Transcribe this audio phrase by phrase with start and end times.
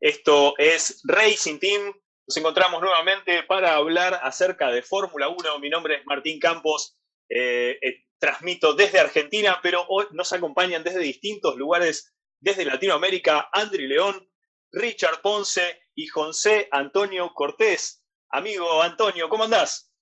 [0.00, 1.92] Esto es Racing Team.
[2.26, 5.58] Nos encontramos nuevamente para hablar acerca de Fórmula 1.
[5.60, 6.96] Mi nombre es Martín Campos.
[7.28, 13.86] Eh, eh, transmito desde Argentina, pero hoy nos acompañan desde distintos lugares, desde Latinoamérica, Andri
[13.86, 14.28] León,
[14.72, 15.62] Richard Ponce
[15.94, 18.02] y José Antonio Cortés.
[18.30, 19.92] Amigo Antonio, ¿cómo andás?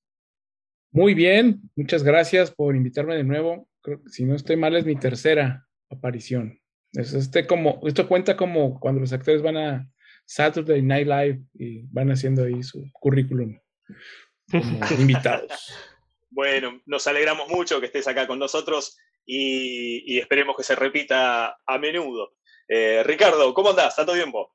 [0.90, 3.68] Muy bien, muchas gracias por invitarme de nuevo.
[4.06, 6.60] si no estoy mal, es mi tercera aparición.
[6.98, 9.92] Este como, esto cuenta como cuando los actores van a
[10.26, 13.56] Saturday Night Live y van haciendo ahí su currículum
[14.98, 15.72] invitados.
[16.28, 21.78] Bueno, nos alegramos mucho que estés acá con nosotros y, esperemos que se repita a
[21.78, 22.32] menudo.
[22.68, 23.94] Eh, Ricardo, ¿cómo andás?
[23.94, 24.52] ¿Tanto tiempo?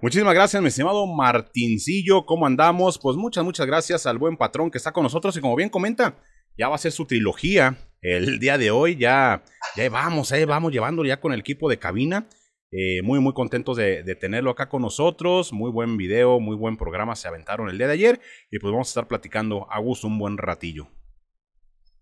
[0.00, 2.24] Muchísimas gracias, mi estimado Martincillo.
[2.26, 2.98] ¿Cómo andamos?
[3.00, 6.22] Pues muchas, muchas gracias al buen patrón que está con nosotros y como bien comenta,
[6.56, 8.96] ya va a ser su trilogía el día de hoy.
[8.96, 9.42] Ya,
[9.76, 12.28] ya vamos, eh, vamos llevando ya con el equipo de cabina.
[12.72, 15.52] Eh, muy, muy contentos de, tenerlo acá con nosotros.
[15.52, 18.20] Muy buen video, muy buen programa se aventaron el día de ayer.
[18.50, 20.88] Y pues vamos a estar platicando a gusto un buen ratillo.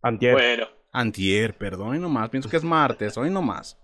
[0.02, 0.34] Antier.
[0.34, 0.68] Bueno.
[0.92, 2.30] Antier, perdón, hoy nomás.
[2.30, 3.78] Pienso que es martes, hoy nomás.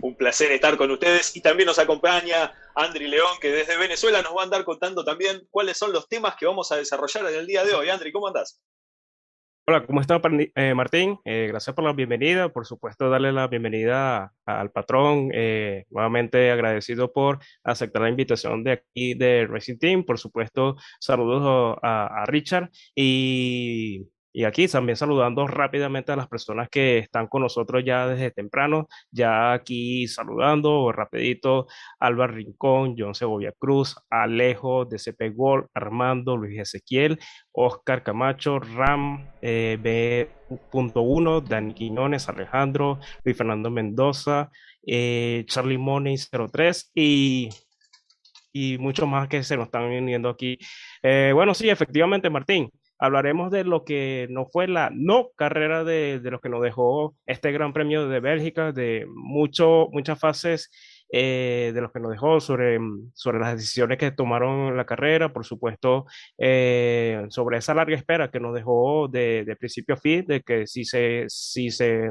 [0.00, 4.36] Un placer estar con ustedes y también nos acompaña Andri León, que desde Venezuela nos
[4.36, 7.46] va a andar contando también cuáles son los temas que vamos a desarrollar en el
[7.46, 7.88] día de hoy.
[7.88, 8.60] Andri, ¿cómo andás?
[9.68, 10.18] Hola, ¿cómo está
[10.54, 11.18] eh, Martín?
[11.26, 12.48] Eh, gracias por la bienvenida.
[12.48, 15.30] Por supuesto, darle la bienvenida al patrón.
[15.34, 20.04] Eh, nuevamente agradecido por aceptar la invitación de aquí de Racing Team.
[20.04, 24.08] Por supuesto, saludos a Richard y
[24.38, 28.86] y aquí también saludando rápidamente a las personas que están con nosotros ya desde temprano,
[29.10, 31.66] ya aquí saludando rapidito,
[31.98, 37.18] Álvaro Rincón, John Segovia Cruz, Alejo, DCP Gol, Armando, Luis Ezequiel,
[37.50, 44.52] Oscar Camacho, Ram, eh, B.1, Dani Quiñones, Alejandro, Luis Fernando Mendoza,
[44.86, 47.48] eh, Charlie Money 03 y
[48.52, 50.58] y muchos más que se nos están uniendo aquí.
[51.02, 56.20] Eh, bueno, sí, efectivamente, Martín, hablaremos de lo que no fue la no carrera de,
[56.20, 60.70] de lo que nos dejó este Gran Premio de Bélgica, de mucho, muchas fases
[61.10, 62.78] eh, de lo que nos dejó sobre,
[63.14, 66.04] sobre las decisiones que tomaron la carrera, por supuesto,
[66.36, 70.66] eh, sobre esa larga espera que nos dejó de, de, principio a fin, de que
[70.66, 72.10] si se, si se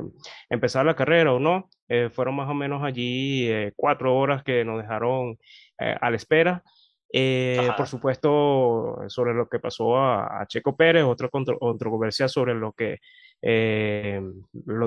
[0.49, 4.81] empezaba la carrera o no, eh, fueron más o menos allí cuatro horas que nos
[4.81, 5.37] dejaron
[5.77, 6.63] a la espera.
[7.11, 12.99] Eh, por supuesto, sobre lo que pasó a, Checo Pérez, otra controversia sobre lo que
[13.41, 14.21] eh,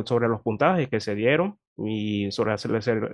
[0.04, 2.58] sobre los puntajes que se dieron y sobre la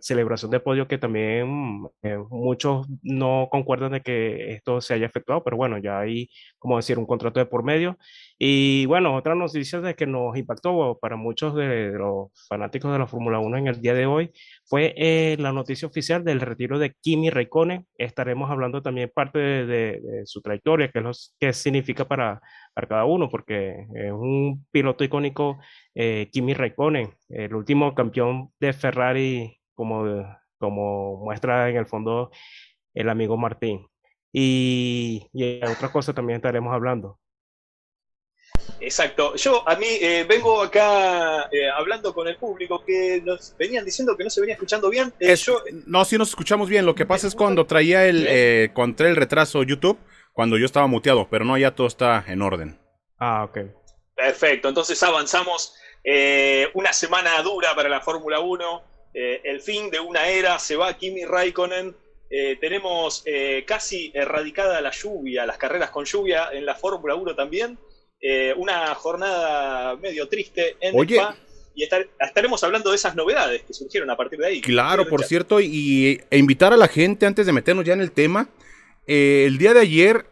[0.01, 5.45] celebración de podio que también eh, muchos no concuerdan de que esto se haya efectuado,
[5.45, 6.29] pero bueno, ya hay,
[6.59, 7.99] como decir, un contrato de por medio.
[8.39, 13.07] Y bueno, otra noticia de que nos impactó para muchos de los fanáticos de la
[13.07, 14.33] Fórmula 1 en el día de hoy
[14.65, 17.87] fue eh, la noticia oficial del retiro de Kimi Raikkonen.
[17.99, 21.03] Estaremos hablando también parte de, su trayectoria, qué,
[21.39, 22.41] qué significa para,
[22.77, 25.59] para cada uno, porque es un piloto icónico
[25.95, 30.05] eh, Kimi Raikkonen, el último campeón de Ferrari, como,
[30.59, 32.31] como muestra en el fondo
[32.93, 33.87] el amigo Martín.
[34.31, 37.19] Y, y otra cosa también estaremos hablando.
[38.79, 39.35] Exacto.
[39.37, 44.15] Yo a mí eh, vengo acá eh, hablando con el público que nos venían diciendo
[44.19, 45.15] que no se venía escuchando bien.
[45.87, 46.85] no, sí nos escuchamos bien.
[46.85, 49.99] Lo que pasa es cuando traía el, contra el retraso YouTube,
[50.37, 52.79] cuando yo estaba muteado, pero no, ya todo está en orden.
[53.19, 53.59] Ah, ok.
[54.15, 54.69] Perfecto.
[54.69, 55.75] Entonces avanzamos
[56.05, 58.83] eh, una semana dura para la Fórmula 1,
[59.15, 61.97] eh, el fin de una era, se va Kimi Raikkonen,
[62.29, 63.25] eh, tenemos
[63.65, 67.79] casi erradicada la lluvia, las carreras con lluvia en la Fórmula 1 también,
[68.57, 71.19] una jornada medio triste en Oye.
[71.75, 74.61] y estaremos hablando de esas novedades que surgieron a partir de ahí.
[74.61, 78.13] Claro, por cierto, y e invitar a la gente antes de meternos ya en el
[78.13, 78.51] tema,
[79.07, 80.27] el día de ayer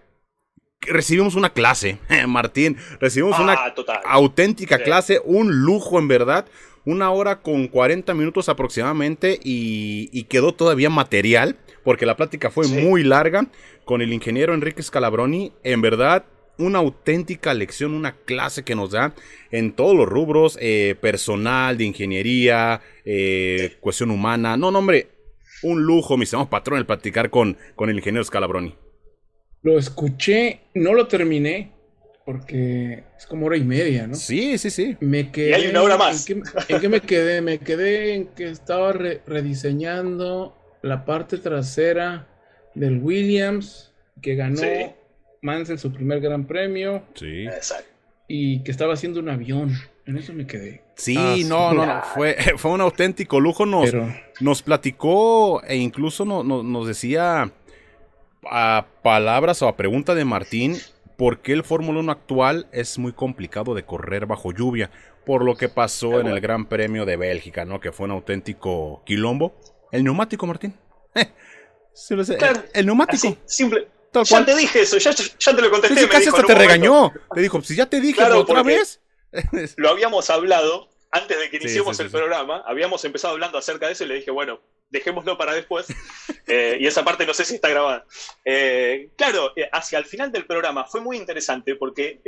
[0.87, 1.99] recibimos una clase,
[2.29, 3.75] Martín, recibimos una ah,
[4.07, 6.47] auténtica clase, un lujo en verdad,
[6.85, 13.05] una hora con 40 minutos aproximadamente y, quedó todavía material, porque la plática fue muy
[13.05, 13.47] larga
[13.85, 16.25] con el ingeniero Enrique Scalabroni, en verdad
[16.57, 19.13] una auténtica lección, una clase que nos da
[19.51, 25.09] en todos los rubros, eh, personal, de ingeniería, eh, cuestión humana, no, no hombre,
[25.63, 28.75] un lujo, mis amados patrón, el platicar con, con el ingeniero Scalabroni.
[29.63, 31.73] Lo escuché, no lo terminé,
[32.25, 34.15] porque es como hora y media, ¿no?
[34.15, 34.97] Sí, sí, sí.
[35.01, 36.29] Me quedé, y hay una hora más.
[36.29, 36.43] ¿en
[36.81, 37.41] qué, me quedé?
[37.41, 42.29] Me quedé en que estaba rediseñando la parte trasera
[42.75, 45.79] del Williams, que ganó sí.
[45.79, 47.03] su primer gran premio.
[47.15, 47.45] Sí.
[47.45, 47.91] Exacto.
[48.27, 49.73] Y que estaba haciendo un avión.
[50.07, 50.83] En eso me quedé.
[50.97, 52.03] Sí, ah, no, no, no.
[52.03, 53.67] Fue, fue un auténtico lujo.
[53.67, 53.91] Nos,
[54.41, 57.53] nos platicó e incluso nos decía
[58.51, 60.79] a palabras o a pregunta de Martín
[61.17, 64.91] por qué el Fórmula 1 actual es muy complicado de correr bajo lluvia,
[65.25, 67.81] por lo que pasó en el Gran Premio de Bélgica, ¿no?
[67.81, 69.55] Que fue un auténtico quilombo.
[69.93, 70.75] El neumático, Martín.
[72.75, 73.37] el, neumático.
[73.47, 73.89] simple.
[74.25, 76.09] ya te dije eso, ya, te lo contesté.
[76.09, 77.13] casi hasta te regañó.
[77.33, 79.01] Te dijo, si ya te dije otra vez.
[79.77, 82.65] lo habíamos hablado antes de que iniciemos el programa.
[82.67, 85.87] Habíamos empezado hablando acerca de eso y le dije, bueno, dejémoslo para después.
[86.47, 88.05] Eh, y esa parte no sé si está grabada.
[88.45, 92.21] Eh, claro, eh, hacia el final del programa fue muy interesante porque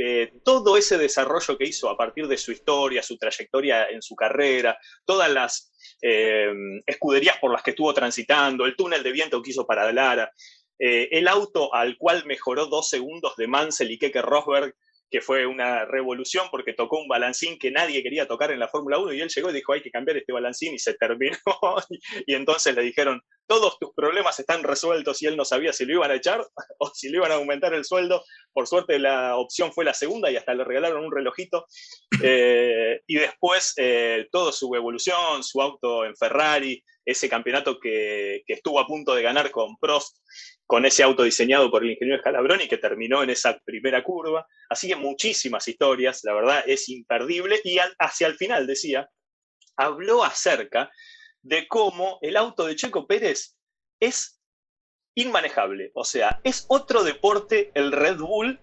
[0.43, 4.79] todo ese desarrollo que hizo a partir de su historia, su trayectoria en su carrera,
[5.05, 9.93] todas las escuderías por las que estuvo transitando, el túnel de viento que hizo para
[9.93, 10.33] Lara,
[10.79, 14.75] el auto al cual mejoró dos segundos de Mansell y Keke Rosberg
[15.11, 18.99] que fue una revolución porque tocó un balancín que nadie quería tocar en la Fórmula
[18.99, 21.37] 1 y él llegó y dijo hay que cambiar este balancín y se terminó.
[22.26, 25.94] y entonces le dijeron, todos tus problemas están resueltos y él no sabía si lo
[25.94, 26.44] iban a echar
[26.79, 28.25] o si le iban a aumentar el sueldo.
[28.53, 31.67] Por suerte la opción fue la segunda y hasta le regalaron un relojito.
[32.23, 38.81] Eh, y después eh, toda su evolución, su auto en Ferrari, ese campeonato que, estuvo
[38.81, 40.19] a punto de ganar con Prost
[40.67, 44.47] con ese auto diseñado por el ingeniero Scalabroni que terminó en esa primera curva.
[44.69, 47.61] Así que muchísimas historias, la verdad es imperdible.
[47.62, 49.08] Y hacia el final decía,
[49.76, 50.91] habló acerca
[51.43, 53.56] de cómo el auto de Checo Pérez
[54.00, 54.41] es
[55.14, 55.93] inmanejable.
[55.94, 58.61] O sea, es otro deporte el Red Bull.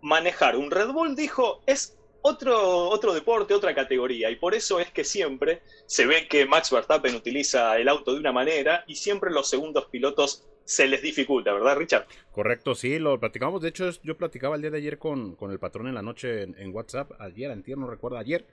[0.00, 4.30] Manejar un Red Bull, dijo, es otro, otro deporte, otra categoría.
[4.30, 8.20] Y por eso es que siempre se ve que Max Verstappen utiliza el auto de
[8.20, 12.06] una manera y siempre los segundos pilotos se les dificulta, ¿verdad, Richard?
[12.30, 13.60] Correcto, sí, lo platicamos.
[13.62, 16.74] De hecho, yo platicaba el día de ayer con, el patrón en la noche en,
[16.74, 18.46] WhatsApp, ayer, antier, no recuerdo, ayer,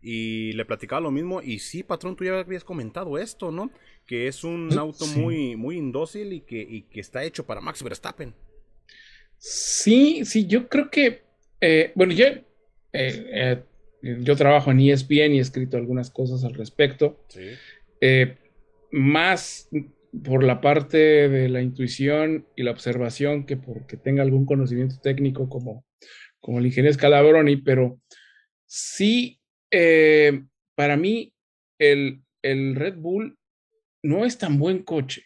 [0.00, 1.42] y le platicaba lo mismo.
[1.42, 3.70] Y sí, patrón, tú ya habías comentado esto, ¿no?
[4.06, 8.34] Que es un auto muy, muy indócil y que, que está hecho para Max Verstappen.
[9.36, 11.22] Sí, sí, yo creo que,
[11.60, 12.26] eh, bueno, yo,
[12.92, 13.62] eh,
[14.02, 17.24] eh, yo trabajo en ESPN y he escrito algunas cosas al respecto.
[17.28, 17.50] Sí.
[18.90, 19.68] más
[20.24, 25.48] por la parte de la intuición y la observación que porque tenga algún conocimiento técnico
[25.48, 25.84] como,
[26.40, 28.00] como el ingeniero Scalabroni, pero
[28.66, 30.44] sí, eh,
[30.74, 31.34] para mí
[31.78, 33.38] el, el, Red Bull
[34.02, 35.22] no es tan buen coche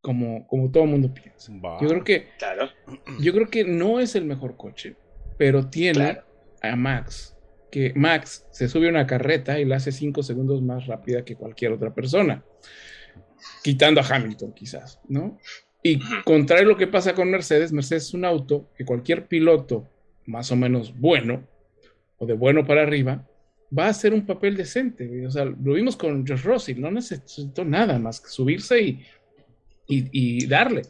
[0.00, 1.52] como, como todo el mundo piensa.
[1.80, 2.28] Yo creo que
[3.20, 4.96] yo creo que no es el mejor coche,
[5.38, 6.20] pero tiene
[6.62, 7.36] a Max
[7.70, 11.36] que Max se sube a una carreta y la hace cinco segundos más rápida que
[11.36, 12.42] cualquier otra persona
[13.62, 15.38] quitando a Hamilton quizás, ¿no?
[15.82, 19.88] Y contrario a lo que pasa con Mercedes, Mercedes es un auto que cualquier piloto
[20.26, 21.46] más o menos bueno,
[22.18, 23.26] o de bueno para arriba,
[23.76, 25.26] va a hacer un papel decente.
[25.26, 29.00] O sea, lo vimos con Josh Russell, no necesitó nada más que subirse y,
[29.88, 30.82] y, darle.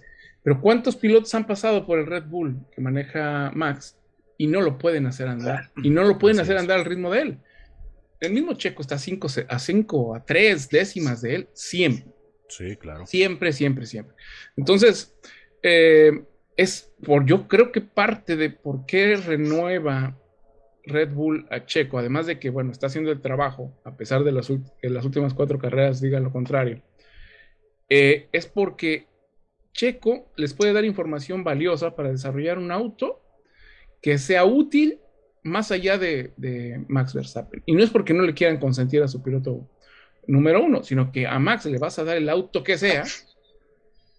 [0.43, 3.97] Pero ¿cuántos pilotos han pasado por el Red Bull que maneja Max
[4.41, 5.71] y no lo pueden hacer andar?
[5.83, 7.39] Y no lo pueden hacer andar al ritmo de él.
[8.21, 12.15] El mismo Checo está a 5 a, cinco, a 3 décimas de él siempre.
[12.49, 13.05] Sí, claro.
[13.07, 14.17] Siempre, siempre, siempre.
[14.57, 15.15] Entonces,
[15.63, 16.25] eh,
[16.57, 20.19] es por, yo creo que parte de por qué renueva
[20.87, 24.33] Red Bull a Checo, además de que, bueno, está haciendo el trabajo, a pesar de
[24.33, 26.81] las, que las últimas cuatro carreras digan lo contrario,
[27.91, 29.07] eh, es porque
[29.75, 33.21] Checo les puede dar información valiosa para desarrollar un auto
[34.01, 34.99] que sea útil
[35.43, 37.63] más allá de, de Max Verstappen.
[37.67, 39.69] Y no es porque no le quieran consentir a su piloto
[40.27, 43.05] número uno, sino que a Max le vas a dar el auto que sea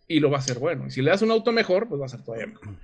[0.07, 0.87] y lo va a hacer bueno.
[0.87, 2.75] Y si le das un auto mejor, pues va a ser todavía mejor.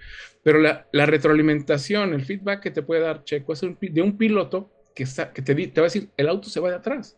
[0.44, 5.04] Pero la, retroalimentación, el feedback que te puede dar Checo es de un piloto que,
[5.04, 7.18] está, que te, te va a decir, el auto se va de atrás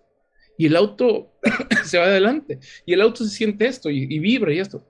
[0.58, 1.32] y el auto
[1.86, 4.84] se va adelante y el auto se siente esto y, y, vibra y esto.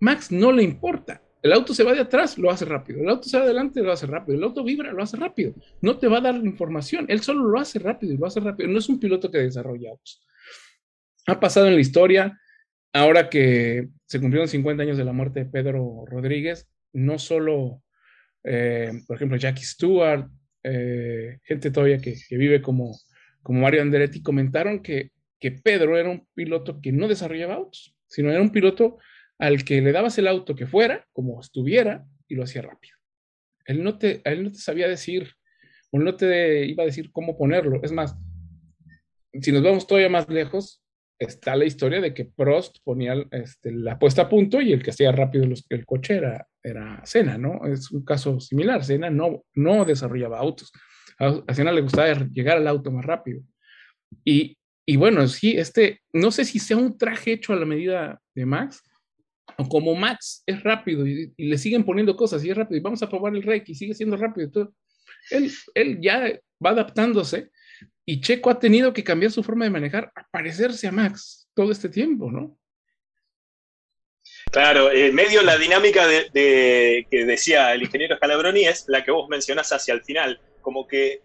[0.00, 1.22] Max no le importa.
[1.42, 3.00] El auto se va de atrás, lo hace rápido.
[3.00, 4.38] El auto se va adelante, lo hace rápido.
[4.38, 5.54] El auto vibra, lo hace rápido.
[5.80, 7.06] No te va a dar información.
[7.08, 8.68] Él solo lo hace rápido y lo hace rápido.
[8.68, 10.22] No es un piloto que desarrolla autos
[11.26, 12.38] ha pasado en la historia,
[12.92, 17.82] ahora que se cumplieron 50 años de la muerte de Pedro Rodríguez, no solo,
[18.44, 20.28] eh, por ejemplo, Jackie Stewart,
[20.62, 22.98] eh, gente todavía que, vive como,
[23.42, 28.30] como Mario Andretti, comentaron que, que Pedro era un piloto que no desarrollaba autos, sino
[28.30, 28.98] era un piloto
[29.42, 32.96] al que le dabas el auto que fuera, como estuviera, y lo hacía rápido.
[33.66, 35.32] Él no te, él no te sabía decir,
[35.90, 37.80] o no te iba a decir cómo ponerlo.
[37.82, 38.16] Es más,
[39.40, 40.80] si nos vamos todavía más lejos,
[41.18, 44.90] está la historia de que Prost ponía este, la puesta a punto y el que
[44.90, 47.66] hacía rápido el coche era, era Senna, ¿no?
[47.66, 48.84] Es un caso similar.
[48.84, 50.70] Senna no, no desarrollaba autos.
[51.18, 53.42] A, Senna le gustaba llegar al auto más rápido.
[54.24, 54.56] Y
[54.86, 58.46] Y bueno, sí, este, no sé si sea un traje hecho a la medida de
[58.46, 58.82] Max,
[59.56, 63.02] o como Max es rápido y, le siguen poniendo cosas y es rápido, y vamos
[63.02, 64.50] a probar el Rey y sigue siendo rápido.
[64.50, 64.74] Todo.
[65.30, 66.32] Él, él ya
[66.64, 67.50] va adaptándose
[68.04, 71.70] y Checo ha tenido que cambiar su forma de manejar a parecerse a Max todo
[71.70, 72.58] este tiempo, ¿no?
[74.50, 79.72] Claro, medio la dinámica de, que decía el ingeniero Scalabroni es la que vos mencionás
[79.72, 81.22] hacia el final, como que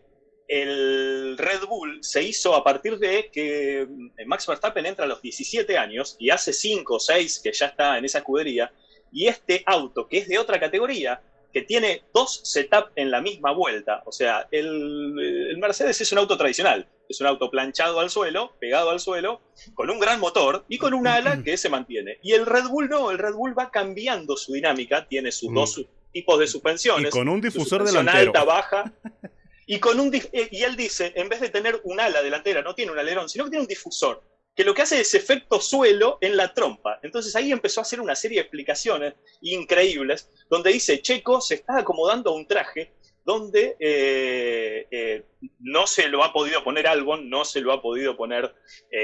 [0.48, 3.88] el Red Bull se hizo a partir de que
[4.26, 7.98] Max Verstappen entra a los 17 años y hace 5 o 6 que ya está
[7.98, 8.72] en esa escudería,
[9.12, 11.22] y este auto, que es de otra categoría,
[11.54, 14.04] que tiene dos setups en la misma vuelta.
[14.06, 18.90] O sea, el, Mercedes es un auto tradicional, es un auto planchado al suelo, pegado
[18.90, 19.42] al suelo,
[19.74, 22.20] con un gran motor y con un ala que se mantiene.
[22.22, 25.78] Y el Red Bull no, el Red Bull va cambiando su dinámica, tiene sus dos
[25.78, 26.12] mm.
[26.12, 27.08] tipos de suspensiones.
[27.08, 28.18] Y con un difusor delantero.
[28.18, 28.94] alta, baja.
[29.70, 32.74] Y, con un, eh, y él dice, en vez de tener un ala delantera, no
[32.74, 34.24] tiene un alerón, sino que tiene un difusor
[34.56, 36.98] que lo que hace es efecto suelo en la trompa.
[37.04, 41.78] Entonces ahí empezó a hacer una serie de explicaciones increíbles, donde dice, Checo se está
[41.78, 42.92] acomodando a un traje
[43.24, 45.24] donde eh, eh,
[45.60, 48.52] no se lo ha podido poner Albon, no se lo ha podido poner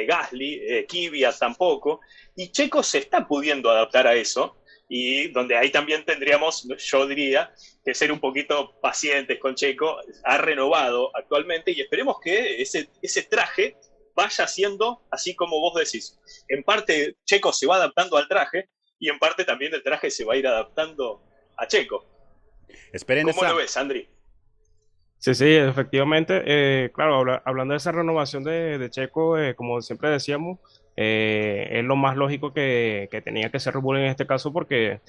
[0.08, 2.00] Gasly, Kvyat tampoco,
[2.36, 4.55] y Checo se está pudiendo adaptar a eso,
[4.90, 10.38] y donde ahí también tendríamos, yo diría, que ser un poquito pacientes con Checo, ha
[10.38, 13.75] renovado actualmente y esperemos que ese, ese traje
[14.16, 16.20] vaya siendo así como vos decís.
[16.48, 20.25] En parte Checo se va adaptando al traje y en parte también el traje se
[20.25, 21.24] va a ir adaptando
[21.58, 22.06] a Checo.
[22.92, 24.08] Esperen ¿Cómo lo ves, Andri?
[25.18, 26.44] Sí, sí, efectivamente.
[26.46, 30.60] Eh, claro, hablando de esa renovación de, Checo, eh, como siempre decíamos,
[30.96, 35.02] eh, es lo más lógico que, tenía que ser Red en este caso porque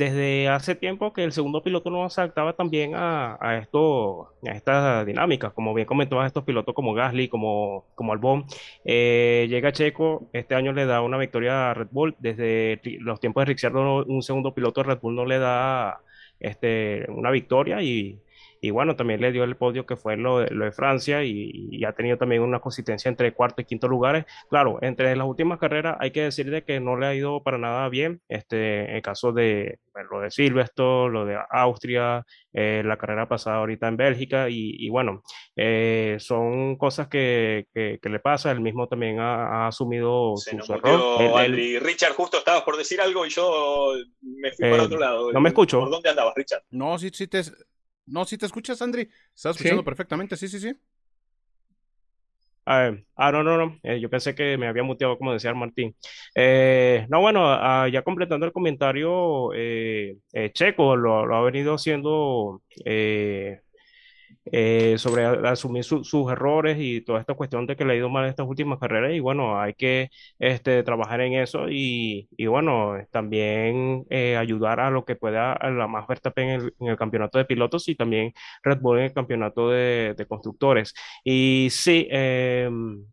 [0.00, 5.04] desde hace tiempo que el segundo piloto no se adaptaba también a, esto, a estas
[5.06, 8.46] dinámicas, como bien comentó estos pilotos como Gasly, como, como Albon.
[8.84, 13.42] Eh, llega Checo, este año le da una victoria a Red Bull, desde los tiempos
[13.42, 16.00] de Ricciardo un segundo piloto de Red Bull no le da
[16.40, 18.20] este, una victoria y
[18.60, 21.82] y bueno, también le dio el podio que fue lo de, lo de Francia y,
[21.84, 24.26] ha tenido también una consistencia entre cuarto y quinto lugares.
[24.50, 27.56] Claro, entre las últimas carreras hay que decir de que no le ha ido para
[27.56, 28.20] nada bien.
[28.28, 29.78] Este, en el caso de
[30.10, 35.22] lo de Silverstone, lo de Austria, eh, la carrera pasada ahorita en Bélgica y, bueno,
[35.56, 38.50] eh, son cosas que, que, le pasa.
[38.50, 41.50] Él mismo también ha, asumido su, error.
[41.82, 45.32] Richard, justo estabas por decir algo y yo me fui para eh, otro lado.
[45.32, 45.80] No me escucho.
[45.80, 46.62] ¿Por dónde andabas, Richard?
[46.70, 47.42] No, sí, sí te,
[48.10, 49.08] no, si te escuchas, Andri.
[49.34, 50.74] Estás escuchando perfectamente, sí, sí, sí.
[53.16, 53.78] ah, no, no, no.
[53.82, 55.96] Eh, yo pensé que me había muteado, como decía Martín.
[56.34, 60.18] Eh, no, bueno, ah, ya completando el comentario, eh,
[60.52, 62.62] Checo lo, lo, ha venido haciendo
[64.46, 68.26] eh, sobre asumir sus errores y toda esta cuestión de que le ha ido mal
[68.26, 74.06] estas últimas carreras y bueno, hay que este, trabajar en eso y, y bueno, también
[74.10, 77.38] eh, ayudar a lo que pueda a la más Verstappen en el, en el, campeonato
[77.38, 78.32] de pilotos y también
[78.62, 80.94] Red Bull en el campeonato de, de constructores.
[81.24, 83.04] Y sí, em,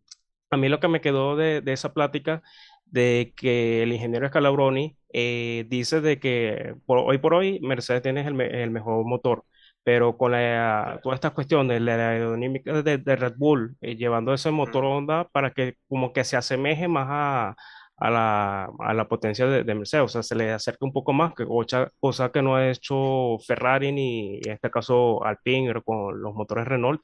[0.50, 2.42] a mí lo que me quedó de, de esa plática
[2.86, 8.26] de que el ingeniero Scalabroni eh, dice de que por, hoy por hoy Mercedes tiene
[8.26, 9.44] el, el mejor motor
[9.88, 14.50] pero con la, todas estas cuestiones, la aerodinámica de, de, Red Bull, eh, llevando ese
[14.50, 17.56] motor Honda para que como que se asemeje más a,
[17.96, 21.14] a, la, a la, potencia de, de, Mercedes, o sea, se le acerque un poco
[21.14, 26.20] más, que cosa, cosa que no ha hecho Ferrari ni en este caso Alpine con
[26.20, 27.00] los motores Renault.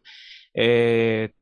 [0.52, 1.32] Eh,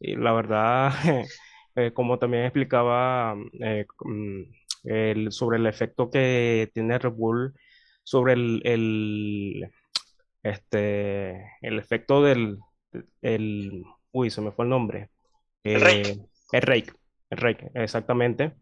[0.00, 0.92] y la verdad,
[1.76, 4.42] eh, como también explicaba mm,
[4.82, 7.54] el, sobre el efecto que tiene Red Bull
[8.02, 9.70] sobre el, el
[10.42, 12.58] este, el efecto del,
[13.22, 15.10] el, uy, se me fue el nombre.
[15.64, 16.10] el rake.
[16.10, 16.92] Eh, el rake,
[17.30, 18.52] el rake, exactamente.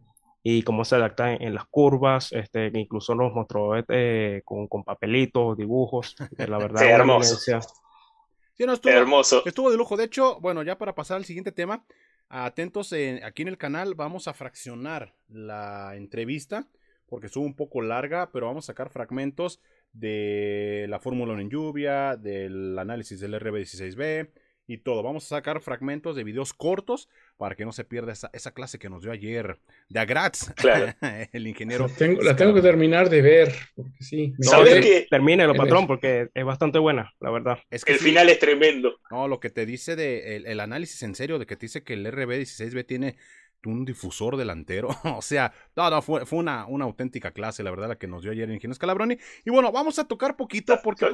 [0.43, 5.57] Y cómo se adapta en, las curvas, este, incluso nos mostró este, con, con, papelitos,
[5.57, 6.85] dibujos, la verdad.
[6.85, 7.37] hermoso.
[8.57, 9.43] estuvo, hermoso.
[9.45, 9.97] Estuvo de lujo.
[9.97, 11.85] De hecho, bueno, ya para pasar al siguiente tema,
[12.29, 12.93] atentos
[13.25, 16.69] aquí en el canal, vamos a fraccionar la entrevista
[17.07, 19.61] porque estuvo un poco larga, pero vamos a sacar fragmentos
[19.99, 24.29] de la Fórmula 1 en lluvia, del análisis del RB16B
[24.69, 25.03] y todo.
[25.03, 28.79] Vamos a sacar fragmentos de videos cortos para que no se pierda esa, esa clase
[28.79, 30.93] que nos dio ayer de Agratz, claro.
[31.33, 31.89] el ingeniero.
[32.23, 34.35] La tengo, que terminar de ver, porque sí.
[34.41, 37.59] ¿Sabes que Termínelo, patrón, porque es bastante buena, la verdad.
[37.71, 38.99] Es que el final es tremendo.
[39.11, 41.85] No, lo que te dice de el, el, análisis en serio, de que te dice
[41.85, 43.17] que el RB16B tiene
[43.65, 44.89] un difusor delantero.
[45.05, 48.23] o sea, no, no, fue, fue una, una, auténtica clase, la verdad, la que nos
[48.23, 49.17] dio ayer Ingenieros Calabroni.
[49.45, 51.07] Y bueno, vamos a tocar poquito porque.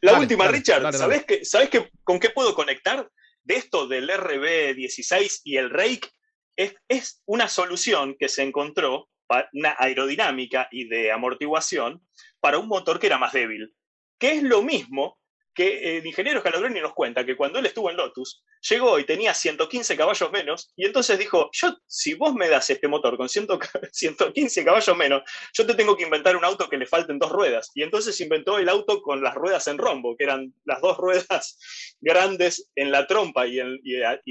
[0.00, 3.08] la última, Richard, ¿sabes, Que, ¿sabes que, con qué puedo conectar?
[3.44, 6.08] de esto del RB16 y el Rake
[6.56, 9.08] es, es una solución que se encontró,
[9.52, 12.06] una aerodinámica y de amortiguación,
[12.40, 13.74] para un motor que era más débil,
[14.18, 15.18] que es lo mismo
[15.54, 19.34] que el ingeniero Scalabroni nos cuenta que cuando él estuvo en Lotus, llegó y tenía
[19.34, 24.64] 115 caballos menos, y entonces dijo, yo, si vos me das este motor con 115
[24.64, 27.70] caballos menos, yo te tengo que inventar un auto que le falten dos ruedas.
[27.74, 31.58] Y entonces inventó el auto con las ruedas en rombo, que eran las dos ruedas
[32.00, 33.60] grandes en la trompa y,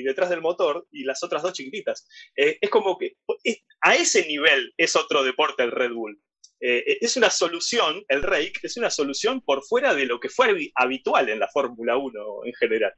[0.03, 2.07] detrás del motor, y las otras dos chiquititas.
[2.35, 3.15] Eh, es como que
[3.81, 6.19] a ese nivel es otro deporte el Red Bull.
[6.63, 10.72] Eh, es una solución, el rake es una solución por fuera de lo que fue
[10.75, 12.94] habitual en la Fórmula 1 en general.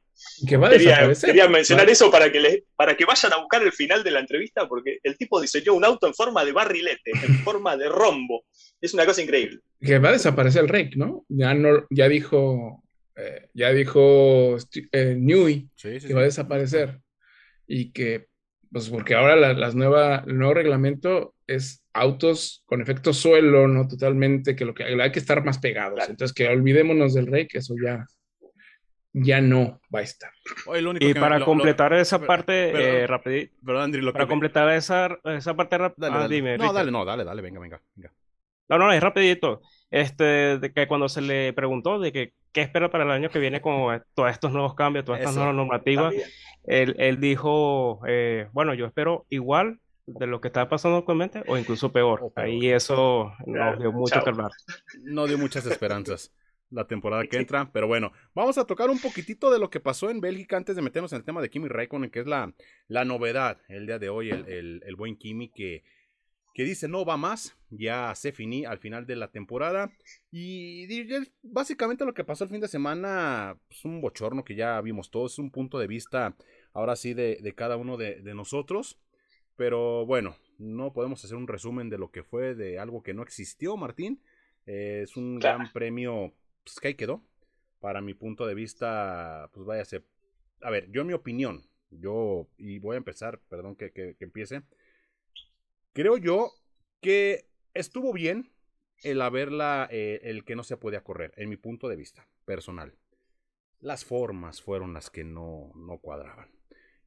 [0.46, 3.64] Que va a quería, quería mencionar eso para que, le, para que vayan a buscar
[3.64, 7.12] el final de la entrevista, porque el tipo diseñó un auto en forma de barrilete,
[7.12, 8.44] en forma de rombo.
[8.82, 9.60] Es una cosa increíble.
[9.80, 11.26] Que va a desaparecer el rake, ¿no?
[11.30, 12.84] Ya, no, ya dijo,
[13.16, 14.58] eh, ya dijo
[14.92, 17.00] eh, Newey que va a desaparecer.
[17.66, 18.28] Y que,
[18.70, 23.88] pues porque ahora las nueva, el nuevo reglamento es autos con efecto suelo, ¿no?
[23.88, 26.00] Totalmente, que lo que hay que estar más pegados.
[26.10, 28.06] Entonces, que olvidémonos del rey, que eso ya,
[29.14, 30.32] ya no va a estar.
[31.00, 33.54] y para completar esa parte, rapidito.
[34.12, 36.08] para completar esa, esa parte rápida.
[36.08, 37.82] Ah, no, dale, no, dale, dale, venga, venga,
[38.70, 39.62] No, no, es rapidito.
[39.92, 43.38] Este, de que cuando se le preguntó de que qué espera para el año que
[43.38, 46.16] viene con todos estos nuevos cambios, todas estas nuevas normativas,
[46.64, 51.58] él, él, dijo, eh, bueno, yo espero igual de lo que estaba pasando actualmente o
[51.58, 52.32] incluso peor.
[52.36, 54.52] Ahí eso nos dio mucho que hablar.
[55.02, 56.34] No dio muchas esperanzas
[56.74, 60.10] la temporada que entra, pero bueno, vamos a tocar un poquitito de lo que pasó
[60.10, 62.54] en Bélgica antes de meternos en el tema de Kimi Raikkonen, que es la,
[62.88, 65.84] la novedad el día de hoy, el, el, buen Kimi que,
[66.54, 69.92] que dice no va más, ya se finí al final de la temporada
[70.32, 70.88] y,
[71.44, 75.12] básicamente lo que pasó el fin de semana, es pues, un bochorno que ya vimos
[75.12, 76.36] todos, es un punto de vista
[76.74, 78.98] ahora sí de, de cada uno de, de nosotros.
[79.56, 83.24] Pero bueno, no podemos hacer un resumen de lo que fue de algo que no
[83.24, 84.22] existió, Martín.
[84.66, 87.24] Eh, es un gran premio pues, que ahí quedó.
[87.80, 89.84] Para mi punto de vista, pues vaya
[90.64, 94.64] a ver, yo en mi opinión, yo, y voy a empezar, perdón que, que, empiece.
[95.92, 96.52] Creo yo
[97.02, 98.52] que estuvo bien
[99.04, 102.96] el haberla, eh, el que no se podía correr, en mi punto de vista personal.
[103.80, 106.53] Las formas fueron las que no, no cuadraban.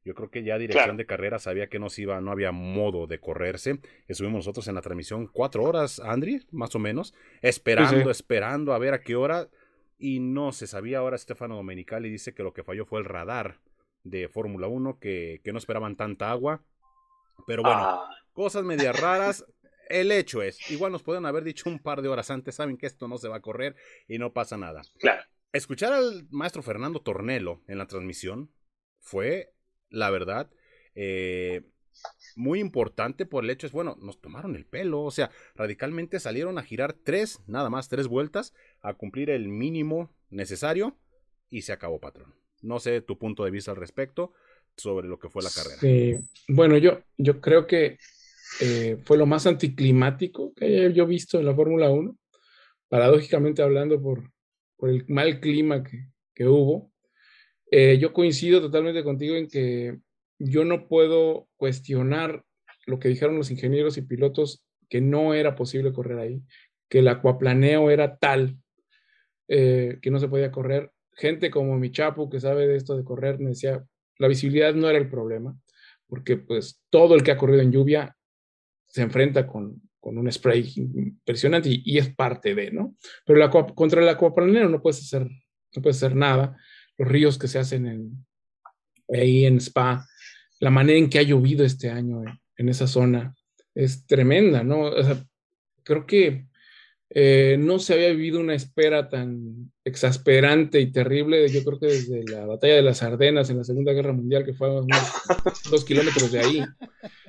[0.07, 3.19] Yo creo que ya dirección de carrera sabía que no iba, no había modo de
[3.19, 3.81] correrse.
[4.07, 8.93] Estuvimos nosotros en la transmisión cuatro horas, Andri, más o menos, esperando, esperando a ver
[8.93, 9.49] a qué hora.
[9.97, 10.99] Y no se sabía.
[10.99, 13.59] Ahora Stefano Domenicali dice que lo que falló fue el radar
[14.03, 16.63] de Fórmula 1, que, que, no esperaban tanta agua.
[17.45, 18.09] Pero bueno, ah.
[18.31, 19.45] cosas medias raras.
[19.89, 22.85] El hecho es, igual nos pueden haber dicho un par de horas antes, saben que
[22.85, 23.75] esto no se va a correr
[24.07, 24.83] y no pasa nada.
[24.99, 25.21] Claro.
[25.51, 28.53] Escuchar al maestro Fernando Tornelo en la transmisión
[28.99, 29.53] fue
[29.89, 30.49] la verdad.
[30.95, 31.63] Eh,
[32.35, 36.57] muy importante por el hecho es, bueno, nos tomaron el pelo, o sea, radicalmente salieron
[36.57, 40.95] a girar tres, nada más tres vueltas, a cumplir el mínimo necesario
[41.49, 42.35] y se acabó, patrón.
[42.61, 44.33] No sé tu punto de vista al respecto
[44.75, 46.21] sobre lo que fue la carrera.
[46.47, 47.97] Bueno, yo, yo creo que
[48.61, 52.15] eh, fue lo más anticlimático que yo visto en la Fórmula 1,
[52.87, 54.31] paradójicamente hablando por,
[54.75, 56.91] por el mal clima que, que hubo.
[57.71, 59.97] Eh, yo coincido totalmente contigo en que
[60.39, 62.43] yo no puedo cuestionar
[62.85, 66.41] lo que dijeron los ingenieros y pilotos, que no era posible correr ahí,
[66.89, 68.57] que el acuaplaneo era tal
[69.49, 70.91] eh, que no se podía correr.
[71.11, 73.83] Gente como mi chapu, que sabe de esto de correr, me decía,
[74.17, 75.57] la visibilidad no era el problema,
[76.07, 78.15] porque pues todo el que ha corrido en lluvia
[78.85, 82.95] se enfrenta con, con un spray impresionante y, es parte de, ¿no?
[83.25, 86.55] Pero la, contra el acuaplaneo no puedes hacer, no puedes hacer nada
[86.97, 88.25] los ríos que se hacen en,
[89.13, 90.07] ahí en Spa,
[90.59, 92.23] la manera en que ha llovido este año
[92.55, 93.35] en, esa zona
[93.75, 94.91] es tremenda, ¿no?
[95.83, 96.47] creo que
[97.09, 102.23] eh, no se había vivido una espera tan exasperante y terrible, yo creo que desde
[102.25, 104.99] la batalla de las Ardenas en la Segunda Guerra Mundial, que fue a unos
[105.71, 106.63] dos kilómetros de ahí.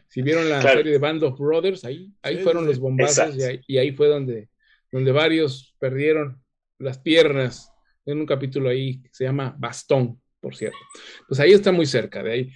[0.09, 3.61] Si vieron la serie de Band of Brothers, ahí, ahí fueron los bombazos y ahí,
[3.67, 4.49] y ahí, fue donde,
[4.91, 6.43] donde varios perdieron
[6.79, 7.71] las piernas
[8.13, 10.79] en un capítulo ahí que se llama Bastón, por cierto.
[11.27, 12.53] Pues ahí está muy cerca de ahí.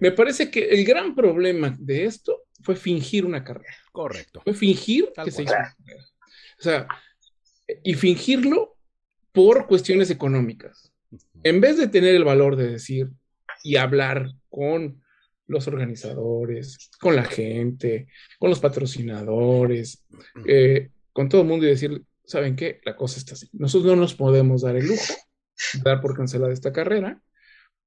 [0.00, 3.76] Me parece que el gran problema de esto fue fingir una carrera.
[3.92, 4.40] Correcto.
[4.42, 6.04] Fue fingir que se hizo una carrera.
[6.58, 6.88] O sea,
[7.82, 8.76] y fingirlo
[9.32, 10.90] por cuestiones económicas.
[11.42, 13.10] En vez de tener el valor de decir
[13.62, 15.02] y hablar con
[15.46, 20.02] los organizadores, con la gente, con los patrocinadores,
[20.46, 22.80] eh, con todo el mundo y decir, ¿saben qué?
[22.84, 23.48] La cosa está así.
[23.52, 25.14] Nosotros no nos podemos dar el lujo
[25.74, 27.22] de dar por cancelada esta carrera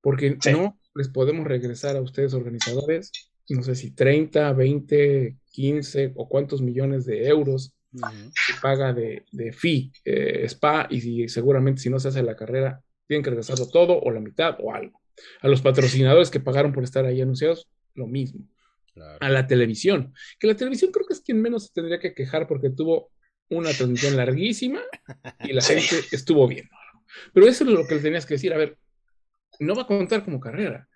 [0.02, 3.12] porque no les podemos regresar a ustedes organizadores,
[3.50, 9.52] no sé si 30, 20, 15 o cuántos millones de euros que paga de, de
[9.52, 13.68] fee eh, Spa y si, seguramente si no se hace la carrera tienen que regresarlo
[13.70, 15.00] todo o la mitad o algo.
[15.42, 18.46] A los patrocinadores que pagaron por estar ahí anunciados, lo mismo.
[19.20, 22.48] A la televisión, que la televisión creo que es quien menos se tendría que quejar
[22.48, 23.12] porque tuvo
[23.50, 24.82] una transmisión larguísima
[25.42, 26.76] y la gente estuvo viendo
[27.34, 28.78] Pero eso es lo que le tenías que decir, a ver,
[29.60, 30.88] no va a contar como carrera,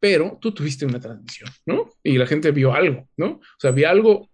[0.00, 1.90] pero tú tuviste una transmisión, ¿no?
[2.02, 3.26] Y la gente vio algo, ¿no?
[3.32, 4.30] O sea, vio algo,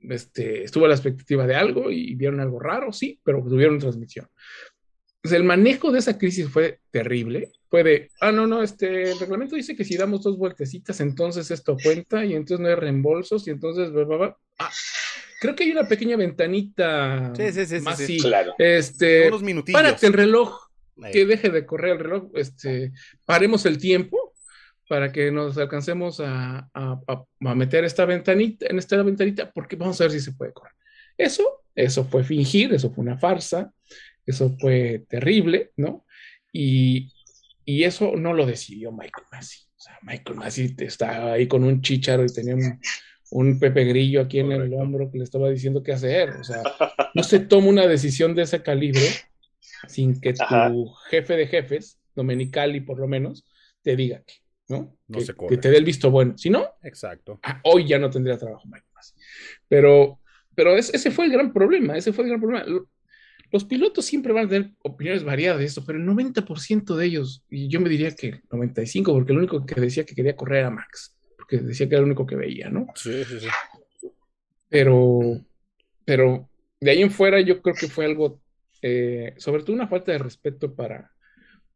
[0.00, 4.28] este, estuvo a la expectativa de algo y vieron algo raro, sí, pero tuvieron transmisión.
[5.22, 7.52] Pues el manejo de esa crisis fue terrible.
[7.76, 11.50] Fue de, ah, no, no, este, el reglamento dice que si damos dos vueltecitas, entonces
[11.50, 13.90] esto cuenta y entonces no hay reembolsos y entonces,
[14.58, 14.70] ah,
[15.42, 18.54] creo que hay una pequeña ventanita sí, sí, sí, más sí, claro.
[18.56, 19.78] este, unos minutillos.
[19.78, 20.58] Párate el reloj,
[21.12, 22.92] que deje de correr el reloj, este,
[23.26, 24.32] paremos el tiempo
[24.88, 30.00] para que nos alcancemos a, a, a, meter esta ventanita, en esta ventanita, porque vamos
[30.00, 30.72] a ver si se puede correr.
[31.18, 33.70] Eso, eso fue fingir, eso fue una farsa,
[34.24, 36.06] eso fue terrible, ¿no?
[36.54, 37.12] Y,
[37.82, 39.60] eso no lo decidió Michael Massey.
[39.76, 42.56] O sea, Michael Massey estaba ahí con un chicharo y tenía
[43.30, 46.30] un, Pepe Grillo aquí en el hombro que le estaba diciendo qué hacer.
[46.30, 46.62] O sea,
[47.14, 49.02] no se toma una decisión de ese calibre
[49.88, 53.44] sin que tu jefe de jefes, Domenicali por lo menos,
[53.82, 54.34] te diga que,
[54.68, 54.96] ¿no?
[55.48, 56.38] que, te dé el visto bueno.
[56.38, 57.40] Si no, Exacto.
[57.42, 59.18] Ah, hoy ya no tendría trabajo Michael Massey.
[59.68, 60.20] Pero,
[60.54, 62.64] pero ese fue el gran problema, ese fue el gran problema
[63.50, 67.44] los pilotos siempre van a tener opiniones variadas de esto, pero el 90% de ellos,
[67.50, 70.70] y yo me diría que 95, porque el único que decía que quería correr era
[70.70, 72.86] Max, porque decía que era el único que veía, ¿no?
[72.94, 73.48] Sí, sí, sí.
[74.68, 75.40] Pero,
[76.04, 76.48] pero
[76.80, 78.40] de ahí en fuera yo creo que fue algo,
[78.82, 81.12] eh, sobre todo una falta de respeto para,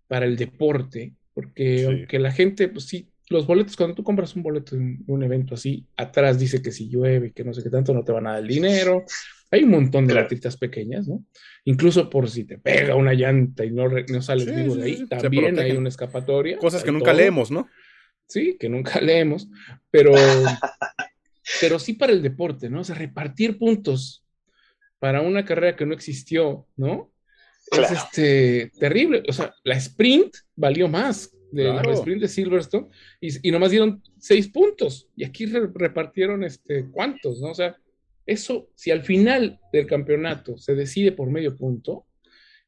[0.08, 4.42] para el deporte, porque aunque la gente, pues sí, los boletos, cuando tú compras un
[4.42, 7.94] boleto en un evento así, atrás dice que si llueve, que no sé qué tanto,
[7.94, 9.04] no te van a dar el dinero,
[9.50, 10.28] hay un montón de claro.
[10.60, 11.24] pequeñas, ¿no?
[11.64, 15.58] Incluso por si te pega una llanta y no, no sales vivo de ahí, también
[15.58, 16.56] hay una escapatoria.
[16.58, 17.68] Cosas que nunca leemos, ¿no?
[18.26, 19.48] Sí, que nunca leemos,
[19.90, 20.12] pero,
[21.60, 22.80] pero sí para el deporte, ¿no?
[22.80, 24.24] O sea, repartir puntos
[25.00, 27.12] para una carrera que no existió, ¿no?
[27.72, 29.22] Es este, terrible.
[29.28, 32.88] O sea, la sprint valió más de la sprint de Silverstone
[33.20, 35.08] y, y, nomás dieron seis puntos.
[35.16, 37.40] Y aquí repartieron, este, ¿cuántos?
[37.40, 37.50] ¿no?
[37.50, 37.76] O sea,
[38.30, 42.06] eso, si al final del campeonato se decide por medio punto,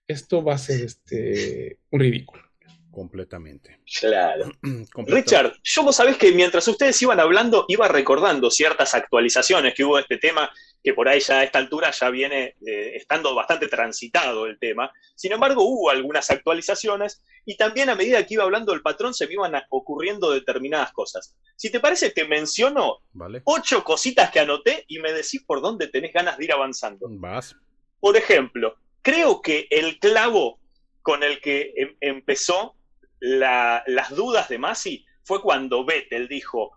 [0.06, 2.42] esto va a ser este, un ridículo.
[2.90, 3.80] Completamente.
[4.00, 4.52] Claro.
[5.06, 9.96] Richard, yo vos sabés que mientras ustedes iban hablando, iba recordando ciertas actualizaciones que hubo
[9.96, 10.50] de este tema
[10.82, 14.92] que por ahí ya a esta altura ya viene eh, estando bastante transitado el tema.
[15.14, 19.26] Sin embargo, hubo algunas actualizaciones y también a medida que iba hablando el patrón se
[19.26, 21.36] me iban ocurriendo determinadas cosas.
[21.56, 22.98] Si te parece, te menciono
[23.44, 27.06] ocho cositas que anoté y me decís por dónde tenés ganas de ir avanzando.
[27.08, 27.54] Vas.
[28.00, 30.58] Por ejemplo, creo que el clavo
[31.02, 32.76] con el que em, empezó
[33.20, 36.72] las dudas de Masi fue cuando Vettel dijo,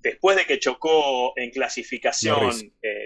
[0.00, 2.52] después de que chocó en clasificación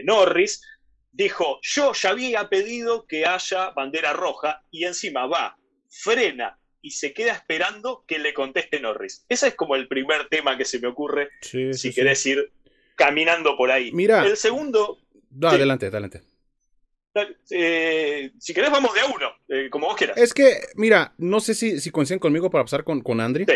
[0.04, 0.62] Norris.
[0.62, 0.66] Eh,
[1.12, 5.58] dijo, yo ya había pedido que haya bandera roja y encima va,
[5.90, 9.24] frena y se queda esperando que le conteste Norris.
[9.28, 12.52] Ese es como el primer tema que se me ocurre, si querés ir
[12.96, 13.92] caminando por ahí.
[13.92, 14.24] Mira.
[14.26, 14.98] El segundo...
[15.42, 16.22] adelante, adelante.
[17.50, 20.16] Eh, si querés, vamos de a uno, eh, como vos quieras.
[20.16, 23.46] Es que, mira, no sé si, si coinciden conmigo para pasar con, con Andri.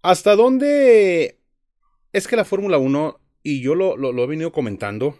[0.00, 1.41] ¿Hasta dónde
[2.12, 5.18] es que la Fórmula 1, y yo lo, he venido comentando,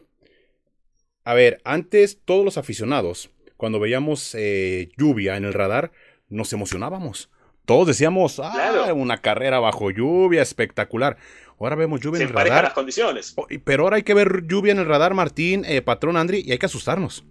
[1.24, 5.92] a ver, antes todos los aficionados, cuando veíamos eh, lluvia en el radar,
[6.28, 7.30] nos emocionábamos.
[7.64, 11.16] Todos decíamos, ah, una carrera bajo lluvia, espectacular.
[11.60, 12.64] Ahora vemos lluvia en el radar.
[12.64, 13.34] las condiciones.
[13.36, 16.50] Oh, pero ahora hay que ver lluvia en el radar, Martín, eh, patrón Andri, y
[16.50, 17.24] hay que asustarnos.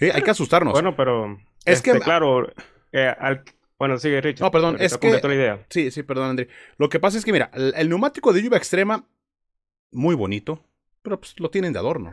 [0.00, 0.72] Hay que asustarnos.
[0.72, 2.50] Bueno, pero es que, este, claro,
[2.92, 3.44] eh, al,
[3.80, 4.44] bueno, sigue Richard.
[4.44, 5.10] No, perdón, es que...
[5.10, 5.66] La idea.
[5.70, 6.48] Sí, sí, perdón, André.
[6.76, 9.08] Lo que pasa es que, mira, el, neumático de lluvia extrema,
[9.90, 10.62] muy bonito,
[11.00, 12.12] pero pues lo tienen de adorno.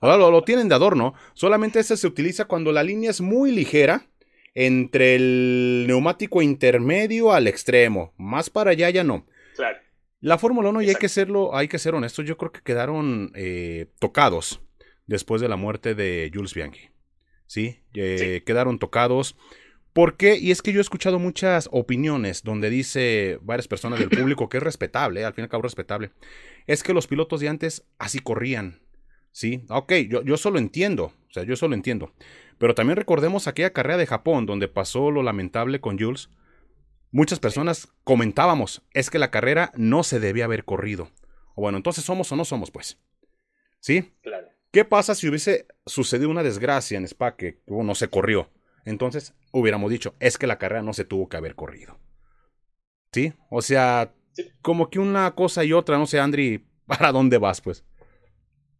[0.00, 1.14] Lo, lo tienen de adorno.
[1.34, 4.06] Solamente ese se utiliza cuando la línea es muy ligera
[4.54, 8.14] entre el neumático intermedio al extremo.
[8.16, 9.26] Más para allá ya no.
[9.56, 9.78] Claro.
[10.20, 13.32] La Fórmula 1, y hay que serlo, hay que ser honestos, yo creo que quedaron
[13.34, 14.62] eh, tocados
[15.08, 16.90] después de la muerte de Jules Bianchi.
[17.46, 17.82] ¿Sí?
[17.94, 18.44] Eh, sí.
[18.44, 19.36] Quedaron tocados.
[19.92, 20.38] ¿Por qué?
[20.38, 24.58] Y es que yo he escuchado muchas opiniones donde dice varias personas del público que
[24.58, 26.12] es respetable, al fin y al cabo respetable.
[26.66, 28.80] Es que los pilotos de antes así corrían.
[29.32, 32.12] Sí, ok, yo, yo solo entiendo, o sea, yo solo entiendo.
[32.58, 36.30] Pero también recordemos aquella carrera de Japón donde pasó lo lamentable con Jules.
[37.10, 41.10] muchas personas comentábamos, es que la carrera no se debía haber corrido.
[41.54, 42.98] O bueno, entonces somos o no somos, pues.
[43.80, 44.12] ¿Sí?
[44.22, 44.48] Claro.
[44.70, 48.48] ¿Qué pasa si hubiese sucedido una desgracia en Spa que no se corrió?
[48.84, 51.98] Entonces hubiéramos dicho, es que la carrera no se tuvo que haber corrido.
[53.12, 53.32] ¿Sí?
[53.50, 54.12] O sea,
[54.62, 57.84] como que una cosa y otra, no sé, Andri, ¿para dónde vas, pues?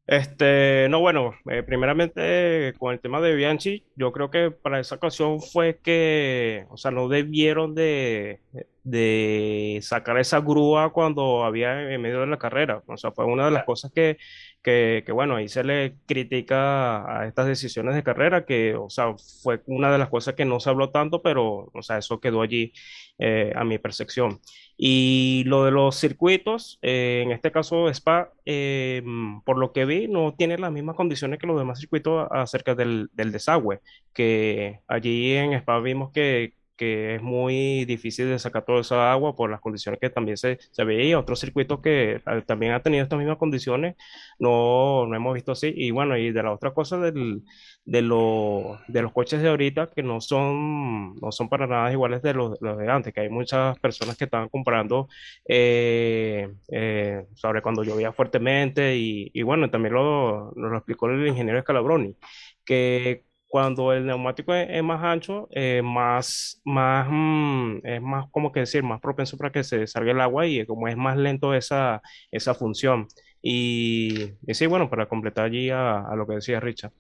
[0.07, 4.97] Este, no, bueno, eh, primeramente con el tema de Bianchi, yo creo que para esa
[4.97, 8.41] ocasión fue que, o sea, no debieron de,
[8.83, 12.83] de sacar esa grúa cuando había en medio de la carrera.
[12.87, 14.19] O sea, fue una de las cosas que,
[14.63, 19.63] que, bueno, ahí se le critica a estas decisiones de carrera, que, o sea, fue
[19.67, 22.73] una de las cosas que no se habló tanto, pero, o sea, eso quedó allí
[23.19, 24.41] eh, a mi percepción.
[24.77, 29.03] Y lo de los circuitos, eh, en este caso Spa, eh,
[29.45, 33.11] por lo que vi, no tiene las mismas condiciones que los demás circuitos acerca del,
[33.13, 33.81] del desagüe,
[34.13, 39.37] que allí en Spa vimos que que es muy difícil de sacar toda esa agua
[39.37, 41.19] por las condiciones que también se, se veía.
[41.19, 43.97] Otros circuitos que eh, también han tenido estas mismas condiciones,
[44.39, 45.73] no, no hemos visto así.
[45.77, 47.43] Y bueno, y de la otra cosa del,
[47.85, 52.23] de, lo, de los coches de ahorita que no son, no son para nada iguales
[52.23, 55.09] de los, los de antes, que hay muchas personas que estaban comprando
[55.49, 61.61] eh, eh, sobre cuando llovía fuertemente y, y bueno, también lo, lo explicó el ingeniero
[61.61, 62.17] Scalabroni,
[62.65, 68.61] que cuando el neumático es, más ancho, eh, más, más, mm, es más, como que
[68.61, 72.01] decir, más propenso para que se salga el agua y como es más lento esa,
[72.31, 73.09] esa función.
[73.43, 76.93] Y, sí, bueno, para completar allí a, lo que decía Richard.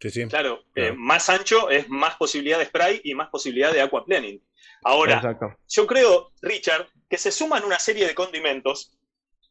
[0.00, 0.26] Sí, sí.
[0.26, 4.42] Claro, eh, más ancho es más posibilidad de spray y más posibilidad de aquaplaning.
[4.82, 8.98] Ahora, yo creo, Richard, que se suman una serie de condimentos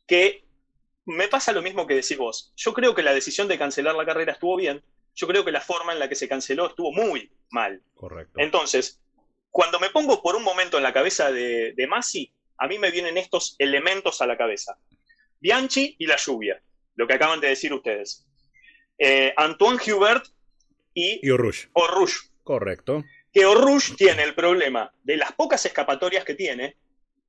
[0.06, 0.44] que
[1.06, 2.52] me pasa lo mismo que decís vos.
[2.58, 4.84] Yo creo que la decisión de cancelar la carrera estuvo bien,
[5.16, 7.82] yo creo que la forma en la que se canceló estuvo muy mal.
[7.96, 8.40] Correcto.
[8.40, 9.02] Entonces,
[9.52, 12.92] cuando me pongo por un momento en la cabeza de, de Masi, a mí me
[12.92, 14.78] vienen estos elementos a la cabeza.
[15.40, 16.62] Bianchi y la lluvia,
[16.96, 18.26] lo que acaban de decir ustedes.
[18.98, 20.26] Eh, Antoine Hubert
[20.94, 21.68] y, y Orush.
[22.44, 23.04] Correcto.
[23.32, 26.78] Que Orush tiene el problema de las pocas escapatorias que tiene,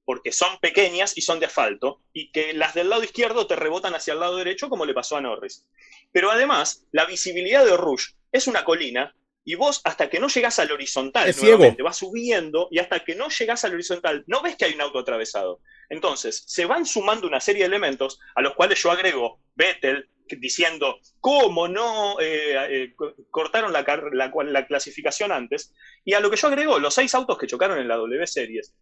[0.05, 3.95] porque son pequeñas y son de asfalto, y que las del lado izquierdo te rebotan
[3.95, 5.67] hacia el lado derecho, como le pasó a Norris.
[6.13, 9.15] Pero además, la visibilidad de Rouge es una colina,
[9.45, 13.15] y vos hasta que no llegás al horizontal, es nuevamente, vas subiendo, y hasta que
[13.15, 15.61] no llegás al horizontal, no ves que hay un auto atravesado.
[15.91, 20.99] Entonces, se van sumando una serie de elementos a los cuales yo agrego Vettel, diciendo
[21.21, 22.95] cómo no eh, eh,
[23.31, 27.37] cortaron la, la, la, clasificación antes, y a lo que yo agrego los seis autos
[27.37, 28.75] que chocaron en la W Series,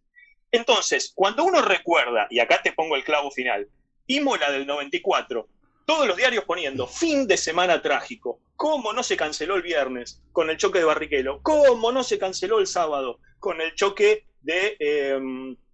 [0.53, 3.67] entonces, cuando uno recuerda, y acá te pongo el clavo final,
[4.05, 5.49] Imola del 94,
[5.83, 10.51] todos los diarios poniendo fin de semana trágico, cómo no se canceló el viernes con
[10.51, 15.19] el choque de Barrichello, cómo no se canceló el sábado con el choque de eh,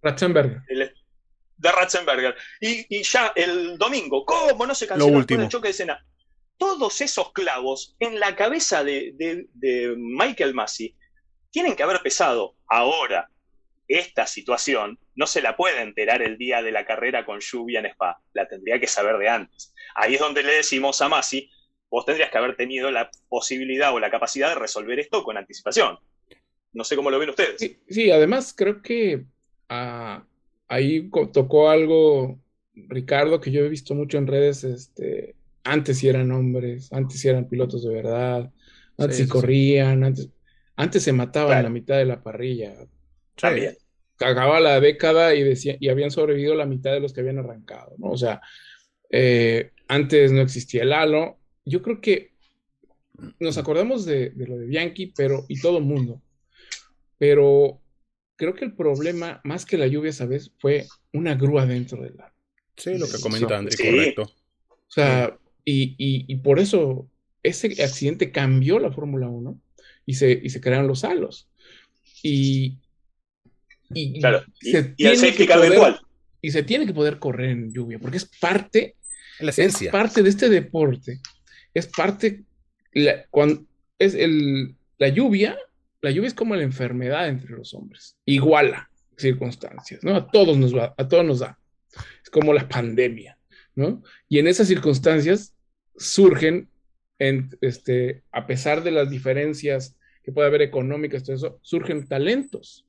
[0.00, 0.62] Ratzenberger.
[0.66, 2.34] de Ratzenberger.
[2.58, 6.06] Y, ya el domingo, cómo no se canceló con el choque de Sena.
[6.56, 10.96] Todos esos clavos en la cabeza de, de Michael Massey
[11.50, 13.28] tienen que haber pesado ahora
[13.90, 17.86] esta situación no se la puede enterar el día de la carrera con lluvia en
[17.86, 19.74] Spa, la tendría que saber de antes.
[19.96, 21.50] Ahí es donde le decimos a Masi,
[21.90, 25.98] vos tendrías que haber tenido la posibilidad o la capacidad de resolver esto con anticipación.
[26.72, 27.78] No sé cómo lo ven ustedes.
[27.88, 29.24] Sí, además creo que
[29.68, 30.24] ah,
[30.68, 32.38] ahí tocó algo,
[32.74, 37.28] Ricardo, que yo he visto mucho en redes, este, antes sí eran hombres, antes sí
[37.28, 38.52] eran pilotos de verdad,
[38.96, 40.28] antes sí, corrían, antes,
[40.76, 42.76] antes se mataban en la mitad de la parrilla
[43.40, 43.76] también.
[44.16, 47.94] Cagaba la década y, decía, y habían sobrevivido la mitad de los que habían arrancado,
[47.98, 48.10] ¿no?
[48.10, 48.40] O sea,
[49.10, 51.38] eh, antes no existía el halo.
[51.64, 52.32] Yo creo que
[53.38, 56.20] nos acordamos de, lo de Bianchi, pero, y todo el mundo.
[57.18, 57.80] Pero
[58.36, 60.52] creo que el problema, más que la lluvia, ¿sabes?
[60.58, 62.34] Fue una grúa dentro del halo.
[62.76, 64.22] Sí, lo que comenta André, correcto.
[64.22, 67.08] O sea, y, y, por eso
[67.42, 69.60] ese accidente cambió la Fórmula 1
[70.06, 71.48] y se, y se crearon los halos.
[72.22, 72.78] Y,
[73.92, 75.96] y, claro, se tiene que poder,
[76.40, 78.96] y se tiene que poder correr en lluvia, porque es parte,
[79.40, 79.86] la esencia.
[79.86, 81.20] es parte de este deporte,
[81.74, 82.44] es parte,
[83.30, 83.64] cuando
[83.98, 85.58] es el, la lluvia,
[86.02, 90.14] la lluvia es como la enfermedad entre los hombres, iguala circunstancias, ¿no?
[90.16, 91.58] A todos nos va, a todos nos da,
[92.22, 93.36] es como la pandemia,
[93.74, 94.02] ¿no?
[94.28, 95.54] Y en esas circunstancias
[95.96, 96.70] surgen,
[97.18, 102.86] en, este, a pesar de las diferencias que puede haber económicas, todo eso, surgen talentos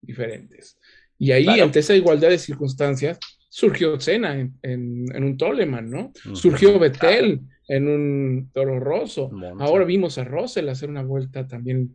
[0.00, 0.78] diferentes.
[1.18, 3.18] Y ahí, ante esa igualdad de circunstancias,
[3.50, 6.12] surgió Cena en, un Toleman, ¿no?
[6.32, 9.30] Surgió Betel en un Toro Rosso.
[9.58, 11.94] Ahora vimos a Russell hacer una vuelta también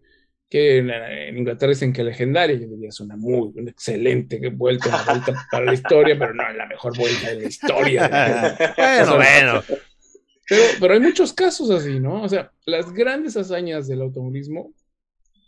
[0.50, 5.04] que en, Inglaterra dicen que legendaria, yo diría es una muy una excelente vuelta, una
[5.04, 8.08] vuelta para la historia, pero no la mejor vuelta de la historia.
[8.78, 9.64] bueno, bueno.
[10.48, 12.22] Pero, pero hay muchos casos así, ¿no?
[12.22, 14.72] O sea, las grandes hazañas del automovilismo,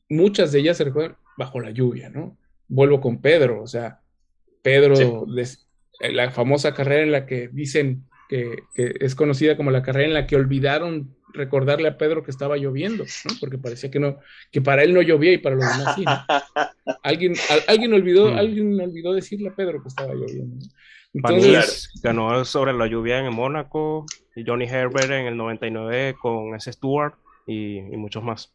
[0.10, 2.36] muchas de ellas se recuerdan bajo la lluvia, ¿no?
[2.68, 4.02] Vuelvo con Pedro, o sea,
[4.62, 5.26] Pedro,
[6.00, 10.28] la famosa carrera en la que dicen que, es conocida como la carrera en la
[10.28, 13.36] que olvidaron recordarle a Pedro que estaba lloviendo, ¿no?
[13.40, 14.18] porque parecía que no,
[14.52, 16.06] que para él no llovía y para los demás sí.
[17.04, 17.36] Alguien,
[17.68, 18.38] alguien, olvidó, mm.
[18.38, 20.66] alguien olvidó decirle a Pedro que estaba lloviendo.
[21.14, 24.06] Entonces, ganó sobre la lluvia en Mónaco,
[24.38, 27.16] y Johnny Herbert en el 99 con ese Stewart
[27.48, 28.54] y, muchos más.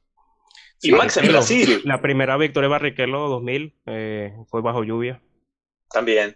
[0.83, 1.81] Y Max en Brasil.
[1.85, 5.23] La primera victoria de Barrichello 2000 eh, fue bajo lluvia.
[5.91, 6.35] También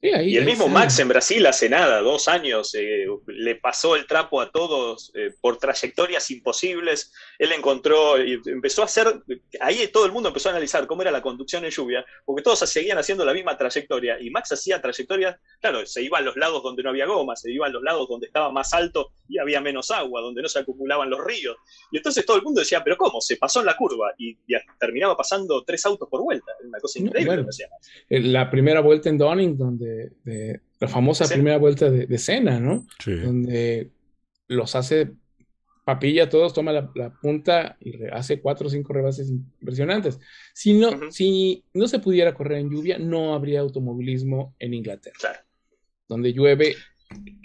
[0.00, 4.40] y el mismo Max en Brasil hace nada, dos años, eh, le pasó el trapo
[4.40, 7.12] a todos eh, por trayectorias imposibles.
[7.36, 9.08] Él encontró y empezó a hacer,
[9.60, 12.60] ahí todo el mundo empezó a analizar cómo era la conducción en lluvia, porque todos
[12.60, 14.20] seguían haciendo la misma trayectoria.
[14.20, 17.50] Y Max hacía trayectorias, claro, se iba a los lados donde no había goma, se
[17.50, 20.60] iba a los lados donde estaba más alto y había menos agua, donde no se
[20.60, 21.56] acumulaban los ríos.
[21.90, 23.20] Y entonces todo el mundo decía, pero ¿cómo?
[23.20, 24.38] Se pasó en la curva y,
[24.78, 26.52] terminaba pasando tres autos por vuelta.
[26.64, 27.44] Una cosa increíble.
[28.08, 29.87] Eh, la primera vuelta en Donning, donde
[30.24, 32.86] de, la famosa primera vuelta de, de Cena, ¿no?
[33.04, 33.90] Donde
[34.48, 35.12] los hace
[35.88, 40.20] papilla todos, toma la, punta y hace cuatro o cinco rebases impresionantes.
[40.52, 45.46] Si no, si no se pudiera correr en lluvia, no habría automovilismo en Inglaterra,
[46.06, 46.76] donde llueve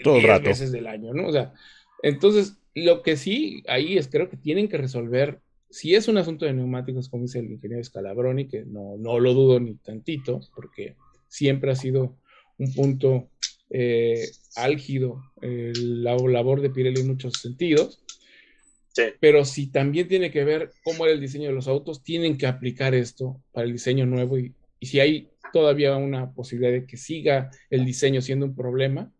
[0.02, 0.50] todo el rato.
[0.50, 1.28] meses del año, ¿no?
[1.28, 1.54] O sea,
[2.02, 6.44] entonces, lo que sí ahí es, creo que tienen que resolver, si es un asunto
[6.44, 10.96] de neumáticos, como dice el ingeniero Scalabroni, que no, no lo dudo ni tantito, porque
[11.28, 12.18] siempre ha sido
[12.58, 13.30] un punto
[13.70, 18.00] eh, álgido la labor de Pirelli en muchos sentidos.
[19.20, 22.46] Pero si también tiene que ver cómo era el diseño de los autos, tienen que
[22.46, 27.50] aplicar esto para el diseño nuevo y, si hay todavía una posibilidad de que siga
[27.70, 29.12] el diseño siendo un problema,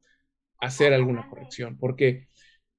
[0.60, 1.78] hacer alguna corrección.
[1.78, 2.28] Porque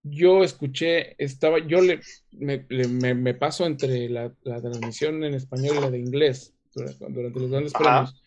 [0.04, 2.00] yo escuché, estaba, yo le,
[2.32, 8.24] me, paso entre la, transmisión en español y la de inglés durante, los grandes premios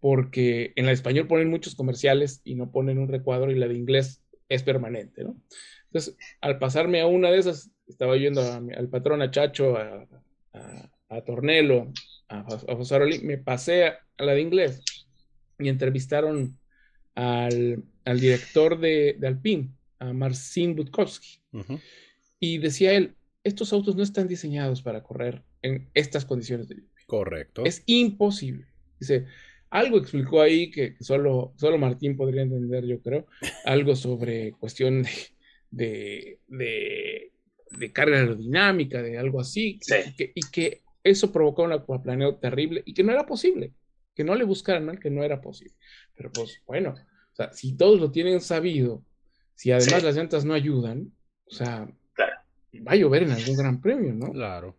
[0.00, 3.74] porque en la español ponen muchos comerciales y no ponen un recuadro y la de
[3.74, 5.36] inglés es permanente, ¿no?
[5.86, 10.06] Entonces, al pasarme a una de esas, estaba yendo al patrón, a Chacho, a,
[11.08, 11.92] a, Tornelo,
[12.28, 14.82] a, a me pasé a, la de inglés
[15.58, 16.58] y entrevistaron
[17.14, 21.40] al, director de, de Alpine, a Marcin Budkowski.
[22.38, 26.90] Y decía él, estos autos no están diseñados para correr en estas condiciones de lluvia.
[27.06, 27.64] Correcto.
[27.64, 28.66] Es imposible.
[28.98, 29.26] Dice,
[29.70, 33.26] algo explicó ahí que, solo, solo Martín podría entender, yo creo,
[33.64, 35.04] algo sobre cuestión
[35.70, 39.78] de, de, carga aerodinámica, de algo así,
[40.34, 43.72] y, que, eso provocó un acuaplaneo terrible y que no era posible,
[44.14, 45.74] que no le buscaran mal, que no era posible.
[46.14, 46.90] Pero pues bueno,
[47.32, 49.02] o sea, si todos lo tienen sabido,
[49.54, 51.12] si además las llantas no ayudan,
[51.46, 51.88] o sea,
[52.86, 54.32] va a llover en algún gran premio, ¿no?
[54.32, 54.76] Claro.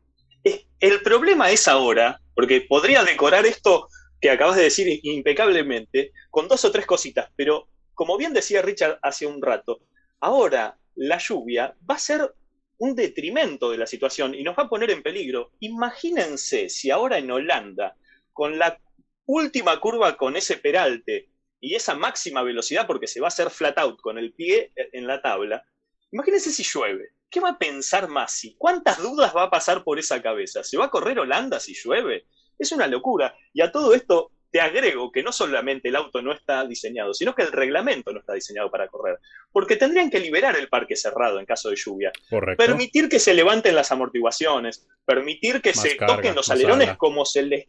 [0.80, 3.88] El problema es ahora, porque podría decorar esto
[4.22, 9.00] que acabas de decir impecablemente, con dos o tres cositas, pero como bien decía Richard
[9.02, 9.82] hace un rato,
[10.20, 12.34] ahora la lluvia va a ser
[12.78, 15.52] un detrimento de la situación y nos va a poner en peligro.
[15.60, 17.96] Imagínense si ahora en Holanda,
[18.32, 18.80] con la
[19.26, 21.30] última curva con ese peralte
[21.60, 25.08] y esa máxima velocidad, porque se va a hacer flat out con el pie en
[25.08, 25.64] la tabla,
[26.12, 27.10] imagínense si llueve.
[27.30, 28.56] ¿Qué va a pensar Masi?
[28.58, 30.64] ¿Cuántas dudas va a pasar por esa cabeza?
[30.64, 32.26] ¿Se va a correr Holanda si llueve?
[32.62, 33.36] Es una locura.
[33.54, 37.34] Y a todo esto te agrego que no solamente el auto no está diseñado, sino
[37.34, 39.18] que el reglamento no está diseñado para correr.
[39.52, 42.12] Porque tendrían que liberar el parque cerrado en caso de lluvia.
[42.58, 47.68] Permitir que se levanten las amortiguaciones, permitir que se toquen los alerones como se les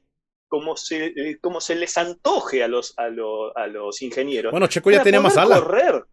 [0.49, 4.51] como se, eh, como se les antoje a los, a, los ingenieros.
[4.51, 5.59] Bueno, Checo ya tenía más ala.
[5.59, 6.05] Correr.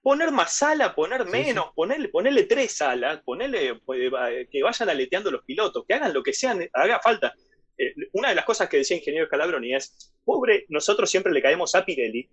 [0.00, 5.44] Poner más ala, poner menos, Ponerle, ponerle tres alas, ponerle eh, que vayan aleteando los
[5.44, 7.34] pilotos, que hagan lo que sean, haga falta.
[7.78, 11.74] Eh, una de las cosas que decía ingeniero Calabroni es, pobre, nosotros siempre le caemos
[11.74, 12.28] a Pirelli,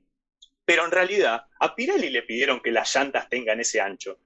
[0.66, 4.20] pero en realidad a Pirelli le pidieron que las llantas tengan ese ancho.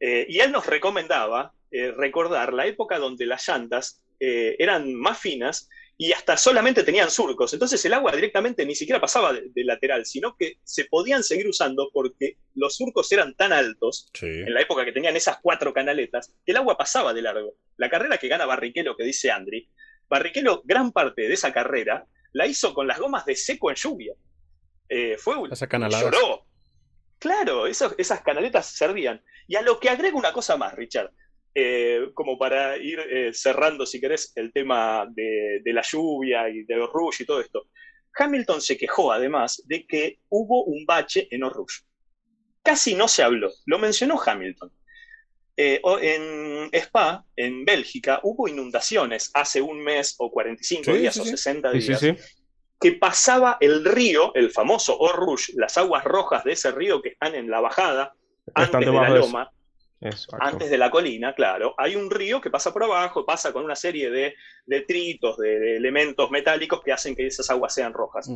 [0.00, 5.68] Eh, y él nos recomendaba eh, recordar la época donde las llantas eran más finas
[5.96, 7.52] y hasta solamente tenían surcos.
[7.52, 11.90] Entonces el agua directamente ni siquiera pasaba de, lateral, sino que se podían seguir usando
[11.92, 16.52] porque los surcos eran tan altos, en la época que tenían esas cuatro canaletas, que
[16.52, 17.54] el agua pasaba de largo.
[17.76, 19.68] La carrera que gana Barrichello, que dice Andri,
[20.08, 24.14] Barrichello, gran parte de esa carrera la hizo con las gomas de seco en lluvia.
[24.88, 26.46] Eh, fue esa lloró.
[27.18, 29.22] Claro, esas canaletas servían.
[29.46, 31.10] Y a lo que agrego una cosa más, Richard.
[31.54, 36.74] eh, como para ir eh, cerrando, si querés, el tema de, la lluvia y de
[36.74, 37.68] Rouge y todo esto.
[38.16, 41.82] Hamilton se quejó además de que hubo un bache en Rouge.
[42.62, 44.72] Casi no se habló, lo mencionó Hamilton.
[45.56, 51.70] Eh, en Spa, en Bélgica, hubo inundaciones hace un mes o 45 días o 60
[51.72, 52.02] días,
[52.80, 57.10] que pasaba el río, el famoso Eau Rouge, las aguas rojas de ese río que
[57.10, 58.14] están en la bajada,
[58.52, 59.50] antes de la loma,
[60.40, 63.76] antes de la colina, claro, hay un río que pasa por abajo, pasa con una
[63.76, 64.34] serie de
[64.66, 68.28] detritos, de, elementos metálicos que hacen que esas aguas sean rojas.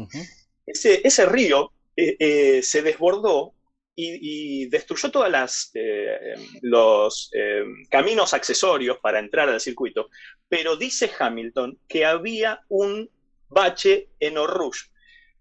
[0.65, 3.55] ese, ese, río eh, eh, se desbordó
[4.01, 7.31] y, destruyó todos eh, los
[7.91, 10.09] caminos accesorios para entrar al circuito,
[10.49, 13.11] pero dice Hamilton que había un
[13.49, 14.91] bache en Rouge,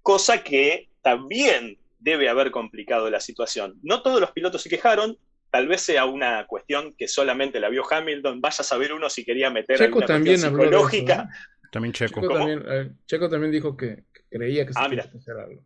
[0.02, 3.80] cosa que también debe haber complicado la situación.
[3.84, 5.18] No todos los pilotos se quejaron,
[5.52, 9.24] tal vez sea una cuestión que solamente la vio Hamilton, vaya a saber uno si
[9.24, 11.30] quería meter Checo también psicológica.
[11.72, 12.22] También Checo.
[12.48, 15.66] Eh, Checo también, dijo que, creía que se ah, hacer algo.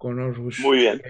[0.00, 0.16] Con
[0.60, 1.02] Muy bien.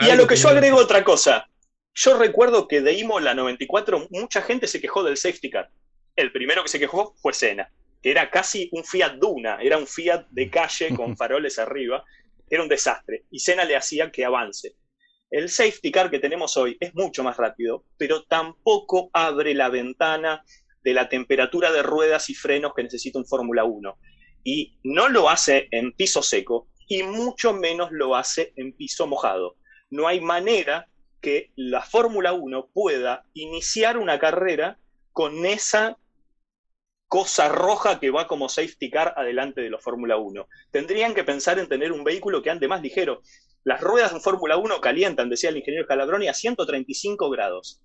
[0.00, 1.48] y a lo que yo agrego otra cosa.
[1.94, 5.70] Yo recuerdo que de Imola 94 mucha gente se quejó del safety car.
[6.16, 7.70] El primero que se quejó fue Senna,
[8.02, 12.02] que era casi un Fiat Duna, era un Fiat de calle con faroles arriba,
[12.50, 13.26] era un desastre.
[13.30, 14.74] Y Senna le hacía que avance.
[15.30, 20.42] El safety car que tenemos hoy es mucho más rápido, pero tampoco abre la ventana
[20.82, 23.96] de la temperatura de ruedas y frenos que necesita un Fórmula 1.
[24.42, 29.56] Y no lo hace en piso seco y mucho menos lo hace en piso mojado.
[29.90, 30.88] No hay manera
[31.20, 34.78] que la Fórmula 1 pueda iniciar una carrera
[35.12, 35.98] con esa
[37.12, 40.48] cosa roja que va como safety car adelante de la Fórmula 1.
[40.70, 43.20] Tendrían que pensar en tener un vehículo que ande más ligero.
[43.64, 47.82] Las ruedas en Fórmula 1 calientan, decía el ingeniero Calabroni, a 135 grados.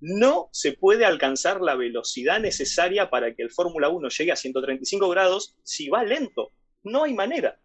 [0.00, 5.08] No se puede alcanzar la velocidad necesaria para que el Fórmula 1 llegue a 135
[5.10, 6.52] grados si va lento.
[6.82, 7.58] No hay manera.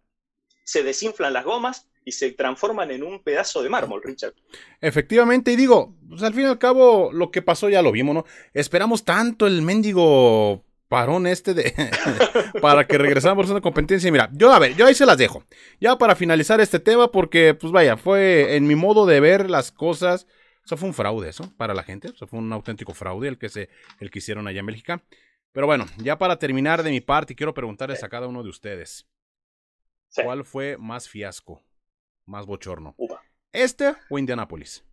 [0.66, 4.34] Se desinflan las gomas y se transforman en un pedazo de mármol, Richard.
[4.82, 8.14] Efectivamente, y digo, pues al fin y al cabo, lo que pasó ya lo vimos,
[8.14, 8.26] ¿no?
[8.54, 11.74] Esperamos tanto el mendigo parón este de
[12.62, 14.12] para que regresáramos a una competencia.
[14.12, 15.44] Mira, yo a ver, yo ahí se las dejo.
[15.80, 19.72] Ya para finalizar este tema, porque pues vaya, fue en mi modo de ver las
[19.72, 20.28] cosas.
[20.64, 22.10] Eso fue un fraude, eso, para la gente.
[22.10, 25.04] Eso fue un auténtico fraude el que se, el que hicieron allá en Bélgica.
[25.52, 29.08] Pero bueno, ya para terminar de mi parte, quiero preguntarles a cada uno de ustedes.
[30.24, 31.64] ¿Cuál fue más fiasco?
[32.26, 32.96] Más bochorno.
[33.52, 34.84] ¿Este o Indianápolis?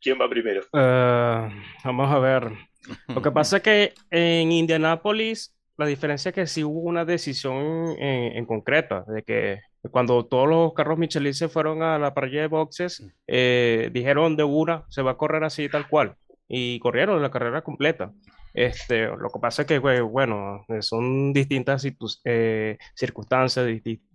[0.00, 0.62] ¿Quién va primero?
[0.72, 1.48] Eh,
[1.84, 2.52] vamos a ver.
[3.08, 7.96] Lo que pasa es que en Indianápolis la diferencia es que sí hubo una decisión
[7.98, 12.48] en, concreta, de que cuando todos los carros Michelin se fueron a la parrilla de
[12.48, 16.16] boxes, eh, dijeron de una, se va a correr así tal cual,
[16.50, 18.12] y corrieron la carrera completa.
[18.52, 21.86] Este, lo que pasa es que, bueno, son distintas
[22.24, 23.66] eh, circunstancias,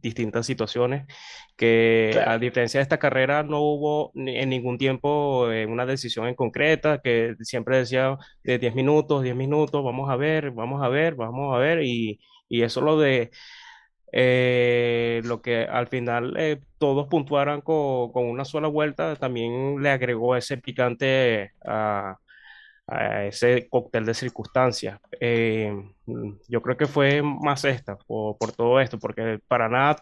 [0.02, 1.08] distintas situaciones,
[1.56, 6.36] que a diferencia de esta carrera no hubo en ningún tiempo eh, una decisión en
[6.36, 11.16] concreta, que siempre decía de 10 minutos, 10 minutos, vamos a ver, vamos a ver,
[11.16, 12.20] vamos a ver, y,
[12.50, 13.32] y eso lo de...
[14.18, 20.38] Eh, lo que al final todos puntuaran con, con, una sola vuelta también le agregó
[20.38, 22.18] ese picante a,
[22.88, 25.00] a ese cóctel de circunstancias.
[25.20, 25.74] Eh,
[26.48, 30.02] yo creo que fue más esta, por, todo esto, porque para nada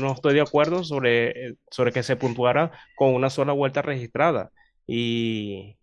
[0.00, 4.50] no estoy de acuerdo sobre, sobre que se puntuara con una sola vuelta registrada.
[4.86, 5.76] Y,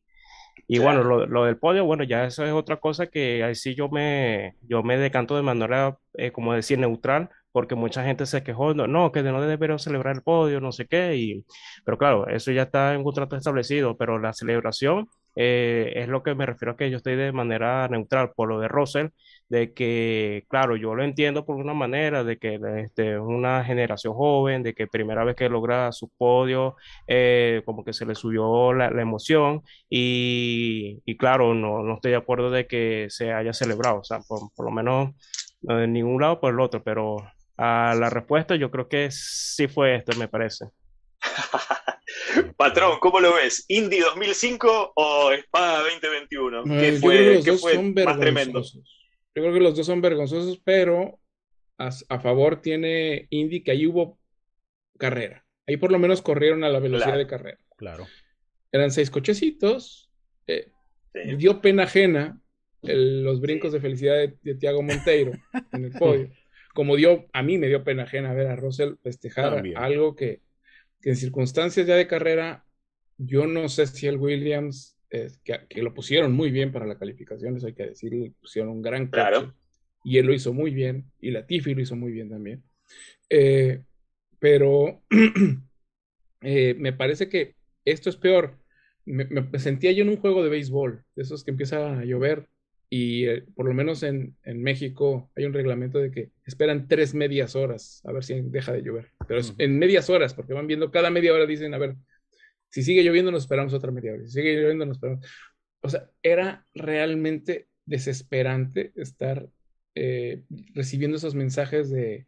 [0.68, 3.90] y bueno, lo, del podio, bueno, ya eso es otra cosa que ahí sí yo
[3.90, 8.74] me, yo me decanto de manera, eh, como decir, neutral, porque mucha gente se quejó,
[8.74, 11.46] no, no, que no deberían celebrar el podio, no sé qué, y,
[11.86, 16.24] pero claro, eso ya está en un contrato establecido, pero la celebración eh, es lo
[16.24, 19.08] que me refiero a que yo estoy de manera neutral por lo de Russell,
[19.50, 24.64] de que, claro, yo lo entiendo por una manera, de que este, una generación joven,
[24.64, 26.76] de que primera vez que logra su podio,
[27.08, 32.18] eh, como que se le subió la, emoción y, y, claro, no, no estoy de
[32.18, 35.10] acuerdo de que se haya celebrado, o sea, por, lo menos
[35.62, 37.18] no de ningún lado por el otro, pero
[37.58, 40.66] a la respuesta yo creo que sí fue esto, me parece.
[42.58, 43.66] Patrón, ¿cómo lo ves?
[43.68, 46.64] ¿Indy 2005 o Espada 2021?
[46.64, 48.62] ¿Qué fue, más tremendo?
[48.64, 48.82] Yo
[49.34, 51.20] creo que los dos son vergonzosos, pero
[51.78, 54.20] a, favor tiene Indy que ahí hubo
[54.98, 55.46] carrera.
[55.68, 57.60] Ahí por lo menos corrieron a la velocidad de carrera.
[57.78, 58.08] Claro.
[58.72, 60.12] Eran seis cochecitos.
[60.48, 60.72] Eh,
[61.38, 62.40] dio pena ajena
[62.82, 65.34] los brincos de felicidad de, de Tiago Monteiro
[65.72, 66.30] en el podio.
[66.74, 70.42] Como dio, a mí me dio pena ajena ver a Russell festejar algo que
[71.02, 72.66] que en circunstancias ya de carrera,
[73.18, 74.98] yo no sé si el Williams
[75.44, 79.08] que, lo pusieron muy bien para la calificación, eso hay que decirlo, pusieron un gran
[79.08, 79.54] claro.
[80.04, 82.64] y él lo hizo muy bien, y Latifi lo hizo muy bien también.
[83.30, 83.84] Eh,
[84.40, 85.04] pero
[86.42, 88.58] eh, me parece que esto es peor.
[89.06, 89.28] Me,
[89.60, 92.48] sentía yo en un juego de béisbol, de esos que empieza a llover,
[92.94, 97.14] y eh, por lo menos en, en, México hay un reglamento de que esperan tres
[97.14, 99.12] medias horas a ver si deja de llover.
[99.30, 101.96] Pero es en medias horas, porque van viendo cada media hora, dicen, a ver,
[102.70, 104.24] si sigue lloviendo, nos esperamos otra media hora.
[104.26, 105.26] Si sigue lloviendo, nos esperamos.
[105.80, 109.48] O sea, era realmente desesperante estar
[109.96, 112.28] eh, recibiendo esos mensajes de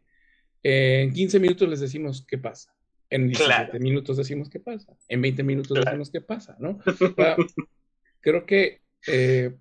[0.64, 2.74] eh, en 15 minutos les decimos qué pasa.
[3.10, 4.96] En 17 minutos decimos qué pasa.
[5.08, 6.80] En 20 minutos decimos qué pasa, ¿no?
[8.20, 9.54] creo que eh,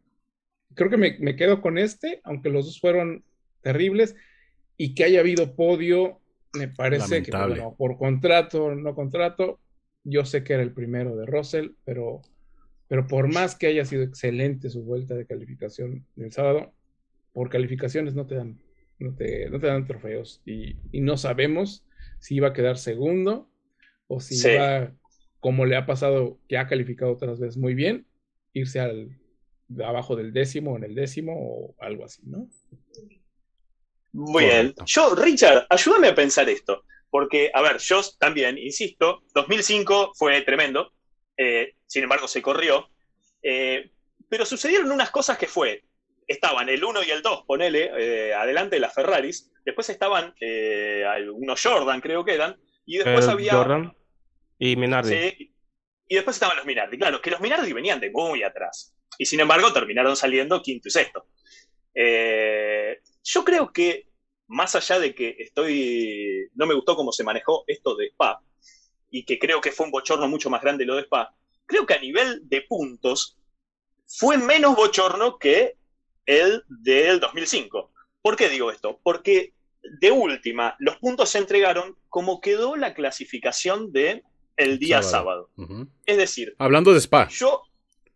[0.76, 3.24] creo que me, me, quedo con este, aunque los dos fueron
[3.62, 4.16] terribles,
[4.78, 6.20] y que haya habido podio,
[6.54, 9.60] me parece que bueno, por contrato o no contrato,
[10.04, 12.22] yo sé que era el primero de Russell, pero,
[12.88, 16.74] pero por más que haya sido excelente su vuelta de calificación del sábado,
[17.32, 18.60] por calificaciones no te dan,
[19.00, 21.86] no te, no te dan trofeos y, y, no sabemos
[22.20, 23.50] si iba a quedar segundo
[24.08, 24.94] o si va,
[25.40, 28.06] como le ha pasado, que ha calificado otras veces muy bien,
[28.54, 29.18] irse al
[29.84, 32.50] abajo del décimo, en el décimo o algo así, ¿no?
[34.12, 34.74] Muy bien.
[34.86, 36.84] Yo, Richard, ayúdame a pensar esto.
[37.14, 40.94] Porque, a ver, yo también, insisto, 2005 fue tremendo,
[41.38, 42.90] eh, sin embargo se corrió,
[43.44, 43.92] eh,
[44.28, 45.84] pero sucedieron unas cosas que fue,
[46.26, 50.34] estaban el 1 y el 2, ponele, eh, adelante de las Ferraris, después estaban
[51.36, 53.54] unos Jordan, creo que eran, y después había...
[53.54, 53.96] Jordan
[54.58, 55.10] y Minardi.
[55.12, 55.56] Sí,
[56.08, 59.40] y después estaban los Minardi, claro, que los Minardi venían de muy atrás, y sin
[59.40, 61.26] embargo terminaron saliendo quinto y sexto.
[63.24, 64.08] yo creo que
[64.48, 68.42] más allá de que estoy, no me gustó cómo se manejó esto de Spa,
[69.10, 71.34] y que creo que fue un bochorno mucho más grande lo de Spa,
[71.66, 73.38] creo que a nivel de puntos
[74.08, 75.76] fue menos bochorno que
[76.26, 77.92] el del 2005.
[78.22, 79.00] ¿Por qué digo esto?
[79.04, 79.54] Porque
[80.00, 84.24] de última, los puntos se entregaron como quedó la clasificación de
[84.56, 85.50] el día sábado.
[86.06, 87.28] Es decir, hablando de Spa.
[87.30, 87.64] Yo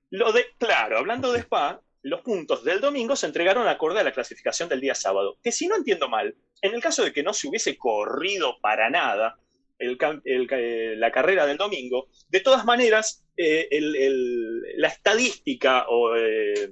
[0.09, 4.13] lo de, claro, hablando de Spa, los puntos del domingo se entregaron acorde a la
[4.13, 5.37] clasificación del día sábado.
[5.43, 8.89] Que si no entiendo mal, en el caso de que no se hubiese corrido para
[8.89, 9.37] nada
[9.79, 13.67] eh, la carrera del domingo, de todas maneras, eh,
[14.77, 16.71] la estadística o, eh,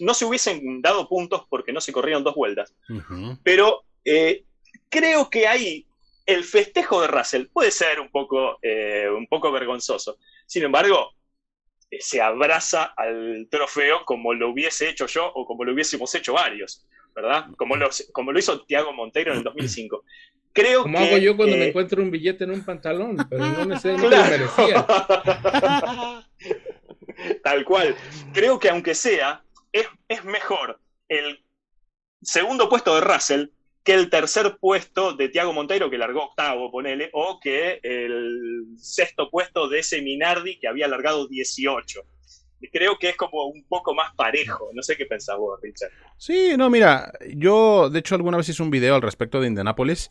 [0.00, 2.74] no se hubiesen dado puntos porque no se corrieron dos vueltas.
[3.44, 3.84] Pero
[4.88, 5.86] creo que ahí
[6.26, 8.58] el festejo de Russell puede ser un poco,
[9.16, 10.18] un poco vergonzoso.
[10.46, 11.12] Sin embargo,
[11.98, 16.86] se abraza al trofeo como lo hubiese hecho yo o como lo hubiésemos hecho varios,
[17.14, 17.46] ¿verdad?
[17.56, 20.04] Como lo, como lo hizo Tiago Monteiro en el 2005.
[20.52, 24.16] Creo como hago yo cuando me encuentro un billete en un pantalón, pero no necesariamente
[24.16, 24.86] lo merecía.
[27.42, 27.96] Tal cual.
[28.32, 31.44] Creo que aunque sea, es, es mejor el
[32.22, 33.46] segundo puesto de Russell
[33.88, 39.30] que el tercer puesto de Tiago Monteiro, que largó octavo, ponele, o que el sexto
[39.30, 42.02] puesto de ese Minardi, que había largado 18.
[42.70, 44.68] Creo que es como un poco más parejo.
[44.74, 45.90] No sé qué pensás vos, Richard.
[46.18, 50.10] Sí, no, mira, yo de hecho alguna vez hice un video al respecto de Indianapolis.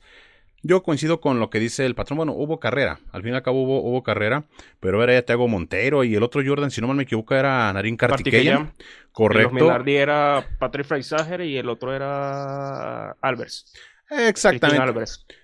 [0.68, 2.18] Yo coincido con lo que dice el patrón.
[2.18, 3.00] Bueno, hubo carrera.
[3.14, 4.44] Al fin y al cabo hubo, hubo carrera.
[4.82, 7.96] Pero era ya Tiago Monteiro y el otro Jordan, si no me equivoco, era Narín
[7.96, 8.74] Kartikeyan.
[9.14, 9.56] Correcto.
[9.58, 13.74] Los era Patrick Freisager y el otro era Albers.
[14.10, 15.02] Exactamente.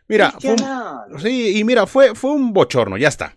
[0.08, 0.34] Mira,
[1.18, 3.36] sí, y mira, fue, fue un bochorno, ya está.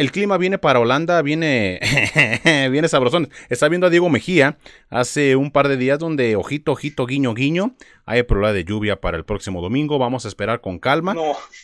[0.00, 1.78] El clima viene para Holanda, viene,
[2.72, 3.28] viene sabrosón.
[3.50, 4.56] Está viendo a Diego Mejía
[4.88, 7.74] hace un par de días donde, ojito, ojito, guiño, guiño,
[8.06, 9.98] hay probabilidad de lluvia para el próximo domingo.
[9.98, 11.14] Vamos a esperar con calma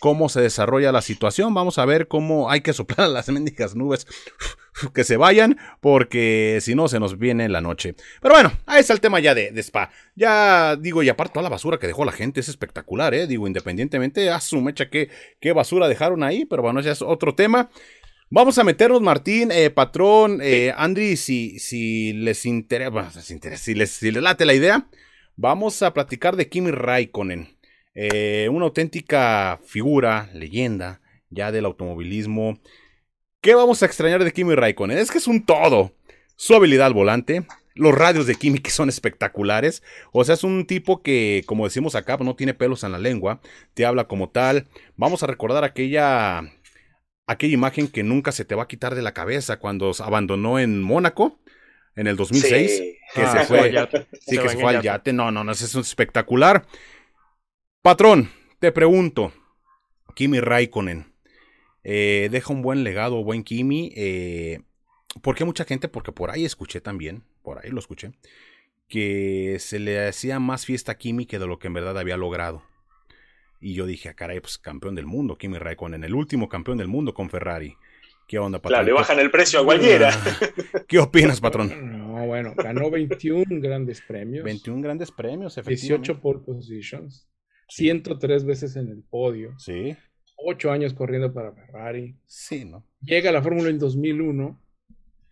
[0.01, 1.55] cómo se desarrolla la situación.
[1.55, 4.07] Vamos a ver cómo hay que soplar las mendigas nubes
[4.93, 7.95] que se vayan, porque si no se nos viene la noche.
[8.21, 9.91] Pero bueno, ahí está el tema ya de, Spa.
[10.15, 13.27] Ya digo, y aparte toda la basura que dejó la gente es espectacular, ¿eh?
[13.27, 15.09] Digo, independientemente, a su mecha qué,
[15.41, 17.71] qué basura dejaron ahí, pero bueno, ya es otro tema.
[18.29, 23.39] Vamos a meternos, Martín, eh, patrón, eh, Andy, si, si les interesa, si,
[23.75, 24.89] les, si les late la idea,
[25.37, 27.57] vamos a platicar de Kimi Raikkonen,
[27.95, 31.01] eh, una auténtica figura, leyenda
[31.31, 32.59] ya del automovilismo.
[33.41, 34.99] ¿Qué vamos a extrañar de Kimi Raikkonen?
[34.99, 35.95] Es que es un todo.
[36.35, 39.85] Su habilidad al volante, los radios de Kimi que son espectaculares.
[40.11, 43.41] O sea, es un tipo que, como decimos acá, no tiene pelos en la lengua,
[43.75, 44.67] te habla como tal.
[44.97, 46.43] Vamos a recordar aquella
[47.27, 50.83] aquella imagen que nunca se te va a quitar de la cabeza cuando abandonó en
[50.83, 51.39] Mónaco
[51.97, 52.83] en el 2006,
[53.15, 53.73] que se ah, fue,
[54.21, 55.13] sí, que se fue al yate.
[55.13, 56.67] No, no, no, es espectacular.
[57.83, 59.33] Patrón, te pregunto,
[60.15, 61.13] Kimi Raikkonen,
[61.85, 63.93] eh, deja un buen legado, buen Kimi.
[63.97, 64.61] Eh,
[65.23, 65.89] ¿Por qué mucha gente?
[65.89, 68.13] Porque por ahí escuché también, por ahí lo escuché,
[68.89, 72.17] que se le hacía más fiesta a Kimi que de lo que en verdad había
[72.17, 72.63] logrado.
[73.61, 76.89] Y yo dije, ah, caray, pues campeón del mundo, Kimi Raikkonen, el último campeón del
[76.89, 77.77] mundo con Ferrari.
[78.27, 78.79] ¿Qué onda, patrón?
[78.79, 80.11] Claro, le bajan el precio a cualquiera.
[80.89, 81.99] ¿Qué opinas, patrón?
[81.99, 84.45] No, bueno, ganó 21 grandes premios.
[84.45, 86.09] 21 grandes premios, efectivamente.
[86.09, 87.29] 18 pole positions.
[87.69, 89.57] 103 veces en el podio.
[89.59, 89.97] Sí.
[90.37, 92.17] 8 años corriendo para Ferrari.
[92.27, 92.85] Sí, ¿no?
[93.01, 94.61] Llega a la Fórmula en 2001,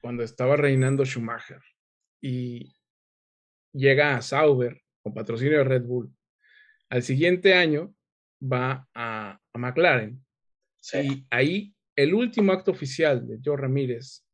[0.00, 1.60] cuando estaba reinando Schumacher.
[2.20, 2.76] Y
[3.72, 6.14] llega a Sauber, con patrocinio de Red Bull.
[6.88, 7.92] Al siguiente año
[8.44, 10.22] va a, McLaren.
[10.92, 14.24] Y ahí el último acto oficial de Joe Ramírez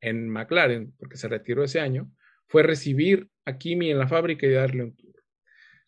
[0.00, 2.10] en McLaren, porque se retiró ese año,
[2.46, 5.14] fue recibir a Kimi en la fábrica y darle un tour.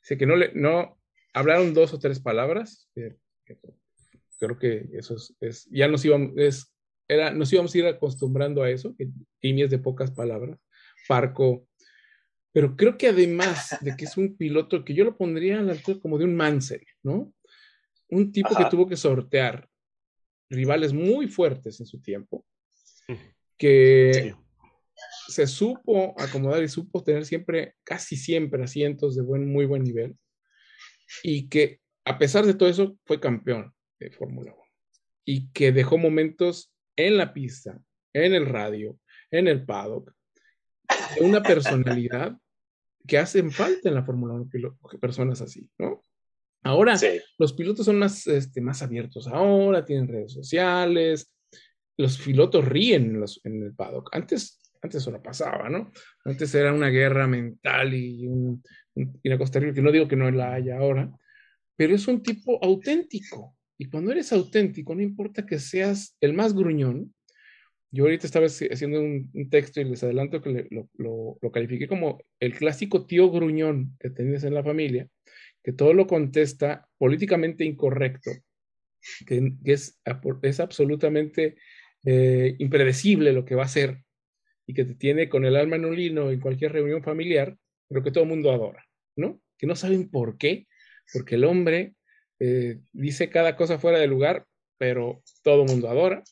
[0.01, 0.99] Sé que no le, no
[1.35, 2.89] hablaron dos o tres palabras.
[4.39, 6.73] creo que eso es, ya nos íbamos, es,
[7.09, 9.09] era, nos íbamos a ir acostumbrando a eso, que
[9.41, 10.59] Kimi es de pocas palabras.
[11.09, 11.69] Parco
[12.57, 15.73] pero creo que además de que es un piloto que yo lo pondría a la
[15.73, 17.35] altura como de un Mansell, ¿no?
[18.09, 19.69] Un tipo que tuvo que sortear
[20.49, 22.45] rivales muy fuertes en su tiempo,
[23.57, 24.35] que
[25.29, 30.17] se supo acomodar y supo tener siempre, casi siempre, asientos de buen, muy buen nivel,
[31.23, 34.63] y que a pesar de todo eso fue campeón de Fórmula 1,
[35.25, 37.81] y que dejó momentos en la pista,
[38.13, 38.99] en el radio,
[39.31, 40.13] en el paddock,
[41.19, 42.39] de una personalidad
[43.07, 44.49] que hacen falta en la Fórmula 1
[45.01, 46.03] personas así, ¿no?
[46.67, 46.95] Ahora
[47.39, 51.33] los pilotos son más, este, más abiertos ahora, tienen redes sociales,
[51.97, 54.11] los pilotos ríen en, el paddock.
[54.13, 55.91] Antes, antes eso no pasaba, ¿no?
[56.25, 58.63] Antes era una guerra mental y, un,
[58.95, 61.11] una cosa que no digo que no la haya ahora,
[61.77, 63.57] pero es un tipo auténtico.
[63.79, 67.15] Y cuando eres auténtico, no importa que seas el más gruñón,
[67.91, 72.55] yo ahorita estaba haciendo un, texto y les adelanto que lo, lo, califiqué como el
[72.55, 75.09] clásico tío gruñón que tienes en la familia,
[75.67, 78.31] que todo lo contesta políticamente incorrecto,
[79.27, 80.01] que, es,
[80.43, 81.57] es, absolutamente
[82.05, 84.05] eh, impredecible lo que va a hacer
[84.65, 87.57] y que te tiene con el alma en un lino en cualquier reunión familiar,
[87.89, 88.87] pero que todo el mundo adora,
[89.17, 89.41] ¿no?
[89.59, 90.69] Que no saben por qué,
[91.13, 91.97] porque el hombre
[92.39, 94.47] eh, dice cada cosa fuera de lugar,
[94.79, 96.23] pero todo el mundo adora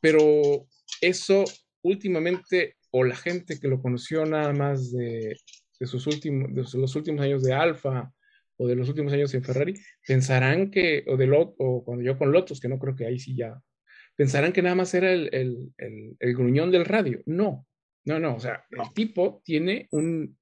[0.00, 0.68] pero
[1.00, 1.42] eso
[1.82, 5.36] últimamente, o la gente que lo conoció nada más de,
[5.80, 8.12] sus últimos, de los últimos años de Alfa
[8.58, 9.74] o de los últimos años en Ferrari,
[10.06, 13.18] pensarán que, o de Lot, o cuando yo con Lotus, que no creo que ahí
[13.18, 13.60] sí ya,
[14.16, 17.22] pensarán que nada más era el, el, el, gruñón del radio.
[17.26, 17.66] No,
[18.04, 20.36] no, no, o sea, el tipo tiene un,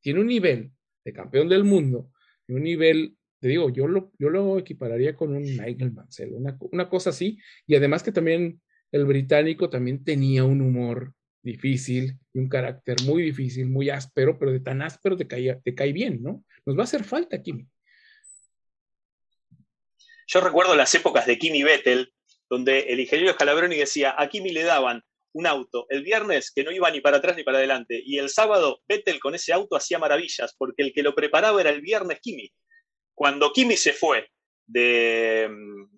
[0.00, 0.70] tiene un nivel
[1.04, 2.12] de campeón del mundo,
[2.46, 6.88] un nivel, te digo, yo lo, yo lo equipararía con un Michael Mansell, una, una
[6.88, 8.60] cosa así, y además que también
[8.92, 14.52] el británico también tenía un humor difícil y un carácter muy difícil, muy áspero, pero
[14.52, 16.44] de tan áspero te, te cae bien, ¿no?
[16.68, 17.66] Nos va a hacer falta, Kimi.
[20.26, 22.12] Yo recuerdo las épocas de Kimi Vettel,
[22.50, 25.02] donde el ingeniero Scalabroni decía, a Kimi le daban
[25.32, 28.28] un auto el viernes que no iba ni para atrás ni para adelante, y el
[28.28, 32.20] sábado Vettel con ese auto hacía maravillas, porque el que lo preparaba era el viernes
[32.20, 32.52] Kimi.
[33.14, 34.28] Cuando Kimi se fue
[34.66, 35.48] de,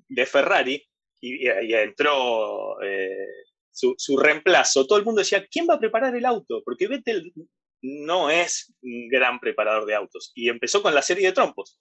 [0.06, 0.88] de Ferrari,
[1.20, 3.26] y, entró eh,
[3.72, 6.62] su, reemplazo, todo el mundo decía, ¿quién va a preparar el auto?
[6.64, 7.32] Porque Vettel
[7.82, 10.32] no es un gran preparador de autos.
[10.34, 11.80] Y empezó con la serie de trompos.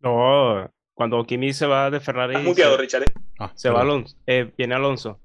[0.00, 2.36] No, cuando Kimi se va de Ferrari.
[2.38, 3.02] muteado, Richard.
[3.02, 3.12] ¿eh?
[3.38, 4.16] Ah, se va Alonso.
[4.26, 5.20] Eh, viene Alonso.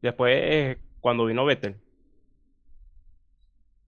[0.00, 1.80] Después, cuando vino Vettel.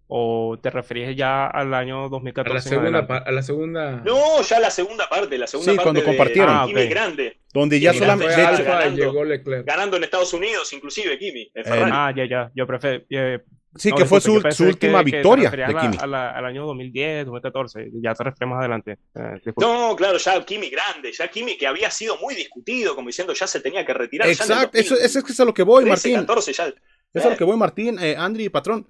[0.09, 2.51] ¿O te referías ya al año 2014?
[2.51, 3.91] A la segunda, a la segunda...
[4.05, 6.55] No, ya la segunda parte, la segunda sí, cuando compartieron.
[6.55, 7.41] Ah, Kimi grande.
[7.53, 8.35] Donde ya solamente...
[8.37, 9.67] ganando, llegó Leclerc.
[9.67, 11.51] Ganando en Estados Unidos, inclusive, Kimi.
[11.55, 12.53] En eh, ah, ya, ya.
[12.55, 13.05] Yo prefiero...
[13.11, 13.41] Eh,
[13.75, 15.97] sí, que fue su, su última victoria de Kimi.
[16.01, 18.99] al año 2010, 2014, ya te refieres más adelante.
[19.13, 23.33] Eh, no, claro, ya Kimi grande, ya Kimi que había sido muy discutido, como diciendo
[23.33, 24.29] ya se tenía que retirar.
[24.29, 26.27] Exacto, eso, eso, es que es a lo que voy, 13, Martín.
[26.27, 26.67] 14 ya.
[26.67, 26.77] Eso
[27.13, 28.87] es a lo que voy, Martín, eh, Andri y Patrón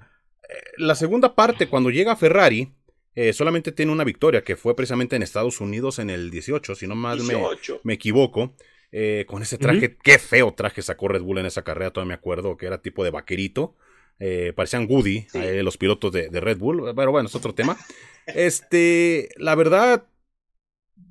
[0.76, 2.72] la segunda parte, cuando llega Ferrari,
[3.16, 6.86] eh, solamente tiene una victoria, que fue precisamente en Estados Unidos en el 18, si
[6.86, 7.20] no mal
[7.82, 8.54] me, equivoco.
[8.92, 12.14] Eh, con ese traje, qué feo traje sacó Red Bull en esa carrera, todavía me
[12.14, 13.74] acuerdo que era tipo de vaquerito.
[14.18, 15.26] Eh, parecían Woody,
[15.62, 17.76] los pilotos de, Red Bull, pero bueno, es otro tema.
[18.26, 20.06] Este, la verdad,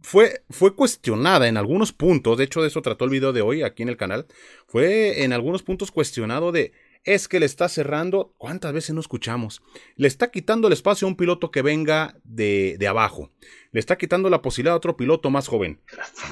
[0.03, 3.63] fue, fue cuestionada en algunos puntos, de hecho de eso trató el video de hoy
[3.63, 4.27] aquí en el canal,
[4.67, 6.71] fue en algunos puntos cuestionado de
[7.05, 9.61] es que le está cerrando, ¿cuántas veces no escuchamos?
[9.95, 13.31] Le está quitando el espacio a un piloto que venga de, abajo.
[13.71, 15.81] Le está quitando la posibilidad a otro piloto más joven.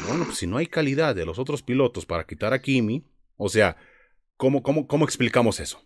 [0.07, 3.05] Bueno, pues si no hay calidad de los otros pilotos para quitar a Kimi,
[3.37, 3.77] o sea,
[4.35, 5.85] ¿cómo, cómo, cómo explicamos eso?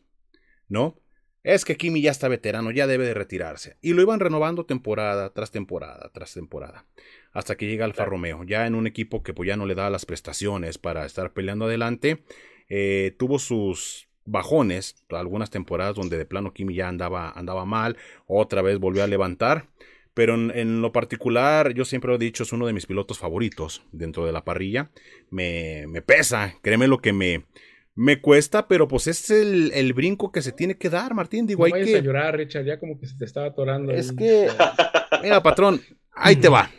[0.69, 1.01] ¿No?
[1.43, 3.77] Es que Kimi ya está veterano, ya debe de retirarse.
[3.81, 6.85] Y lo iban renovando temporada tras temporada tras temporada.
[7.33, 9.89] Hasta que llega Alfa Romeo, ya en un equipo que pues ya no le da
[9.89, 12.23] las prestaciones para estar peleando adelante.
[12.69, 17.97] Eh, tuvo sus bajones, algunas temporadas donde de plano Kimi ya andaba, andaba mal,
[18.27, 19.67] otra vez volvió a levantar.
[20.13, 23.83] Pero en, lo particular, yo siempre lo he dicho, es uno de mis pilotos favoritos
[23.91, 24.89] dentro de la parrilla.
[25.29, 27.45] Me, me pesa, créeme lo que me,
[27.93, 31.45] me cuesta, pero pues es el, brinco que se tiene que dar, Martín.
[31.45, 31.97] Digo, no hay que...
[31.97, 33.91] a llorar, Richard, ya como que se te estaba atorando.
[33.91, 34.47] Es que,
[35.23, 36.71] mira, patrón, ahí te va.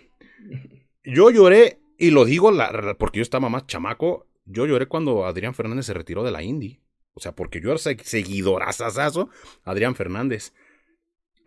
[1.05, 2.53] Yo lloré, y lo digo
[2.99, 6.81] porque yo estaba más chamaco, yo lloré cuando Adrián Fernández se retiró de la Indy.
[7.19, 9.29] O sea, porque yo era seguidorazazazo
[9.65, 10.53] Adrián Fernández.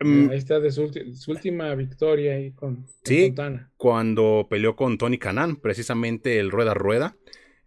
[0.00, 0.28] Mm.
[0.28, 0.90] Ahí está de su,
[1.28, 3.34] última victoria ahí con, sí,
[3.78, 7.16] cuando peleó con Tony Canan, precisamente el rueda rueda.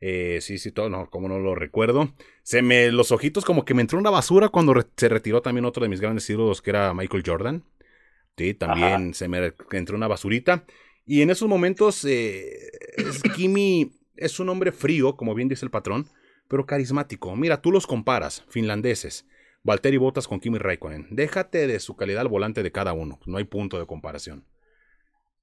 [0.02, 2.14] Eh, sí, sí, todo, no, como no lo recuerdo.
[2.44, 5.82] Se me, los ojitos como que me entró una basura cuando se retiró también otro
[5.82, 7.64] de mis grandes ídolos que era Michael Jordan.
[8.38, 10.66] Sí, también se me entró una basurita.
[11.06, 12.70] Y en esos momentos, eh,
[13.36, 16.08] Kimi es un hombre frío, como bien dice el patrón,
[16.48, 17.36] pero carismático.
[17.36, 19.26] Mira, tú los comparas, finlandeses.
[19.64, 21.08] Valtteri Bottas con Kimi Raikkonen.
[21.10, 23.20] Déjate de su calidad al volante de cada uno.
[23.26, 24.46] No hay punto de comparación.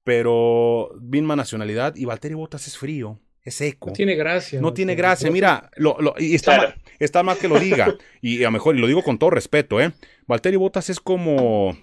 [0.03, 3.87] Pero misma nacionalidad y Valtteri Bottas es frío es seco.
[3.87, 4.61] No tiene gracia.
[4.61, 5.29] No, tiene gracia.
[5.29, 7.93] Mira, lo, y está, mal, está mal que lo diga.
[8.21, 9.91] y a lo mejor, y lo digo con todo respeto, ¿eh?
[10.27, 11.77] Valtteri Bottas es como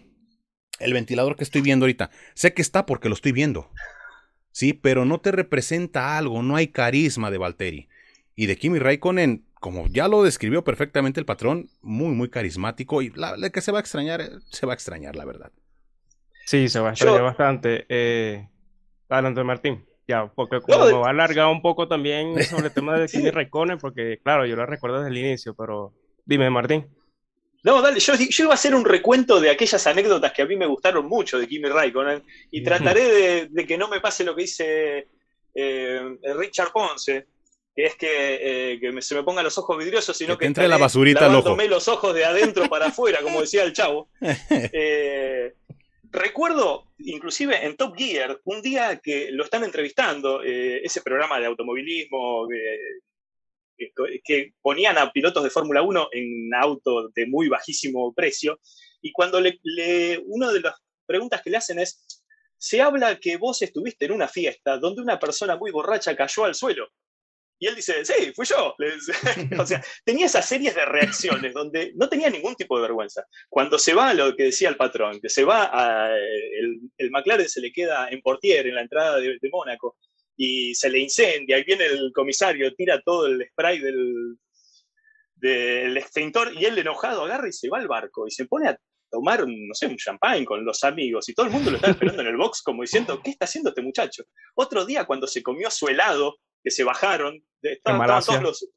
[0.78, 2.10] el ventilador que estoy viendo ahorita.
[2.34, 3.70] Sé que está porque lo estoy viendo.
[4.52, 7.88] Sí, pero no te representa algo, no hay carisma de Valtteri.
[8.40, 13.02] Y de Kimi Raikkonen, como ya lo describió perfectamente el patrón, muy, muy carismático.
[13.02, 15.52] Y la, que se va a extrañar, se va a extrañar, la verdad.
[16.46, 17.84] Sí, se va a extrañar bastante.
[17.90, 18.48] Eh,
[19.10, 19.84] adelante, Martín.
[20.08, 23.30] Ya, porque como me va a alargar un poco también sobre el tema de Kimi
[23.30, 25.92] Raikkonen, porque claro, yo lo recuerdo desde el inicio, pero
[26.24, 26.86] dime, Martín.
[27.62, 30.56] No, dale, yo, yo, iba a hacer un recuento de aquellas anécdotas que a mí
[30.56, 34.42] me gustaron mucho de Kimi Raikkonen y trataré de, que no me pase lo que
[34.44, 35.08] dice
[35.54, 37.26] eh, Richard Ponce,
[37.74, 40.78] que es que, eh, se me pongan los ojos vidriosos, sino que, que entre la
[40.78, 41.56] basurita al ojo.
[41.56, 44.08] los ojos de adentro para afuera, como decía el chavo.
[44.72, 45.54] Eh,
[46.12, 51.46] Recuerdo, inclusive en Top Gear, un día que lo están entrevistando, eh, ese programa de
[51.46, 52.48] automovilismo
[54.24, 58.58] que ponían a pilotos de Fórmula 1 en autos de muy bajísimo precio,
[59.00, 59.60] y cuando le,
[60.26, 60.74] una de las
[61.06, 62.04] preguntas que le hacen es,
[62.58, 66.56] se habla que vos estuviste en una fiesta donde una persona muy borracha cayó al
[66.56, 66.88] suelo.
[67.62, 68.74] Y él dice, sí, fui yo.
[69.58, 73.22] o sea, tenía esas series de reacciones donde no tenía ningún tipo de vergüenza.
[73.50, 77.48] Cuando se va, lo que decía el patrón, que se va, a, el, el, McLaren
[77.48, 79.98] se le queda en Portier, en la entrada de, Mónaco,
[80.38, 84.38] y se le incendia, y viene el comisario, tira todo el spray del,
[85.34, 88.78] del extintor, y él enojado agarra y se va al barco, y se pone a
[89.10, 92.22] tomar, no sé, un champagne con los amigos, y todo el mundo lo está esperando
[92.22, 94.24] en el box como diciendo, ¿qué está haciendo este muchacho?
[94.54, 98.68] Otro día, cuando se comió su helado, que se bajaron, estaban, todos los...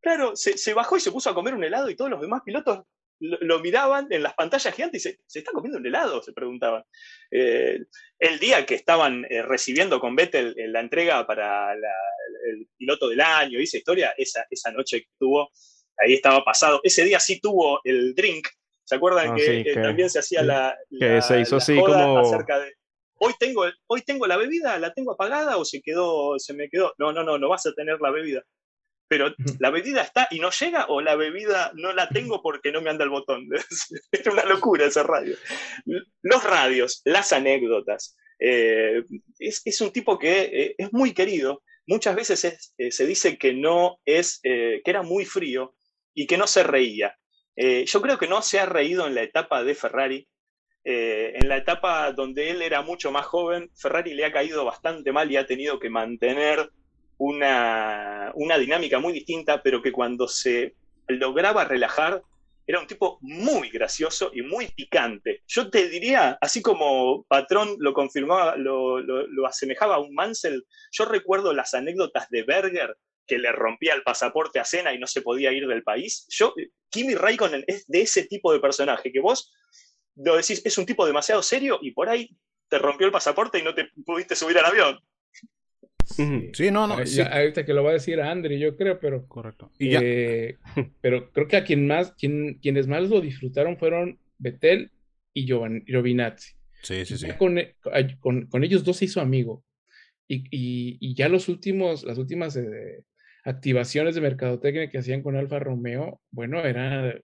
[0.00, 2.82] Claro, se, bajó y se puso a comer un helado y todos los demás pilotos
[3.20, 6.22] lo, miraban en las pantallas gigantes y se, ¿se está comiendo un helado?
[6.22, 6.84] Se preguntaban.
[7.30, 7.78] Eh,
[8.18, 13.58] el día que estaban eh, recibiendo con Vettel la entrega para el piloto del año
[13.58, 15.50] y esa historia, esa, esa noche que tuvo,
[15.98, 16.80] ahí estaba pasado.
[16.82, 18.48] Ese día sí tuvo el drink.
[18.84, 22.18] ¿Se acuerdan ah, que, también se hacía la, Que se hizo así como.
[22.18, 22.74] Acerca de,
[23.18, 26.92] hoy tengo, hoy tengo la bebida, la tengo apagada o se quedó, se me quedó.
[26.98, 28.42] No, no, no, no vas a tener la bebida.
[29.06, 32.80] Pero la bebida está y no llega o la bebida no la tengo porque no
[32.80, 33.46] me anda el botón.
[34.12, 35.36] es una locura esa radio.
[36.22, 38.16] Los radios, las anécdotas.
[38.38, 39.02] Eh,
[39.38, 41.62] es, un tipo que eh, es muy querido.
[41.86, 45.74] Muchas veces eh, se dice que no es, que era muy frío
[46.14, 47.16] y que no se reía.
[47.56, 50.28] yo creo que no se ha reído en la etapa de Ferrari,
[50.84, 55.12] eh, en la etapa donde él era mucho más joven, Ferrari le ha caído bastante
[55.12, 56.70] mal y ha tenido que mantener
[57.16, 60.74] una, dinámica muy distinta, pero que cuando se
[61.08, 62.22] lograba relajar,
[62.66, 65.42] era un tipo muy gracioso y muy picante.
[65.46, 71.52] Yo te diría, así como Patrón lo confirmaba, lo, asemejaba a un Mansell, yo recuerdo
[71.52, 75.52] las anécdotas de Berger que le rompía el pasaporte a Cena y no se podía
[75.52, 76.26] ir del país.
[76.28, 76.54] Yo,
[76.90, 79.50] Kimi Raikkonen es de ese tipo de personaje que vos
[80.16, 82.36] lo decís, es un tipo demasiado serio y por ahí
[82.68, 84.98] te rompió el pasaporte y no te pudiste subir al avión.
[86.04, 86.94] Sí, no, no.
[86.94, 89.26] Ahorita que lo va a decir Andri, yo creo, pero.
[89.26, 89.70] Correcto.
[89.78, 90.58] Eh,
[91.00, 94.92] pero creo que a quien más, quien, quienes más lo disfrutaron fueron Betel
[95.32, 96.54] y Giovinazzi.
[96.82, 97.28] Sí, sí, sí.
[97.38, 97.58] Con,
[98.50, 99.64] con, ellos dos se hizo amigo.
[100.28, 103.04] Y, y, ya los últimos, las últimas eh,
[103.44, 107.14] activaciones de mercadotecnia que hacían con Alfa Romeo, bueno, era,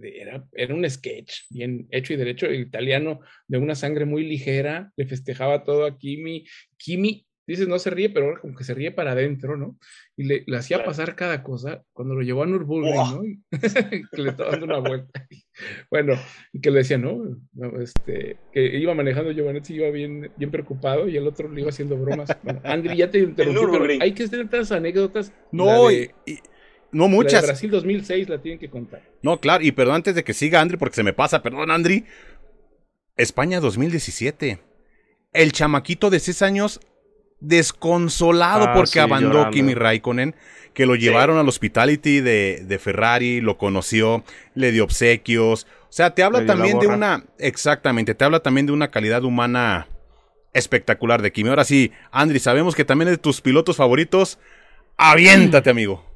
[0.00, 2.46] era, era un sketch bien hecho y derecho.
[2.46, 6.44] El italiano de una sangre muy ligera le festejaba todo a Kimi.
[6.76, 9.78] Kimi dices, no se ríe, pero ahora como que se ríe para adentro, ¿no?
[10.16, 13.22] Y le, hacía pasar cada cosa cuando lo llevó a Nürburgring, ¿no?
[14.12, 15.26] que le estaba dando una vuelta.
[15.90, 16.14] bueno,
[16.52, 17.22] y que le decía, no,
[17.80, 21.96] este, que iba manejando Giovanetti, iba bien, bien preocupado y el otro le iba haciendo
[21.96, 22.30] bromas.
[22.42, 25.32] Bueno, Andri, ya te interrumpí, pero hay que tener tantas anécdotas.
[25.50, 26.10] No, y,
[26.92, 27.44] no muchas.
[27.44, 29.02] Brasil 2006 la tienen que contar.
[29.22, 32.04] No, claro, y perdón antes de que siga Andri, porque se me pasa, perdón Andri.
[33.16, 34.58] España 2017.
[35.32, 36.80] El chamaquito de 6 años
[37.40, 40.36] desconsolado ah, porque abandonó Kimi Raikkonen,
[40.74, 44.22] que lo llevaron al hospitality de, de, Ferrari, lo conoció,
[44.54, 45.66] le dio obsequios.
[45.82, 49.88] O sea, te habla también de una, exactamente, te habla también de una calidad humana
[50.52, 51.48] espectacular de Kimi.
[51.48, 54.38] Ahora sí, Andri, sabemos que también es de tus pilotos favoritos.
[54.96, 56.11] Aviéntate, amigo.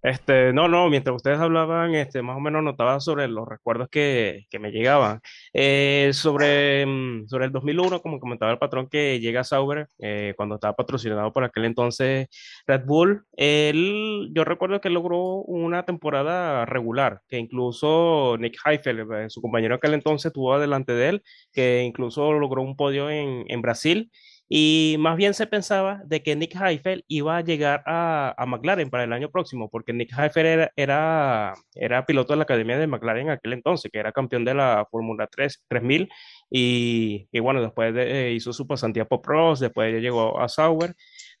[0.00, 4.46] Este, no, no, mientras ustedes hablaban, este, más o menos notaba sobre los recuerdos que,
[4.60, 5.20] me llegaban.
[5.52, 10.54] Eh, sobre, mm, sobre el 2001, como comentaba el patrón, que llega Sauber, eh, cuando
[10.54, 12.28] estaba patrocinado por aquel entonces
[12.66, 19.42] Red Bull, yo recuerdo que logró una temporada regular, que incluso Nick Heifel, eh, su
[19.42, 21.22] compañero aquel entonces, tuvo adelante de él,
[21.52, 24.10] que incluso logró un podio en, en Brasil.
[24.48, 28.88] Y más bien se pensaba de que Nick Heifel iba a llegar a, a McLaren
[28.88, 32.86] para el año próximo, porque Nick Heifel era, era, era, piloto de la Academia de
[32.86, 36.08] McLaren en aquel entonces, que era campeón de la Fórmula 3, 3000,
[36.50, 40.94] y, y bueno, después de, eh, hizo su pasantía por Pros, después llegó a Sauber,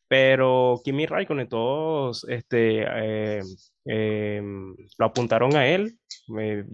[0.06, 3.42] pero Kimi Raikkonen todos este, eh,
[3.86, 4.42] eh,
[4.98, 5.98] lo apuntaron a él,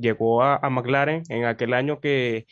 [0.01, 2.47] llegó a, a McLaren en aquel año que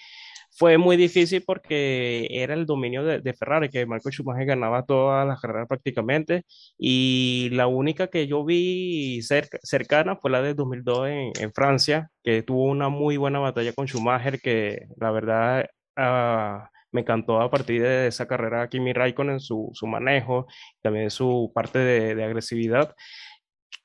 [0.55, 5.41] fue muy difícil porque era el dominio de, Ferrari, que Marco Schumacher ganaba todas las
[5.41, 6.45] carreras prácticamente,
[6.79, 11.09] y la única que yo vi cercana fue la de 2002
[11.41, 17.01] en, Francia, que tuvo una muy buena batalla con Schumacher, que la verdad ah, me
[17.01, 20.47] encantó a partir de esa carrera Kimi Raikkonen, su, su manejo,
[20.83, 22.95] también su parte de agresividad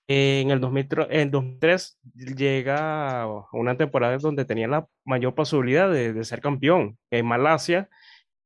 [0.07, 1.99] en el 2003,
[2.35, 7.89] llega una temporada donde tenía la mayor posibilidad de, ser campeón en Malasia,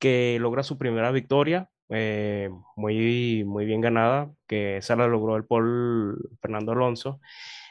[0.00, 5.44] que logra su primera victoria, eh, muy, muy bien ganada, que esa la logró el
[5.44, 7.20] Paul Fernando Alonso.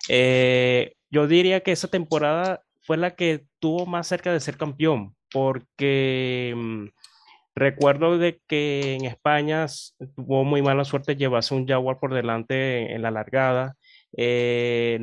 [0.08, 5.16] Eh, yo diría que esa temporada fue la que tuvo más cerca de ser campeón,
[5.34, 6.86] porque mm,
[7.56, 9.66] recuerdo de que en España
[10.16, 13.76] tuvo muy mala suerte llevarse un Jaguar por delante en la largada
[14.18, 15.00] eh,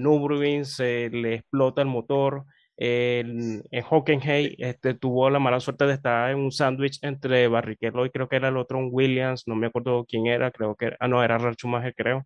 [0.65, 2.45] se le explota el motor.
[2.81, 8.07] En, en Hockenheim este, tuvo la mala suerte de estar en un sándwich entre Barrichello
[8.07, 10.93] y creo que era el otro, un Williams, no me acuerdo quién era, creo que,
[11.01, 12.25] ah, no, era Ralf Schumacher, creo,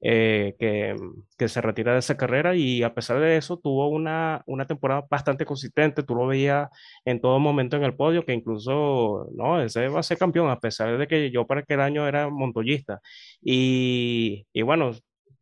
[0.00, 0.96] eh, que,
[1.38, 5.06] que, se retira de esa carrera y a pesar de eso tuvo una, una temporada
[5.10, 6.68] bastante consistente, tú lo veías
[7.04, 10.60] en todo momento en el podio, que incluso, no, ese va a ser campeón, a
[10.60, 13.00] pesar de que yo para aquel año era montoyista.
[13.40, 14.92] Y, y bueno,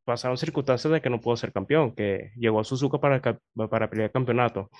[0.05, 3.20] pasaron circunstancias de que no pudo ser campeón, que llegó a Suzuka para,
[3.70, 4.70] para pelear el campeonato.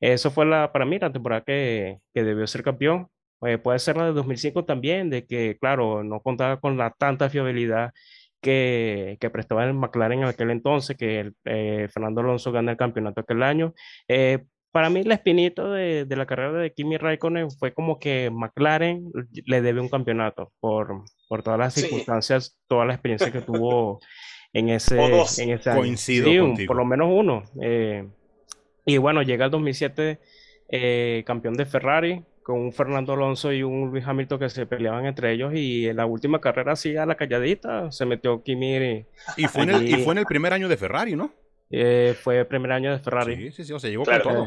[0.00, 3.08] Eso fue la, para mí la temporada que, que debió ser campeón.
[3.46, 7.28] Eh, puede ser la de 2005 también, de que, claro, no contaba con la tanta
[7.30, 7.92] fiabilidad
[8.40, 12.76] que, que prestaba el McLaren en aquel entonces, que el, eh, Fernando Alonso gana el
[12.76, 13.74] campeonato aquel año.
[14.08, 18.30] Eh, para mí, la espinita de, de, la carrera de Kimi Raikkonen fue como que
[18.30, 19.12] McLaren
[19.46, 24.00] le debe un campeonato por, por todas las circunstancias, toda la experiencia que tuvo
[24.52, 25.02] en ese,
[25.42, 25.80] en ese año.
[25.80, 27.44] Coincido por lo menos uno.
[27.60, 28.06] Eh,
[28.84, 30.18] y bueno, llega el 2007
[30.68, 35.06] eh, campeón de Ferrari con un Fernando Alonso y un Luis Hamilton que se peleaban
[35.06, 39.06] entre ellos y en la última carrera así a la calladita se metió Kimi.
[39.36, 41.32] Y fue, en el, y fue en el primer año de Ferrari, ¿no?
[41.70, 43.36] Eh, fue el primer año de Ferrari.
[43.36, 44.46] Sí, sí, sí, o sea, llegó con todo.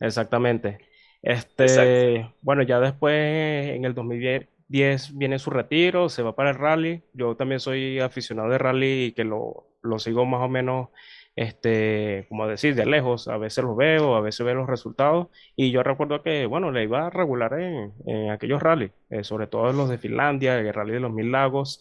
[0.00, 0.78] exactamente.
[1.22, 6.56] Este, bueno, ya después en el 2010 10 viene su retiro, se va para el
[6.56, 7.02] rally.
[7.12, 10.88] Yo también soy aficionado de rally y que lo, lo sigo más o menos,
[11.36, 13.28] este, como decir, de lejos.
[13.28, 15.28] A veces los veo, a veces veo los resultados.
[15.56, 19.46] Y yo recuerdo que, bueno, le iba a regular en, en aquellos rallies, eh, sobre
[19.46, 21.80] todo los de Finlandia, el rally de los Mil Lagos.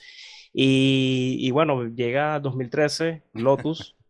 [0.53, 3.95] Y, y bueno, llega 2013, Lotus.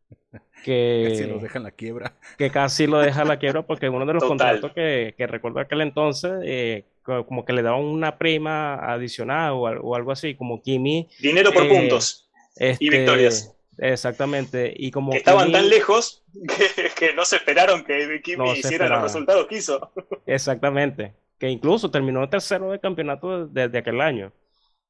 [0.63, 2.13] Que casi lo deja en la quiebra.
[2.37, 5.59] Que casi lo deja en la quiebra porque uno de los contratos que, que recuerdo
[5.59, 11.09] aquel entonces, eh, como que le daban una prima adicional o, algo así, como Kimi.
[11.19, 13.55] Dinero por eh, puntos y este, victorias.
[13.77, 14.73] Exactamente.
[14.75, 16.23] Y como estaban tan lejos
[16.97, 19.91] que, no se esperaron que Kimi hiciera los resultados que hizo.
[20.25, 21.13] Exactamente.
[21.39, 24.31] Que incluso terminó tercero de campeonato desde aquel año.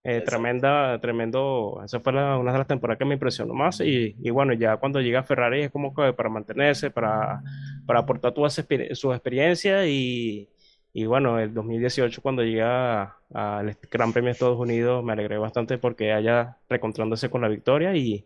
[0.04, 1.80] Eh, tremenda, tremendo.
[1.86, 3.80] Esa fue una de las temporadas que me impresionó más.
[3.82, 7.42] Y, y, bueno, ya cuando llega Ferrari es como que para mantenerse, para,
[7.86, 8.62] para aportar toda su,
[9.14, 9.86] experiencia.
[9.86, 10.50] Y,
[10.94, 15.78] y, bueno, el 2018, cuando llega al Gran Premio de Estados Unidos, me alegré bastante
[15.78, 17.96] porque haya recontrándose con la victoria.
[17.96, 18.26] Y,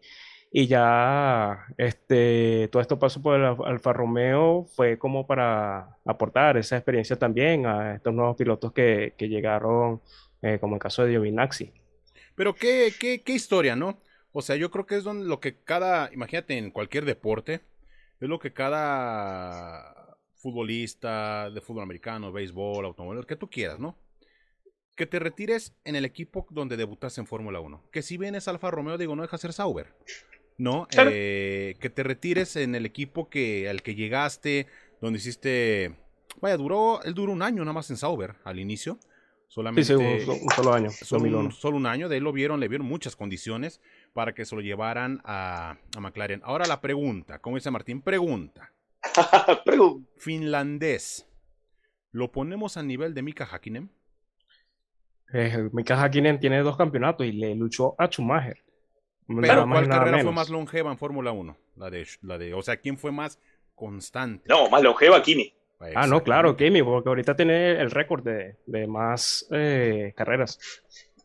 [0.51, 6.78] y ya este, todo esto pasó por el Alfa Romeo fue como para aportar esa
[6.78, 10.01] experiencia también a estos nuevos pilotos que, que llegaron
[10.41, 11.74] eh, como el caso de Giovinazzi.
[12.36, 13.99] Pero qué, qué, qué historia, ¿no?
[14.32, 17.61] O sea, yo creo que es donde lo que cada, imagínate en cualquier deporte,
[18.20, 20.05] es lo que cada
[20.46, 23.98] futbolista de fútbol americano, béisbol, automóvil, que tú quieras, ¿no?
[24.96, 27.89] Que te retires en el equipo donde debutas en Fórmula 1.
[27.91, 29.96] Que si vienes Alfa Romeo, digo, no deja ser Sauber.
[30.60, 30.88] ¿No?
[30.96, 34.68] Eh, que te retires en el equipo que, al que llegaste,
[35.02, 35.96] donde hiciste.
[36.41, 37.02] Vaya, duró.
[37.04, 39.00] Él duró un año nada más en Sauber al inicio.
[39.48, 40.20] Solamente un,
[40.56, 40.91] solo año.
[40.91, 42.08] Solo un, solo un, año.
[42.08, 43.82] De él lo vieron, le vieron muchas condiciones
[44.14, 46.41] para que se lo llevaran a, McLaren.
[46.43, 48.74] Ahora la pregunta, como dice Martín, pregunta.
[50.18, 51.28] Finlandés.
[52.12, 53.91] ¿Lo ponemos a nivel de Mika Hakkinen?
[55.34, 58.64] Eh, Mika Hakkinen tiene dos campeonatos y le luchó a Schumacher.
[59.28, 61.58] Pero ¿cuál carrera fue más longeva en Fórmula 1?
[61.78, 63.39] La de, la de, o sea, ¿quién fue más
[63.74, 64.45] constante?
[64.47, 65.53] No, más longeva Kimi.
[65.93, 70.60] Ah, no, claro, Kimi, porque ahorita tiene el récord de, de más eh, carreras.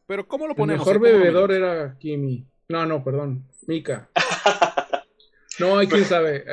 [0.06, 0.86] Pero ¿cómo lo ponemos?
[0.86, 2.44] El mejor bebedor era Kimi.
[2.68, 4.08] No, no, perdón, Mika.
[5.60, 6.44] no, hay quien sabe.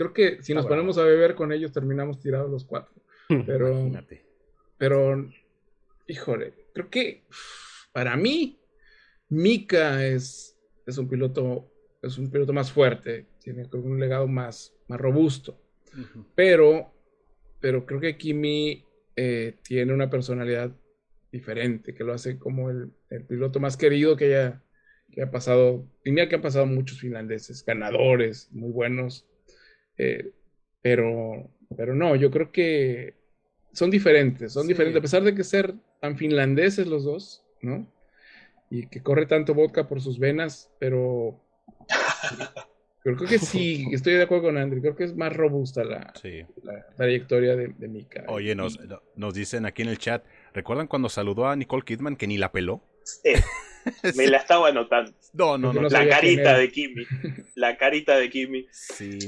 [0.00, 2.94] Creo que si nos ponemos a beber con ellos terminamos tirados los cuatro.
[3.28, 4.24] Pero, Imagínate.
[4.78, 5.30] pero,
[6.06, 7.24] híjole, creo que
[7.92, 8.58] para mí
[9.28, 11.70] Mika es, es un piloto
[12.02, 15.60] es un piloto más fuerte, tiene un legado más, más robusto.
[16.34, 16.94] Pero
[17.60, 18.86] pero creo que Kimi
[19.16, 20.74] eh, tiene una personalidad
[21.30, 22.90] diferente, que lo hace como el,
[23.28, 24.62] piloto más querido que haya,
[25.12, 25.86] que ha pasado.
[26.04, 29.26] Y mira que han pasado muchos finlandeses, ganadores, muy buenos.
[30.02, 30.32] Eh,
[30.80, 33.16] pero, pero no, yo creo que
[33.74, 37.86] son diferentes, son diferentes, a pesar de que ser tan finlandeses los dos, ¿no?
[38.70, 41.38] Y que corre tanto vodka por sus venas, pero
[43.02, 44.80] creo que sí, estoy de acuerdo con Andrew.
[44.80, 46.14] Creo que es más robusta la,
[46.96, 48.24] trayectoria de, Mika.
[48.28, 48.78] Oye, nos,
[49.16, 50.24] nos dicen aquí en el chat,
[50.54, 52.82] ¿recuerdan cuando saludó a Nicole Kidman que ni la peló?
[53.04, 53.32] Sí.
[54.16, 55.12] Me la estaba anotando.
[55.32, 55.88] No, no, no.
[55.88, 57.06] La carita de Kimi.
[57.54, 58.66] La carita de Kimi.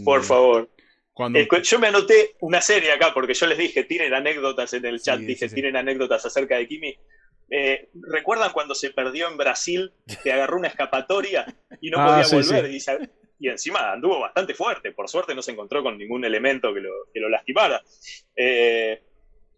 [0.05, 0.71] Por favor.
[1.13, 1.39] Cuando...
[1.39, 5.01] Eh, yo me anoté una serie acá porque yo les dije, tienen anécdotas en el
[5.01, 6.97] chat, dije, tienen anécdotas acerca de Kimi.
[7.51, 9.93] Eh, ¿Recuerdan cuando se perdió en Brasil,
[10.23, 11.45] que agarró una escapatoria
[11.83, 12.73] y no ah, podía volver?
[12.73, 12.81] Y
[13.43, 14.93] y encima anduvo bastante fuerte.
[14.93, 17.83] Por suerte no se encontró con ningún elemento que lo, que lo lastimara.
[18.37, 19.03] Eh,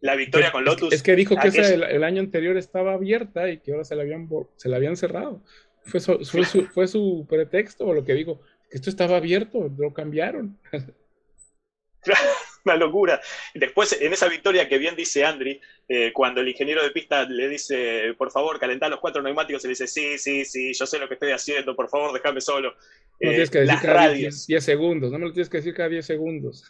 [0.05, 0.93] la victoria con Lotus.
[0.93, 4.29] Es que dijo que el, año anterior estaba abierta y que ahora se la habían,
[4.57, 5.43] se la habían cerrado.
[5.87, 9.73] Fue su, fue, su, fue su pretexto, o lo que dijo, que esto estaba abierto,
[9.79, 10.59] lo cambiaron.
[12.65, 13.21] una locura.
[13.55, 17.49] Después, en esa victoria que bien dice Andri, eh, cuando el ingeniero de pista le
[17.49, 21.09] dice, por favor, calentar los cuatro neumáticos, le dice, sí, sí, sí, yo sé lo
[21.09, 22.75] que estoy haciendo, por favor, déjame solo.
[23.21, 26.05] No tienes que decir cada 10, segundos, no me lo tienes que decir cada 10
[26.05, 26.65] segundos.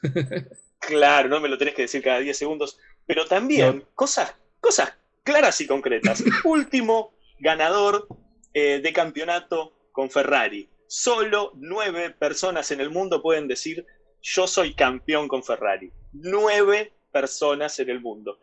[0.80, 5.60] claro, no me lo tienes que decir cada 10 segundos, pero también cosas, cosas claras
[5.60, 6.22] y concretas.
[6.44, 8.08] Último ganador
[8.52, 10.68] eh, de campeonato con Ferrari.
[10.86, 13.86] Solo nueve personas en el mundo pueden decir
[14.22, 15.92] yo soy campeón con Ferrari.
[16.12, 18.38] Nueve personas en el mundo.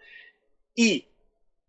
[0.76, 1.08] Y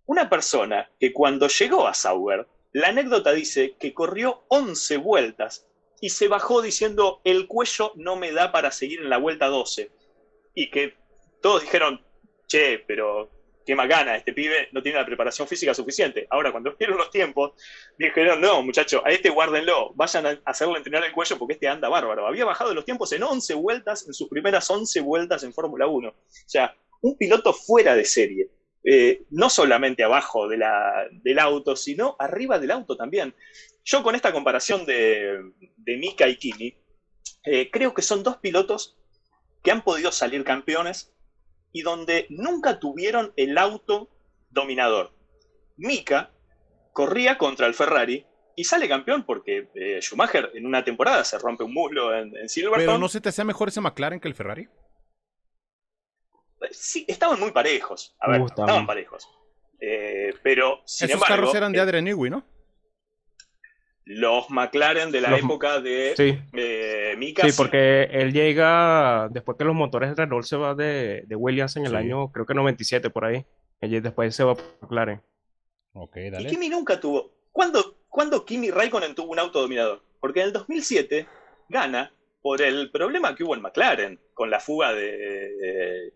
[0.07, 5.67] una persona que cuando llegó a Sauber, la anécdota dice que corrió 11 vueltas
[6.01, 9.91] y se bajó diciendo, el cuello no me da para seguir en la vuelta 12.
[10.55, 10.95] Y que
[11.41, 12.05] todos dijeron,
[12.53, 13.31] che, pero
[13.65, 16.27] qué gana este pibe no tiene la preparación física suficiente.
[16.31, 17.53] Ahora, cuando vieron los tiempos,
[17.99, 21.89] dijeron, no, muchacho, a este guárdenlo, vayan a hacerle entrenar el cuello porque este anda
[21.89, 22.27] bárbaro.
[22.27, 26.09] Había bajado los tiempos en 11 vueltas, en sus primeras 11 vueltas en Fórmula 1.
[26.09, 26.15] O
[26.47, 28.51] sea, un piloto fuera de serie.
[28.85, 33.33] Eh, no solamente abajo de la, del auto, sino arriba del auto también.
[33.85, 35.39] Yo con esta comparación de,
[35.77, 36.75] de Mika y Kimi,
[37.45, 38.97] eh, creo que son dos pilotos
[39.63, 41.13] que han podido salir campeones
[41.73, 44.09] y donde nunca tuvieron el auto
[44.51, 45.13] dominador.
[45.77, 46.31] Mika
[46.93, 51.65] corría contra el Ferrari y sale campeón porque eh, Schumacher en una temporada se rompe
[51.65, 52.87] un muslo en, en Silverstone.
[52.87, 54.69] ¿Pero no se te hacía mejor ese McLaren que el Ferrari?
[56.71, 58.15] Sí, estaban muy parejos.
[58.21, 59.29] A ver, estaban parejos.
[59.81, 62.45] Eh, pero, sin Esos carros eran de eh, Adrian Newey, ¿no?
[64.05, 66.39] los McLaren de la época de sí.
[67.17, 67.49] Mika.
[67.49, 71.77] Sí, porque él llega después que los motores de Renault se va de, de Williams
[71.77, 73.45] en el año, creo que 97 por ahí.
[73.81, 75.21] Y después se va a McLaren.
[75.95, 76.43] Ok, dale.
[76.43, 80.03] Y Kimi nunca tuvo, ¿cuándo, ¿cuándo Kimi Raikkonen tuvo un auto dominador?
[80.21, 81.27] Porque en el 2007
[81.69, 86.13] gana por el problema que hubo en McLaren con la fuga de,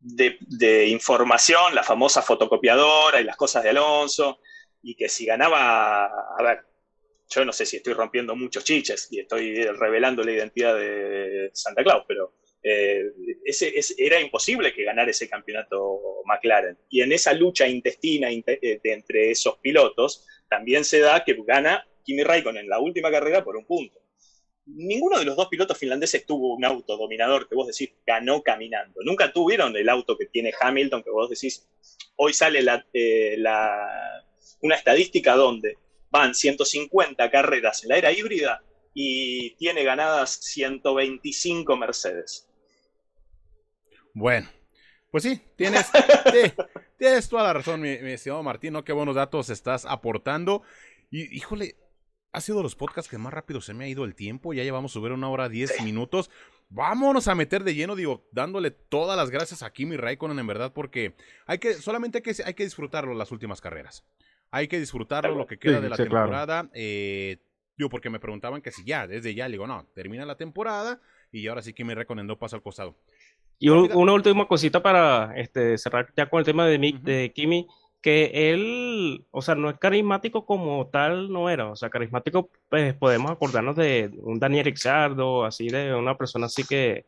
[0.00, 4.40] de, información, la famosa fotocopiadora y las cosas de Alonso,
[4.82, 6.64] y que si ganaba, a ver,
[7.28, 11.82] yo no sé si estoy rompiendo muchos chiches y estoy revelando la identidad de Santa
[11.82, 13.12] Claus, pero eh,
[13.44, 16.76] ese, era imposible que ganara ese campeonato McLaren.
[16.88, 22.24] Y en esa lucha intestina eh, entre esos pilotos, también se da que gana Kimi
[22.24, 24.00] Raikkonen en la última carrera por un punto.
[24.66, 29.00] Ninguno de los dos pilotos finlandeses tuvo un auto dominador que vos decís ganó caminando.
[29.04, 31.68] Nunca tuvieron el auto que tiene Hamilton, que vos decís,
[32.16, 33.36] hoy sale eh,
[34.60, 35.76] una estadística donde
[36.16, 38.62] van 150 carreras en la era híbrida
[38.94, 42.48] y tiene ganadas 125 Mercedes.
[44.14, 44.48] Bueno,
[45.10, 45.86] pues sí, tienes,
[46.98, 48.84] tienes toda la razón, mi, estimado Martín, ¿no?
[48.84, 50.62] Qué buenos datos estás aportando.
[51.10, 51.76] Y híjole,
[52.32, 54.54] ha sido los podcasts que más rápido se me ha ido el tiempo.
[54.54, 56.30] Ya llevamos sobre una hora diez minutos.
[56.70, 60.72] Vámonos a meter de lleno, digo, dándole todas las gracias a Kimi Raikkonen, en verdad,
[60.72, 61.14] porque
[61.44, 64.04] hay que, solamente hay que, hay que disfrutarlo las últimas carreras.
[64.50, 66.68] Hay que disfrutarlo lo que queda de la temporada.
[66.72, 67.38] Eh,
[67.76, 71.00] digo, porque me preguntaban que si ya, desde ya, le digo, no, termina la temporada
[71.30, 72.96] y ahora sí Kimi Raikkonen no pasa al costado.
[73.58, 77.66] Y una última cosita para este, cerrar ya con el tema de, de Kimi,
[78.02, 81.70] que él, o sea, no es carismático como tal, no era.
[81.70, 86.64] O sea, carismático, pues podemos acordarnos de un Daniel Ricciardo, así de una persona así
[86.64, 87.06] que,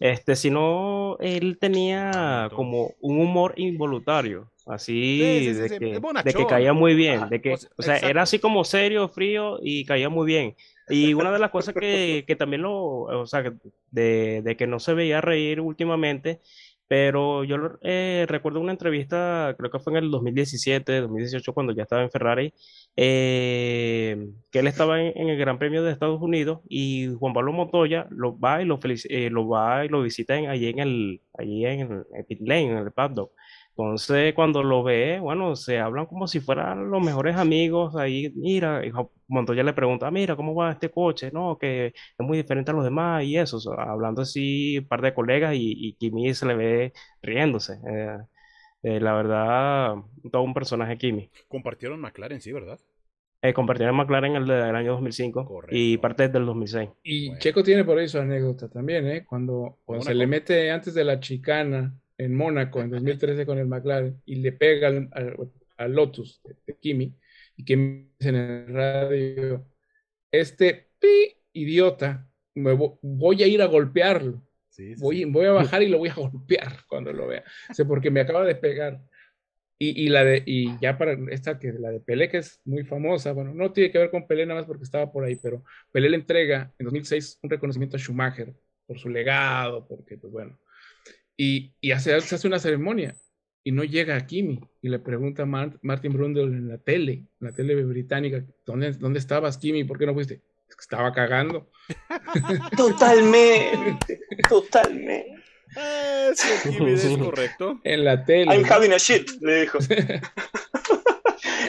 [0.00, 6.94] este, sino él tenía como un humor involuntario, así de, Que, de, que, caía muy
[6.94, 10.56] bien, de que, o sea, era así como serio, frío y caía muy bien.
[10.88, 13.42] Y una de las cosas que, que también lo, o sea,
[13.90, 16.40] de, de, que no se veía reír últimamente,
[16.86, 21.84] pero yo eh, recuerdo una entrevista, creo que fue en el 2017, 2018, cuando ya
[21.84, 22.52] estaba en Ferrari,
[22.96, 28.06] eh, que él estaba en, el Gran Premio de Estados Unidos y Juan Pablo Montoya
[28.10, 31.80] lo va y lo, eh, lo va y lo visita allí en el, allí en
[31.80, 33.32] el, en pit lane, en el paddock.
[33.76, 37.96] Entonces, cuando lo ve, bueno, se hablan como si fueran los mejores amigos.
[37.96, 38.92] Ahí, mira, y
[39.26, 41.30] Montoya le pregunta, mira, ¿cómo va este coche?
[41.32, 43.58] No, que es muy diferente a los demás y eso.
[43.76, 47.74] hablando así, un par de colegas y, y Kimi se le ve riéndose.
[47.88, 48.18] Eh,
[48.84, 49.94] eh, la verdad,
[50.30, 51.28] todo un personaje Kimi.
[51.48, 52.78] Compartieron McLaren, sí, ¿verdad?
[53.42, 56.90] Eh, compartieron McLaren el del año 2005 y parte del 2006.
[57.02, 59.24] Y Checo tiene por ahí su anécdota también, ¿eh?
[59.24, 63.66] Cuando, cuando se le mete antes de la chicana en Mónaco en 2013 con el
[63.66, 67.14] McLaren y le pega al, Lotus de, Kimi
[67.56, 69.66] y que dice en el radio,
[70.30, 74.42] este pi idiota, me voy a ir a golpearlo.
[74.98, 77.44] voy, voy a bajar y lo voy a golpear cuando lo vea.
[77.72, 79.00] sé porque me acaba de pegar.
[79.76, 82.84] Y, y, la de, y ya para esta que la de Pelé, que es muy
[82.84, 85.64] famosa, bueno, no tiene que ver con Pelé nada más porque estaba por ahí, pero
[85.90, 88.54] Pelé le entrega en 2006 un reconocimiento a Schumacher
[88.86, 90.58] por su legado, porque pues bueno,
[91.36, 93.16] y, y hace, se hace una ceremonia
[93.64, 97.46] y no llega a Kimi y le pregunta a Martin Brundle en la tele, en
[97.48, 99.84] la tele británica, ¿dónde, dónde estabas Kimi?
[99.84, 100.42] ¿Por qué no fuiste?
[100.68, 101.70] Es que estaba cagando.
[102.76, 105.42] Totalmente, totalmente.
[105.76, 107.80] Ah, sí, Kimi es correcto.
[107.84, 108.54] En la tele.
[108.54, 109.78] I'm having a shit, le dijo.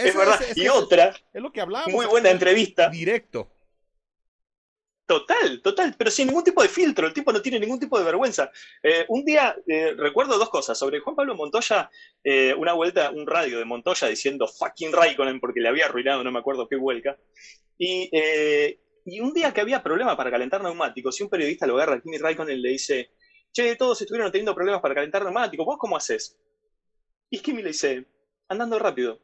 [0.04, 0.40] es verdad.
[0.56, 1.16] y otra.
[1.34, 1.92] Es lo que hablamos.
[1.92, 2.90] Muy buena entrevista.
[2.90, 3.55] Directo.
[5.06, 8.06] Total, total, pero sin ningún tipo de filtro, el tipo no tiene ningún tipo de
[8.06, 8.52] vergüenza.
[8.82, 11.92] Eh, un día eh, recuerdo dos cosas, sobre Juan Pablo Montoya,
[12.24, 16.32] eh, una vuelta, un radio de Montoya diciendo fucking Raikkonen porque le había arruinado, no
[16.32, 17.20] me acuerdo qué vuelca,
[17.78, 18.10] y,
[19.06, 22.02] y un día que había problema para calentar neumáticos, y un periodista lo agarra a
[22.02, 23.12] Kimi Raikkonen le dice,
[23.54, 26.36] che, todos estuvieron teniendo problemas para calentar neumáticos, ¿vos cómo haces?
[27.30, 28.08] Y Kimi le dice,
[28.48, 29.20] andando rápido.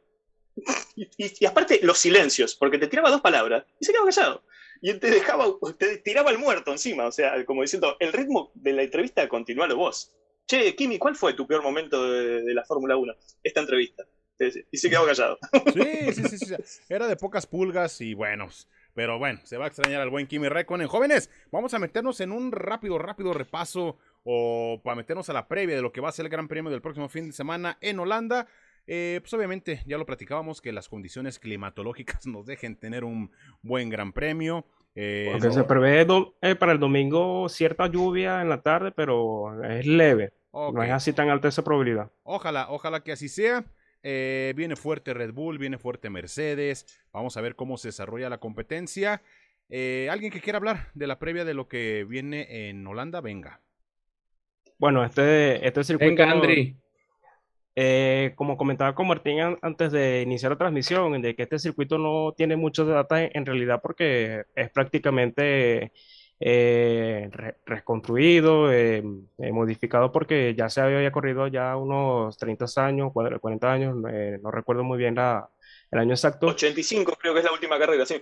[0.96, 4.44] y, y aparte, los silencios, porque te tiraba dos palabras y se quedaba callado
[4.82, 5.46] y te dejaba,
[5.78, 9.68] te tiraba el muerto encima, o sea, como diciendo, el ritmo de la entrevista continúa
[9.68, 10.12] lo vos.
[10.48, 13.14] Che, Kimi, ¿cuál fue tu peor momento de, la Fórmula 1?
[13.44, 14.04] Esta entrevista.
[14.72, 15.38] Y se quedó callado.
[15.72, 16.56] Sí, sí, sí, sí,
[16.90, 18.50] Era de pocas pulgas y bueno,
[18.96, 20.88] pero bueno, se va a extrañar al buen Kimi Räikkönen.
[20.88, 25.76] Jóvenes, vamos a meternos en un rápido, rápido repaso o para meternos a la previa
[25.76, 28.00] de lo que va a ser el Gran Premio del próximo fin de semana en
[28.00, 28.48] Holanda.
[28.88, 33.32] Eh, pues obviamente ya lo platicábamos que las condiciones climatológicas nos dejen tener un
[33.62, 34.66] buen gran premio.
[34.96, 36.06] Eh, Porque se prevé
[36.42, 40.34] eh, para el domingo cierta lluvia en la tarde, pero es leve.
[40.54, 42.12] No es así tan alta esa probabilidad.
[42.24, 43.64] Ojalá, ojalá que así sea.
[44.04, 46.86] viene fuerte Red Bull, viene fuerte Mercedes.
[47.14, 49.22] Vamos a ver cómo se desarrolla la competencia.
[49.70, 53.22] ¿Alguien que quiera hablar de la previa de lo que viene en Holanda?
[53.22, 53.62] Venga.
[54.78, 56.10] Bueno, este, este circuito.
[56.10, 56.76] Venga, Andri.
[57.74, 62.34] Eh, como comentaba con Martín antes de iniciar la transmisión, de que este circuito no
[62.36, 65.94] tiene muchos datos en, realidad porque es prácticamente
[66.40, 67.30] eh,
[67.66, 69.02] reconstruido, eh,
[69.54, 74.98] modificado porque ya se había corrido ya unos 30 años, 40 años, no recuerdo muy
[74.98, 75.50] bien la,
[75.92, 76.48] el año exacto.
[76.48, 78.22] 85 creo que es la última carrera, sí.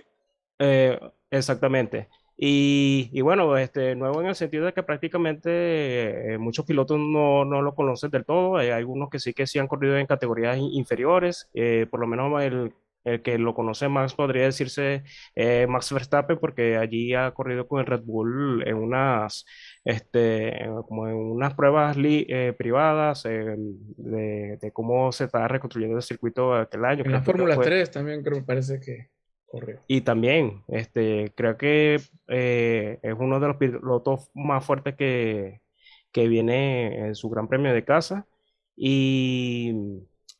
[1.30, 2.08] exactamente.
[2.42, 7.60] Y, bueno, este, nuevo en el sentido de que prácticamente eh, muchos pilotos no, no,
[7.60, 8.56] lo conocen del todo.
[8.56, 11.50] Hay algunos que sí que sí han corrido en categorías inferiores.
[11.52, 12.72] Eh, por lo menos el,
[13.04, 15.02] el, que lo conoce más podría decirse
[15.34, 19.44] eh, Max Verstappen, porque allí ha corrido con el Red Bull en unas,
[19.84, 21.98] este, como en unas pruebas
[22.56, 27.04] privadas de, de, cómo se está reconstruyendo el circuito aquel año.
[27.04, 29.10] En la Fórmula 3 también creo que parece que
[29.88, 35.60] y también, este, creo que eh, es uno de los pilotos más fuertes que,
[36.12, 38.26] que viene en su gran premio de casa.
[38.76, 39.72] Y,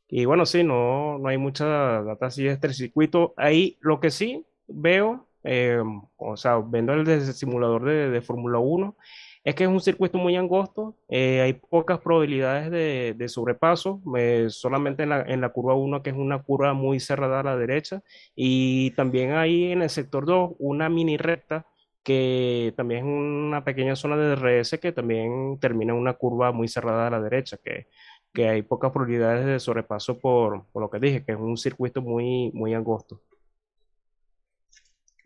[0.09, 1.67] y bueno, sí, no, no hay mucha
[2.03, 3.35] data así de este circuito.
[3.37, 5.83] Ahí lo que sí veo, eh,
[6.17, 8.97] o sea, viendo el simulador de, de Fórmula 1,
[9.43, 15.05] es que es un circuito muy angosto, eh, hay pocas probabilidades de, sobrepaso, eh, solamente
[15.05, 18.03] en la, en la, curva 1, que es una curva muy cerrada a la derecha,
[18.35, 21.67] y también hay en el sector 2 una mini recta
[22.03, 26.69] que también es una pequeña zona de DRS que también termina en una curva muy
[26.69, 27.89] cerrada a la derecha, que,
[28.33, 32.01] que hay pocas probabilidades de sobrepaso por, por, lo que dije, que es un circuito
[32.03, 33.21] muy, muy angosto.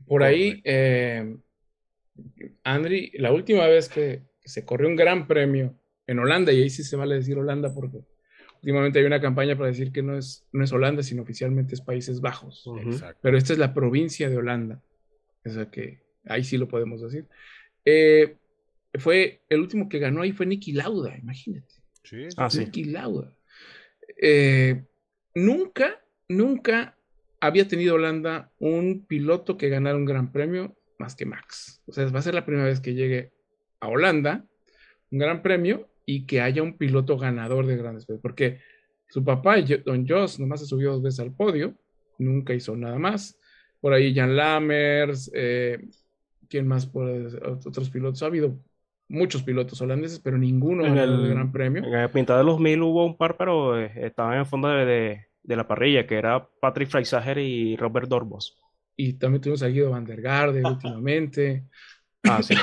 [0.07, 1.37] Por ahí, eh,
[2.63, 5.75] Andri, la última vez que, se corrió un gran premio
[6.07, 8.01] en Holanda, y ahí sí se vale decir Holanda porque
[8.57, 11.81] últimamente hay una campaña para decir que no es, no es Holanda, sino oficialmente es
[11.81, 12.69] Países Bajos.
[13.23, 14.83] Pero esta es la provincia de Holanda.
[15.47, 17.27] O sea que ahí sí lo podemos decir.
[17.85, 18.37] Eh,
[18.99, 21.75] fue el último que ganó ahí fue Nicky Lauda, imagínate.
[22.03, 23.35] Sí, ah, Nicky Lauda.
[24.21, 24.85] Eh,
[25.35, 26.97] nunca, nunca
[27.41, 31.83] había tenido Holanda un piloto que ganara un gran premio más que Max.
[31.87, 33.33] O sea, va a ser la primera vez que llegue
[33.81, 34.45] a Holanda,
[35.11, 38.23] un gran premio, y que haya un piloto ganador de grandes premios.
[38.23, 38.61] Porque
[39.09, 41.75] su papá, Don Joss, nomás se subió dos veces al podio,
[42.19, 43.39] nunca hizo nada más.
[43.81, 45.79] Por ahí Jan Lammers, eh,
[46.49, 46.87] ¿quién más?
[46.87, 47.09] Por
[47.67, 48.23] otros pilotos.
[48.23, 48.59] Ha habido
[49.09, 51.85] muchos pilotos holandeses, pero ninguno en el Gran Premio.
[51.85, 54.69] En el Pintada de los Mil hubo un par, pero eh, estaban en el fondo
[54.69, 58.59] de, la parrilla, que era Patrick Freisager y Robert Dorbos
[58.97, 61.65] y también tuvimos a Guido Van der Garde últimamente.
[62.27, 62.55] Ah, sí,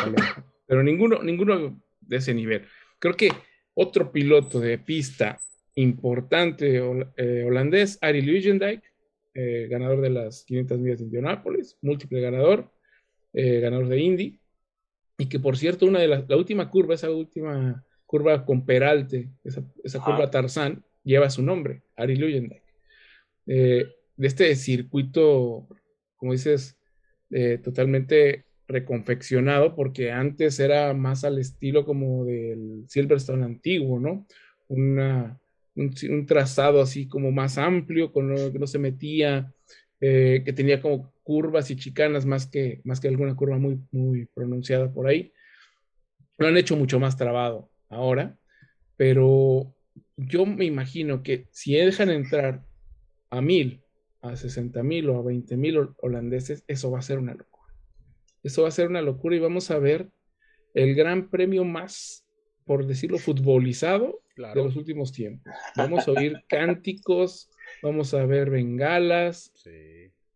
[0.66, 2.64] Pero ninguno, ninguno de ese nivel.
[2.98, 3.30] Creo que
[3.76, 5.40] otro piloto de pista
[5.76, 6.82] importante
[7.16, 8.84] eh, holandés, Ari Luijendijk,
[9.34, 12.72] eh, ganador de las 500 millas de Indianápolis, múltiple ganador,
[13.34, 14.40] eh, ganador de Indy,
[15.18, 19.30] y que por cierto, una de las, la última curva, esa última curva con Peralte,
[19.44, 22.64] esa, esa curva Tarzán, lleva su nombre, Ari Luijendijk.
[23.46, 25.68] de este circuito
[26.22, 26.78] como dices,
[27.32, 34.28] eh, totalmente reconfeccionado, porque antes era más al estilo como del Silverstone antiguo, ¿no?
[34.68, 35.40] Una,
[35.76, 39.52] un, trazado así como más amplio, con lo que no se metía,
[40.00, 44.28] eh, que tenía como curvas y chicanas más que, más que alguna curva muy, muy
[44.28, 45.34] pronunciada por ahí.
[46.38, 48.38] Lo han hecho mucho más trabado ahora,
[48.96, 49.74] pero
[50.18, 52.64] yo me imagino que si dejan entrar
[53.32, 53.82] a mil
[54.22, 57.74] a 60 mil o a 20 mil holandeses, eso va a ser una locura.
[58.44, 60.10] Eso va a ser una locura y vamos a ver
[60.74, 62.26] el gran premio más,
[62.66, 65.54] por decirlo, futbolizado de los últimos tiempos.
[65.76, 67.50] Vamos a oír cánticos,
[67.84, 69.52] vamos a ver bengalas,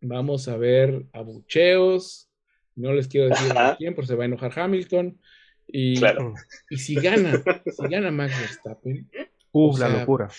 [0.02, 2.30] vamos a ver abucheos.
[2.76, 5.18] No les quiero decir a quién, porque se va a enojar Hamilton.
[5.68, 6.00] Y,
[6.70, 9.10] y si gana, si gana Max Verstappen.
[9.52, 10.30] Uh, la locura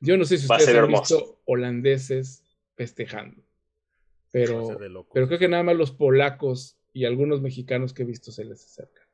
[0.00, 2.44] yo no sé si ustedes han visto holandeses
[2.76, 3.42] festejando,
[4.30, 4.78] pero,
[5.12, 8.64] pero creo que nada más los polacos y algunos mexicanos que he visto se les
[8.64, 9.04] acercan.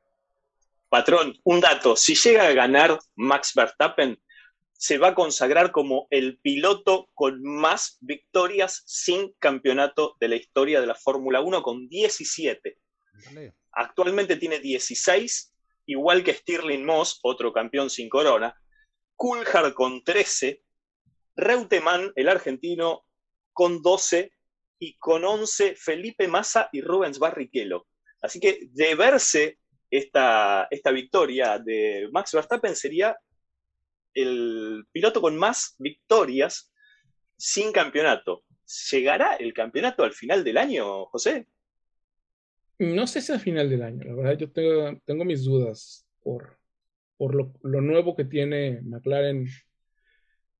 [0.89, 4.17] Patrón, un dato, si llega a ganar Max Verstappen,
[4.77, 10.81] se va a consagrar como el piloto con más victorias sin campeonato de la historia
[10.81, 12.77] de la Fórmula 1 con 17.
[13.71, 15.53] Actualmente tiene 16,
[15.87, 18.55] igual que Stirling Moss, otro campeón sin corona.
[19.15, 20.61] Coulthard con 13,
[21.35, 23.05] Reutemann, el argentino,
[23.53, 24.31] con 12
[24.79, 27.87] y con 11 Felipe Massa y Rubens Barrichello.
[28.21, 29.59] Así que de verse
[29.89, 33.17] esta, esta victoria de Max Verstappen sería
[34.13, 36.73] el piloto con más victorias
[37.37, 38.43] sin campeonato.
[38.91, 41.47] ¿Llegará el campeonato al final del año, José?
[42.79, 46.57] No sé si al final del año, la verdad yo tengo, mis dudas por,
[47.17, 49.47] por lo, nuevo que tiene McLaren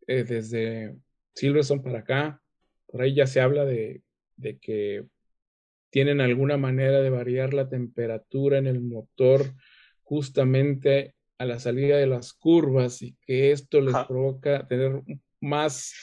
[0.07, 0.95] eh, desde
[1.33, 2.41] Silverstone para acá,
[2.87, 4.03] por ahí ya se habla de,
[4.37, 5.05] de que
[5.89, 9.53] tienen alguna manera de variar la temperatura en el motor
[10.03, 15.01] justamente a la salida de las curvas y que esto les provoca tener
[15.41, 15.93] más,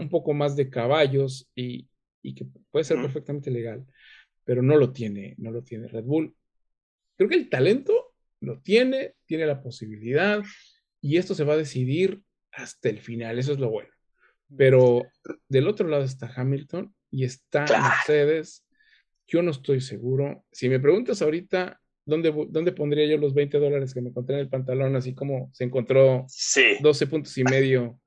[0.00, 1.88] un poco más de caballos y,
[2.22, 3.86] que puede ser perfectamente legal,
[4.44, 6.34] pero no lo tiene, no lo tiene Red Bull.
[7.16, 10.42] Creo que el talento lo tiene, tiene la posibilidad
[11.00, 12.20] y esto se va a decidir
[12.58, 13.90] hasta el final, eso es lo bueno.
[14.56, 15.06] Pero
[15.48, 18.66] del otro lado está Hamilton y está Mercedes.
[19.26, 20.44] Yo no estoy seguro.
[20.50, 24.40] Si me preguntas ahorita, ¿dónde, ¿dónde pondría yo los 20 dólares que me encontré en
[24.40, 24.96] el pantalón?
[24.96, 26.26] Así como se encontró
[26.80, 28.00] 12 puntos y medio,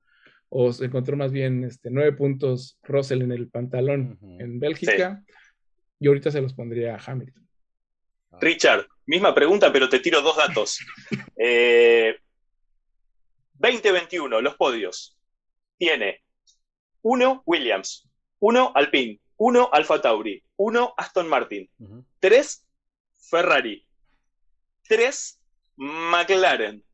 [0.48, 5.22] o se encontró más bien este, 9 puntos Russell en el pantalón en Bélgica.
[6.00, 7.48] Yo ahorita se los pondría a Hamilton.
[8.40, 10.78] Richard, misma pregunta, pero te tiro dos datos.
[13.54, 15.18] 2021, eh, los podios.
[15.78, 16.22] Tiene
[17.02, 18.08] uno Williams,
[18.38, 21.68] uno Alpine, uno Alfa Tauri, uno Aston Martin,
[22.20, 22.64] tres
[23.30, 23.84] Ferrari,
[24.86, 25.40] tres
[25.76, 26.84] McLaren,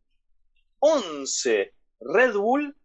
[0.79, 2.77] 11 Red Bull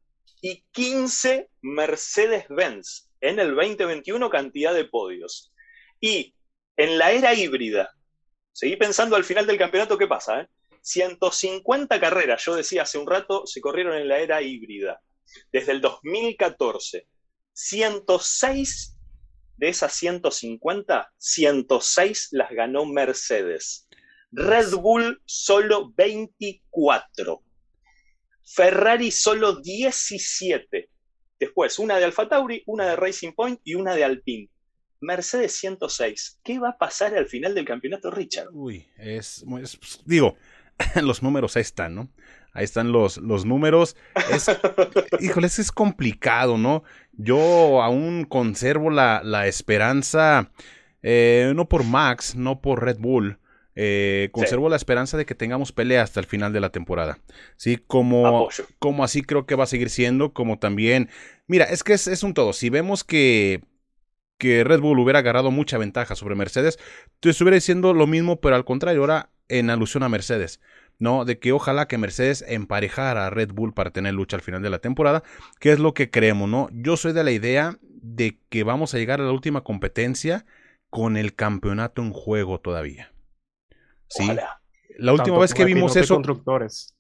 [0.42, 5.54] y 15 Mercedes-Benz en el 2021 cantidad de podios.
[6.02, 6.36] Y
[6.76, 7.96] en la era híbrida,
[8.52, 10.50] seguí pensando al final del campeonato qué pasa,
[10.84, 12.00] 150 ¿eh?
[12.00, 15.02] carreras, yo decía hace un rato, se corrieron en la era híbrida.
[15.52, 17.08] Desde el 2014,
[17.54, 18.98] 106
[19.58, 23.88] de esas 150, 106 las ganó Mercedes.
[24.32, 27.42] Red Bull solo 24.
[28.44, 30.90] Ferrari solo 17.
[31.40, 34.50] Después, una de Alfa Tauri, una de Racing Point y una de Alpine.
[35.02, 36.40] Mercedes 106.
[36.44, 38.48] ¿Qué va a pasar al final del campeonato, Richard?
[38.52, 40.38] Uy, es, es digo,
[41.02, 42.10] los números ahí están, ¿no?
[42.54, 43.96] Ahí están los, los números.
[44.32, 44.46] Es,
[45.20, 46.84] híjoles, es complicado, ¿no?
[47.14, 50.52] Yo aún conservo la, la esperanza,
[51.02, 53.40] eh, no por Max, no por Red Bull.
[53.76, 57.18] Eh, conservo la esperanza de que tengamos pelea hasta el final de la temporada.
[57.58, 61.10] Sí, como, como así creo que va a seguir siendo, como también.
[61.48, 62.54] Mira, es que es, es un todo.
[62.54, 63.62] Si vemos que
[64.38, 66.78] que Red Bull hubiera agarrado mucha ventaja sobre Mercedes,
[67.22, 70.60] te estuviera diciendo lo mismo, pero al contrario, ahora en alusión a Mercedes.
[71.00, 71.26] ¿no?
[71.26, 74.70] De que ojalá que Mercedes emparejara a Red Bull para tener lucha al final de
[74.70, 75.24] la temporada,
[75.60, 76.70] que es lo que creemos, ¿no?
[76.72, 80.46] Yo soy de la idea de que vamos a llegar a la última competencia
[80.90, 83.12] con el campeonato en juego todavía.
[84.08, 84.30] Sí.
[84.98, 86.16] La última vez que vimos eso.
[86.16, 86.96] Constructores.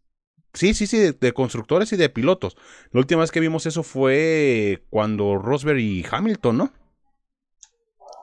[0.53, 2.55] Sí, sí, sí, de, constructores y de pilotos.
[2.91, 6.73] La última vez que vimos eso fue cuando Rosberg y Hamilton, ¿no?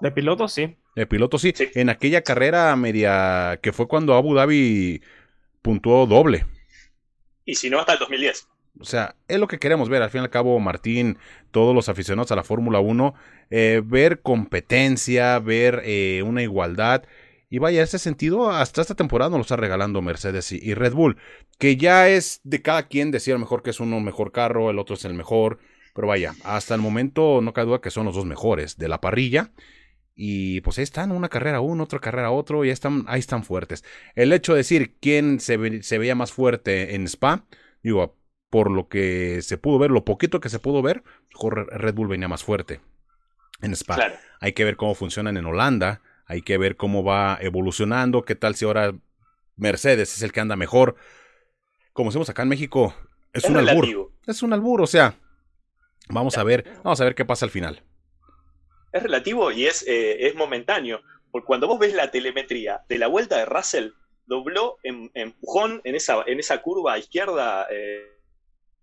[0.01, 0.77] De pilotos, sí.
[0.97, 1.55] De pilotos, sí.
[1.75, 5.03] En aquella carrera media que fue cuando Abu Dhabi
[5.63, 6.47] puntuó doble.
[7.45, 8.49] Y si no, hasta el 2010.
[8.81, 10.03] O sea, es lo que queremos ver.
[10.03, 11.19] Al fin y al cabo, Martín,
[11.51, 13.15] todos los aficionados a la Fórmula 1,
[13.51, 17.05] eh, ver competencia, ver eh, una igualdad.
[17.51, 21.17] Y vaya, ese sentido, hasta esta temporada nos lo está regalando Mercedes y, Red Bull,
[21.59, 24.95] que ya es de cada quien decir mejor que es uno mejor carro, el otro
[24.95, 25.59] es el mejor.
[25.93, 29.01] Pero vaya, hasta el momento no cabe duda que son los dos mejores de la
[29.01, 29.51] parrilla.
[30.23, 33.43] Y pues ahí están, una carrera uno, otra carrera otro, y ahí están, ahí están
[33.43, 33.85] fuertes.
[34.15, 37.47] El hecho de decir quién se, veía más fuerte en Spa,
[37.83, 38.19] digo,
[38.51, 41.03] por lo que se pudo ver, lo poquito que se pudo ver,
[41.71, 42.83] Red Bull venía más fuerte
[43.63, 43.97] en Spa.
[44.41, 48.55] Hay que ver cómo funcionan en Holanda, hay que ver cómo va evolucionando, qué tal
[48.57, 48.93] si ahora
[49.57, 50.97] Mercedes es el que anda mejor.
[51.95, 52.95] Como decimos acá en México,
[53.33, 54.13] es, un albur.
[54.27, 55.15] Es un albur, o sea,
[56.11, 57.83] vamos a ver, vamos a ver qué pasa al final
[58.93, 61.03] es relativo y es, eh, es momentáneo.
[61.31, 63.91] Porque cuando vos ves la telemetría de la vuelta de Russell,
[64.27, 68.05] dobló en, empujón en esa, en esa curva izquierda, eh,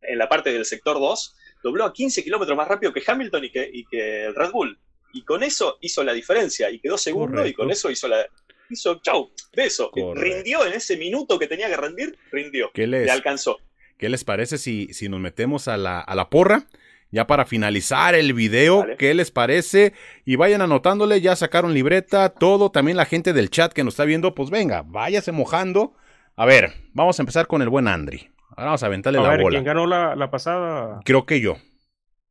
[0.02, 3.52] en la parte del sector 2, dobló a 15 kilómetros más rápido que Hamilton y
[3.52, 4.80] que, y que el Red Bull.
[5.14, 8.26] Y con eso hizo la diferencia y quedó segundo y con eso hizo la...
[8.70, 9.90] Hizo, chau, beso.
[10.14, 12.70] Rindió en ese minuto que tenía que rendir, rindió.
[12.74, 13.60] ¿Qué les, le alcanzó.
[13.98, 16.68] ¿Qué les parece si, si nos metemos a la, a la porra?
[17.12, 19.94] Ya para finalizar el video, ¿qué les parece?
[20.26, 24.04] Y vayan anotándole, ya sacaron libreta, todo, también la gente del chat que nos está
[24.04, 25.94] viendo, pues venga, váyase mojando.
[26.36, 28.30] A ver, vamos a empezar con el buen Andri.
[28.52, 29.50] Ahora vamos a aventarle la bola.
[29.50, 31.00] ¿Quién ganó la, pasada?
[31.06, 31.58] Creo que yo.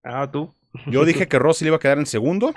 [0.05, 0.53] Ah, tú.
[0.87, 2.53] Yo dije que Rossi le iba a quedar en segundo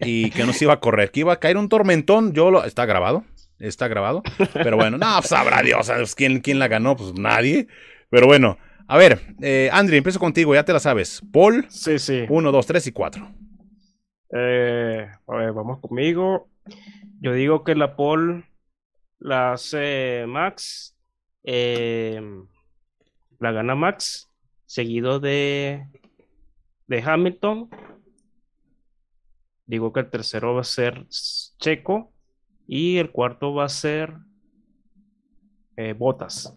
[0.00, 2.32] y que no se iba a correr, que iba a caer un tormentón.
[2.32, 2.64] Yo lo.
[2.64, 3.24] Está grabado,
[3.58, 4.22] está grabado.
[4.54, 6.96] Pero bueno, no, sabrá Dios, ¿quién, quién la ganó?
[6.96, 7.66] Pues nadie.
[8.10, 11.22] Pero bueno, a ver, eh, Andri, empiezo contigo, ya te la sabes.
[11.32, 11.66] Paul.
[11.68, 12.24] Sí, sí.
[12.28, 13.28] Uno, dos, tres y cuatro.
[14.30, 16.48] Eh, a ver, vamos conmigo.
[17.20, 18.44] Yo digo que la Paul
[19.18, 20.96] la hace Max.
[21.44, 22.20] Eh,
[23.38, 24.30] la gana Max.
[24.66, 25.86] seguido de,
[26.86, 27.70] de Hamilton.
[29.66, 32.12] Digo que el tercero va a ser Checo
[32.66, 34.14] y el cuarto va a ser
[35.76, 36.54] eh, Botas.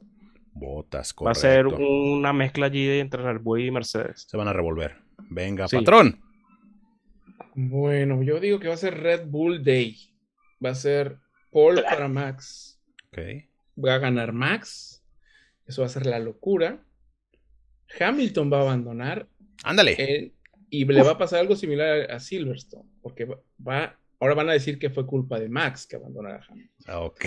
[0.59, 1.25] Botas, correcto.
[1.25, 4.25] Va a ser una mezcla allí entre Red Bull y Mercedes.
[4.27, 4.95] Se van a revolver.
[5.29, 6.21] Venga, patrón.
[7.55, 9.97] Bueno, yo digo que va a ser Red Bull Day.
[10.63, 11.17] Va a ser
[11.51, 12.79] Paul para Max.
[13.07, 13.17] Ok.
[13.83, 15.03] Va a ganar Max.
[15.65, 16.83] Eso va a ser la locura.
[17.99, 19.27] Hamilton va a abandonar.
[19.63, 20.33] Ándale.
[20.69, 22.89] y le va a pasar algo similar a Silverstone.
[23.01, 26.85] Porque va, ahora van a decir que fue culpa de Max que abandonara a Hamilton.
[26.87, 27.25] Ah, ok.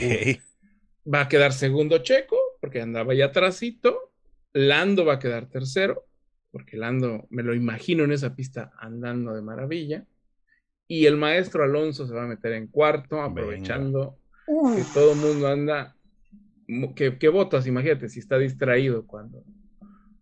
[1.13, 4.13] Va a quedar segundo Checo, porque andaba ya atrásito.
[4.53, 6.07] Lando va a quedar tercero,
[6.51, 10.05] porque Lando me lo imagino en esa pista andando de maravilla.
[10.87, 15.49] Y el maestro Alonso se va a meter en cuarto, aprovechando que todo el mundo
[15.49, 15.97] anda.
[16.95, 19.45] Que, que botas, imagínate, si está distraído cuando,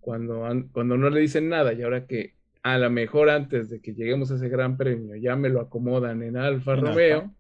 [0.01, 3.95] cuando, cuando no le dicen nada y ahora que a lo mejor antes de que
[3.95, 7.35] lleguemos a ese gran premio ya me lo acomodan en Alfa Romeo,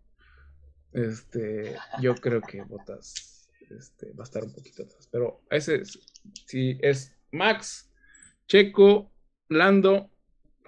[0.93, 3.38] este, yo creo que Botas
[3.71, 5.09] este, va a estar un poquito atrás.
[5.11, 5.83] Pero ese
[6.47, 7.91] si es Max,
[8.47, 9.11] Checo,
[9.49, 10.11] Lando,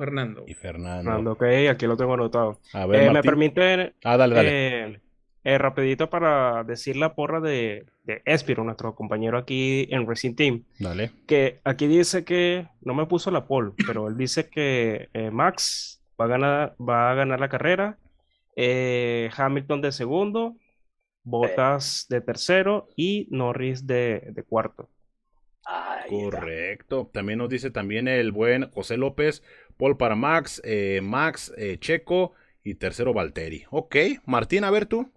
[0.01, 0.44] Fernando.
[0.47, 1.32] Y Fernando.
[1.32, 2.59] ok, aquí lo tengo anotado.
[2.72, 3.94] A ver, eh, me permite.
[4.02, 4.51] Ah, dale, dale.
[4.51, 5.01] Eh,
[5.44, 10.64] eh, rapidito para decir la porra de, de Espiro, nuestro compañero aquí en Racing Team.
[10.78, 11.10] Dale.
[11.27, 16.24] Que aquí dice que, no me puso la pole, pero él dice que Max va
[16.24, 17.98] a ganar, va a ganar la carrera,
[18.56, 20.56] Hamilton de segundo,
[21.22, 24.88] Bottas de tercero y Norris de, cuarto.
[26.09, 27.10] Correcto.
[27.12, 29.42] También nos dice también el buen José López,
[29.76, 32.32] Paul para Max, eh, Max eh, Checo
[32.64, 33.64] y tercero Valtteri.
[33.70, 35.12] Ok, Martín, a ver tú.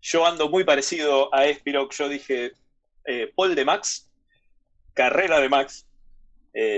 [0.00, 1.92] Yo ando muy parecido a Espiroc.
[1.92, 2.52] Yo dije
[3.06, 4.10] eh, Paul de Max,
[4.92, 5.86] carrera de Max,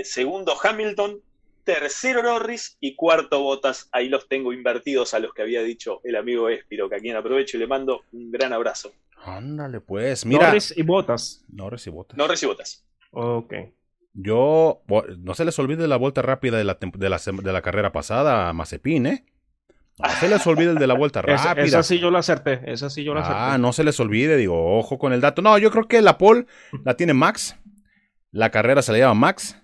[0.04, 1.20] segundo Hamilton,
[1.64, 3.88] tercero Norris y cuarto Botas.
[3.92, 7.16] Ahí los tengo invertidos a los que había dicho el amigo Espiro, que a quien
[7.16, 8.92] aprovecho y le mando un gran abrazo.
[9.24, 10.46] Ándale, pues, mira.
[10.46, 11.44] Norris y Botas.
[11.48, 12.16] Norris y Botas.
[12.16, 12.86] Norris y Botas.
[13.10, 13.54] Ok.
[14.12, 14.82] Yo,
[15.18, 19.06] no se les olvide la vuelta rápida de la, de la, carrera pasada a Mazepin,
[19.06, 19.24] ¿eh?
[19.98, 21.64] No se les olvide el de la vuelta rápida.
[21.64, 23.38] Esa, sí yo la acerté, esa sí yo la acerté.
[23.40, 25.42] Ah, no se les olvide, digo, ojo con el dato.
[25.42, 26.46] No, yo creo que la pole
[26.84, 27.56] la tiene Max.
[28.30, 29.60] La carrera se la lleva Max.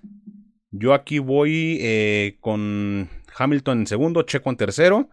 [0.71, 5.11] Yo aquí voy eh, con Hamilton en segundo, Checo en tercero.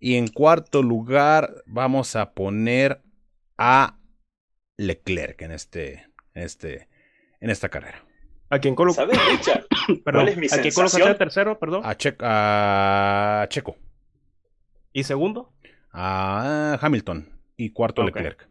[0.00, 3.02] Y en cuarto lugar vamos a poner
[3.56, 3.98] a
[4.76, 6.88] Leclerc en, este, en, este,
[7.40, 8.04] en esta carrera.
[8.50, 9.02] ¿A quién coloca?
[9.02, 9.66] ¿Sabes, Richard?
[10.04, 11.82] ¿Cuál es mi ¿A quién colocaste tercero, perdón?
[11.84, 11.96] A,
[13.42, 13.76] a, Checo.
[14.92, 15.52] ¿Y segundo?
[15.92, 17.28] A Hamilton.
[17.56, 18.48] Y cuarto Leclerc.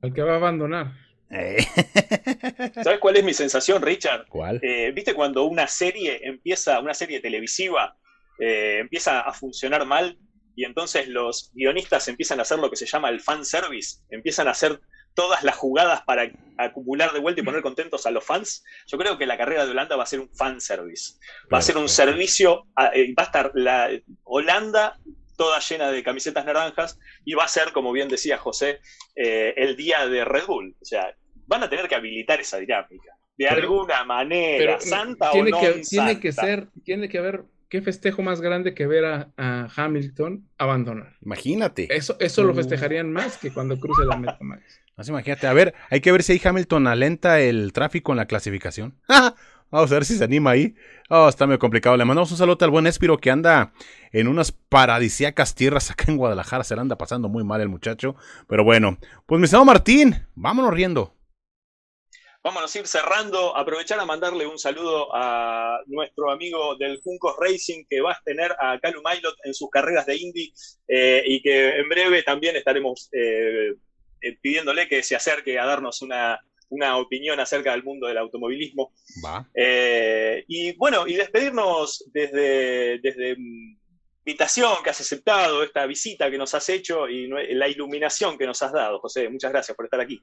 [0.00, 0.92] Al que va a abandonar.
[1.32, 1.66] Eh.
[2.84, 4.26] ¿Sabes cuál es mi sensación, Richard?
[4.28, 4.60] ¿Cuál?
[4.62, 7.96] Eh, ¿Viste cuando una serie empieza, una serie televisiva,
[8.38, 10.18] eh, empieza a funcionar mal
[10.54, 14.00] y entonces los guionistas empiezan a hacer lo que se llama el fan service?
[14.10, 14.80] Empiezan a hacer
[15.14, 18.64] todas las jugadas para acumular de vuelta y poner contentos a los fans.
[18.86, 21.14] Yo creo que la carrera de Holanda va a ser un fan service.
[21.52, 23.90] Va a ser un servicio, va a estar la
[24.24, 24.98] Holanda
[25.36, 28.80] toda llena de camisetas naranjas y va a ser, como bien decía José,
[29.14, 30.76] el día de Red Bull.
[30.80, 31.14] O sea,
[31.52, 33.16] van a tener que habilitar esa dinámica.
[33.36, 37.82] De alguna manera, santa tiene o no que, Tiene que ser, tiene que haber qué
[37.82, 41.16] festejo más grande que ver a, Hamilton abandonar.
[41.22, 41.88] Imagínate.
[41.94, 42.56] Eso, eso lo uh.
[42.56, 44.80] festejarían más que cuando cruce la meta, Max.
[44.94, 45.46] Más imagínate.
[45.46, 48.94] A ver, hay que ver si ahí Hamilton alenta el tráfico en la clasificación.
[49.70, 50.74] Vamos a ver si se anima ahí.
[51.08, 51.96] Oh, está medio complicado.
[51.96, 53.72] Le mandamos un saludo al buen Espiro que anda
[54.12, 56.62] en unas paradisíacas tierras acá en Guadalajara.
[56.62, 58.14] Se le anda pasando muy mal el muchacho.
[58.48, 61.14] Pero bueno, pues mi señor Martín, vámonos riendo.
[62.44, 63.56] Vámonos a ir cerrando.
[63.56, 68.52] Aprovechar a mandarle un saludo a nuestro amigo del Juncos Racing que va a tener
[68.58, 70.52] a Calu Mailot en sus carreras de Indy
[70.88, 73.74] eh, y que en breve también estaremos eh,
[74.20, 76.40] eh, pidiéndole que se acerque a darnos una,
[76.96, 78.92] opinión acerca del mundo del automovilismo.
[80.48, 83.36] y bueno, y despedirnos desde, desde
[84.24, 88.62] invitación que has aceptado, esta visita que nos has hecho y la iluminación que nos
[88.62, 89.28] has dado, José.
[89.28, 90.20] Muchas gracias por estar aquí.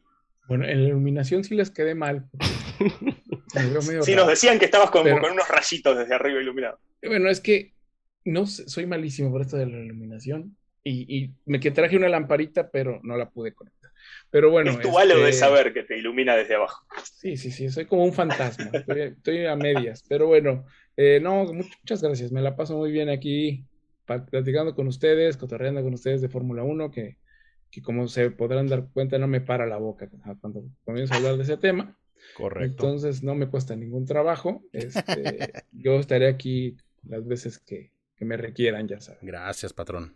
[0.49, 2.27] Bueno, en la iluminación sí les quedé mal.
[4.01, 6.79] sí, nos decían que estabas con, unos rayitos desde arriba iluminado.
[7.03, 7.75] Bueno, es que
[8.25, 10.57] no soy malísimo por esto de la iluminación.
[10.83, 13.91] Y, me que traje una lamparita, pero no la pude conectar.
[14.31, 14.71] Pero bueno.
[14.71, 16.83] Es tu valor de saber que te ilumina desde abajo.
[17.03, 18.71] Sí, sí, sí, soy como un fantasma.
[18.73, 20.03] estoy, a medias.
[20.09, 20.65] Pero bueno,
[20.97, 22.31] eh, no, muchas gracias.
[22.31, 23.65] Me la paso muy bien aquí
[24.31, 27.17] platicando con ustedes, cotorreando con ustedes de Fórmula 1, que
[27.71, 30.09] que como se podrán dar cuenta no me para la boca
[30.41, 31.97] cuando comienzo a hablar de ese tema.
[32.35, 32.87] Correcto.
[32.87, 34.63] Entonces no me cuesta ningún trabajo.
[34.73, 36.77] Este, yo estaré aquí
[37.07, 39.19] las veces que, que me requieran, ya saben.
[39.21, 40.15] Gracias, patrón.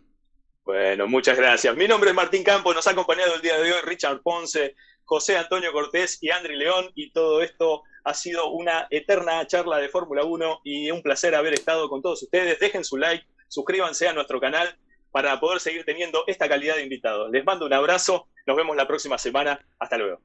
[0.64, 1.76] Bueno, muchas gracias.
[1.76, 4.74] Mi nombre es Martín Campos, nos ha acompañado el día de hoy Richard Ponce,
[5.04, 9.90] José Antonio Cortés y Andri León, y todo esto ha sido una eterna charla de
[9.90, 12.58] Fórmula 1 y un placer haber estado con todos ustedes.
[12.58, 14.74] Dejen su like, suscríbanse a nuestro canal
[15.14, 17.30] para poder seguir teniendo esta calidad de invitados.
[17.30, 20.20] Les mando un abrazo, nos vemos la próxima semana, hasta luego.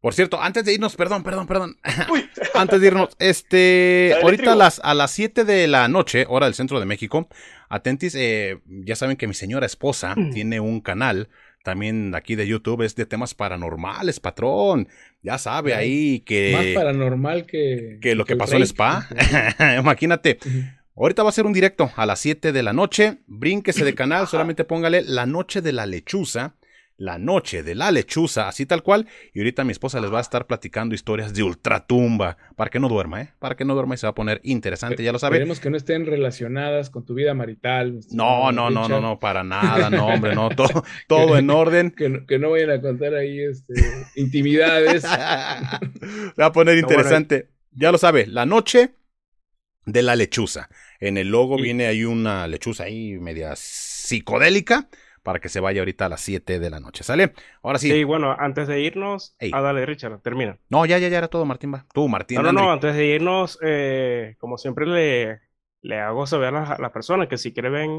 [0.00, 1.78] Por cierto, antes de irnos, perdón, perdón, perdón.
[2.54, 6.56] antes de irnos, este, ahorita a las, a las 7 de la noche, hora del
[6.56, 7.28] centro de México,
[7.68, 10.32] atentis, eh, ya saben que mi señora esposa mm.
[10.32, 11.28] tiene un canal
[11.62, 14.88] también aquí de YouTube, es de temas paranormales, patrón.
[15.22, 16.54] Ya sabe ahí que...
[16.56, 17.98] Más paranormal que...
[18.02, 19.08] Que lo que, pasó en el spa.
[19.78, 20.38] Imagínate.
[20.96, 23.18] Ahorita va a ser un directo a las 7 de la noche.
[23.26, 26.54] Brínquese de canal, solamente póngale la noche de la lechuza
[26.96, 29.06] la noche de la lechuza, así tal cual.
[29.32, 32.88] Y ahorita mi esposa les va a estar platicando historias de ultratumba, para que no
[32.88, 33.34] duerma, ¿eh?
[33.38, 35.36] Para que no duerma y se va a poner interesante, ya lo saben.
[35.36, 38.00] Esperemos que no estén relacionadas con tu vida marital.
[38.10, 41.90] No, no, no, no, no, para nada, no, hombre, no, todo, todo en orden.
[41.90, 43.74] Que, no vayan a contar ahí este,
[44.16, 45.02] intimidades.
[45.02, 47.50] se va a poner interesante.
[47.72, 48.94] Ya lo sabe, la noche
[49.84, 50.68] de la lechuza.
[51.06, 54.88] En el logo viene ahí una lechuza ahí media psicodélica
[55.22, 57.04] para que se vaya ahorita a las 7 de la noche.
[57.04, 57.34] ¿Sale?
[57.62, 57.90] Ahora sí.
[57.90, 60.56] Sí, bueno, antes de irnos, ah, dale, Richard, termina.
[60.70, 61.84] No, ya, ya, ya era todo, Martín, va.
[61.92, 62.36] Tú, Martín.
[62.38, 65.40] No, no, no, antes de irnos, eh, como siempre le,
[65.82, 67.90] le hago saber a las, personas que si quieren ver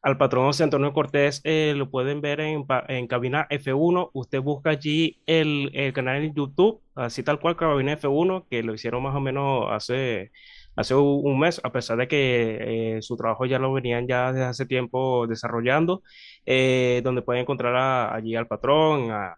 [0.00, 4.10] al patrón José Antonio Cortés, eh, lo pueden ver en, en, cabina F1.
[4.14, 8.72] Usted busca allí el, el canal en YouTube, así tal cual, cabina F1, que lo
[8.72, 10.32] hicieron más o menos hace
[10.76, 14.44] hace un mes, a pesar de que eh, su trabajo ya lo venían ya desde
[14.46, 16.02] hace tiempo desarrollando,
[16.44, 17.74] eh, donde pueden encontrar
[18.14, 19.36] allí al patrón, a,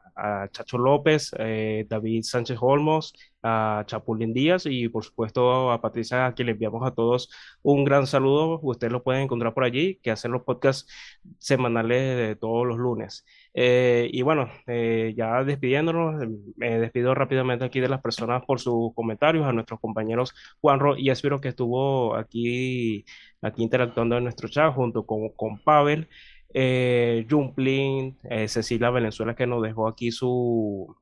[0.51, 6.35] Chacho López, eh, David Sánchez Olmos, a Chapulín Díaz y por supuesto a Patricia, a
[6.35, 7.31] quien le enviamos a todos
[7.63, 8.59] un gran saludo.
[8.63, 10.91] Ustedes lo pueden encontrar por allí, que hacen los podcasts
[11.39, 13.25] semanales de todos los lunes.
[13.55, 16.23] Eh, y bueno, eh, ya despidiéndonos,
[16.57, 21.11] me despido rápidamente aquí de las personas por sus comentarios, a nuestros compañeros Juanro y
[21.11, 23.05] espero que estuvo aquí,
[23.43, 26.09] aquí interactuando en nuestro chat junto con, con Pavel,
[26.55, 28.17] eh, Jumplin,
[28.47, 30.95] Cecilia Valenzuela que nos dejó aquí su,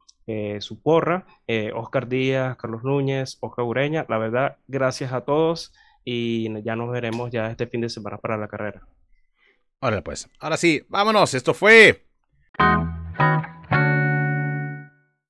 [0.60, 1.26] su porra,
[1.74, 5.72] Oscar Díaz, Carlos Núñez, Oscar Ureña, la verdad, gracias a todos
[6.04, 8.86] y ya nos veremos ya este fin de semana para la carrera.
[9.80, 12.05] Ahora pues, ahora sí, vámonos, esto fue
[12.58, 13.55] Thank you.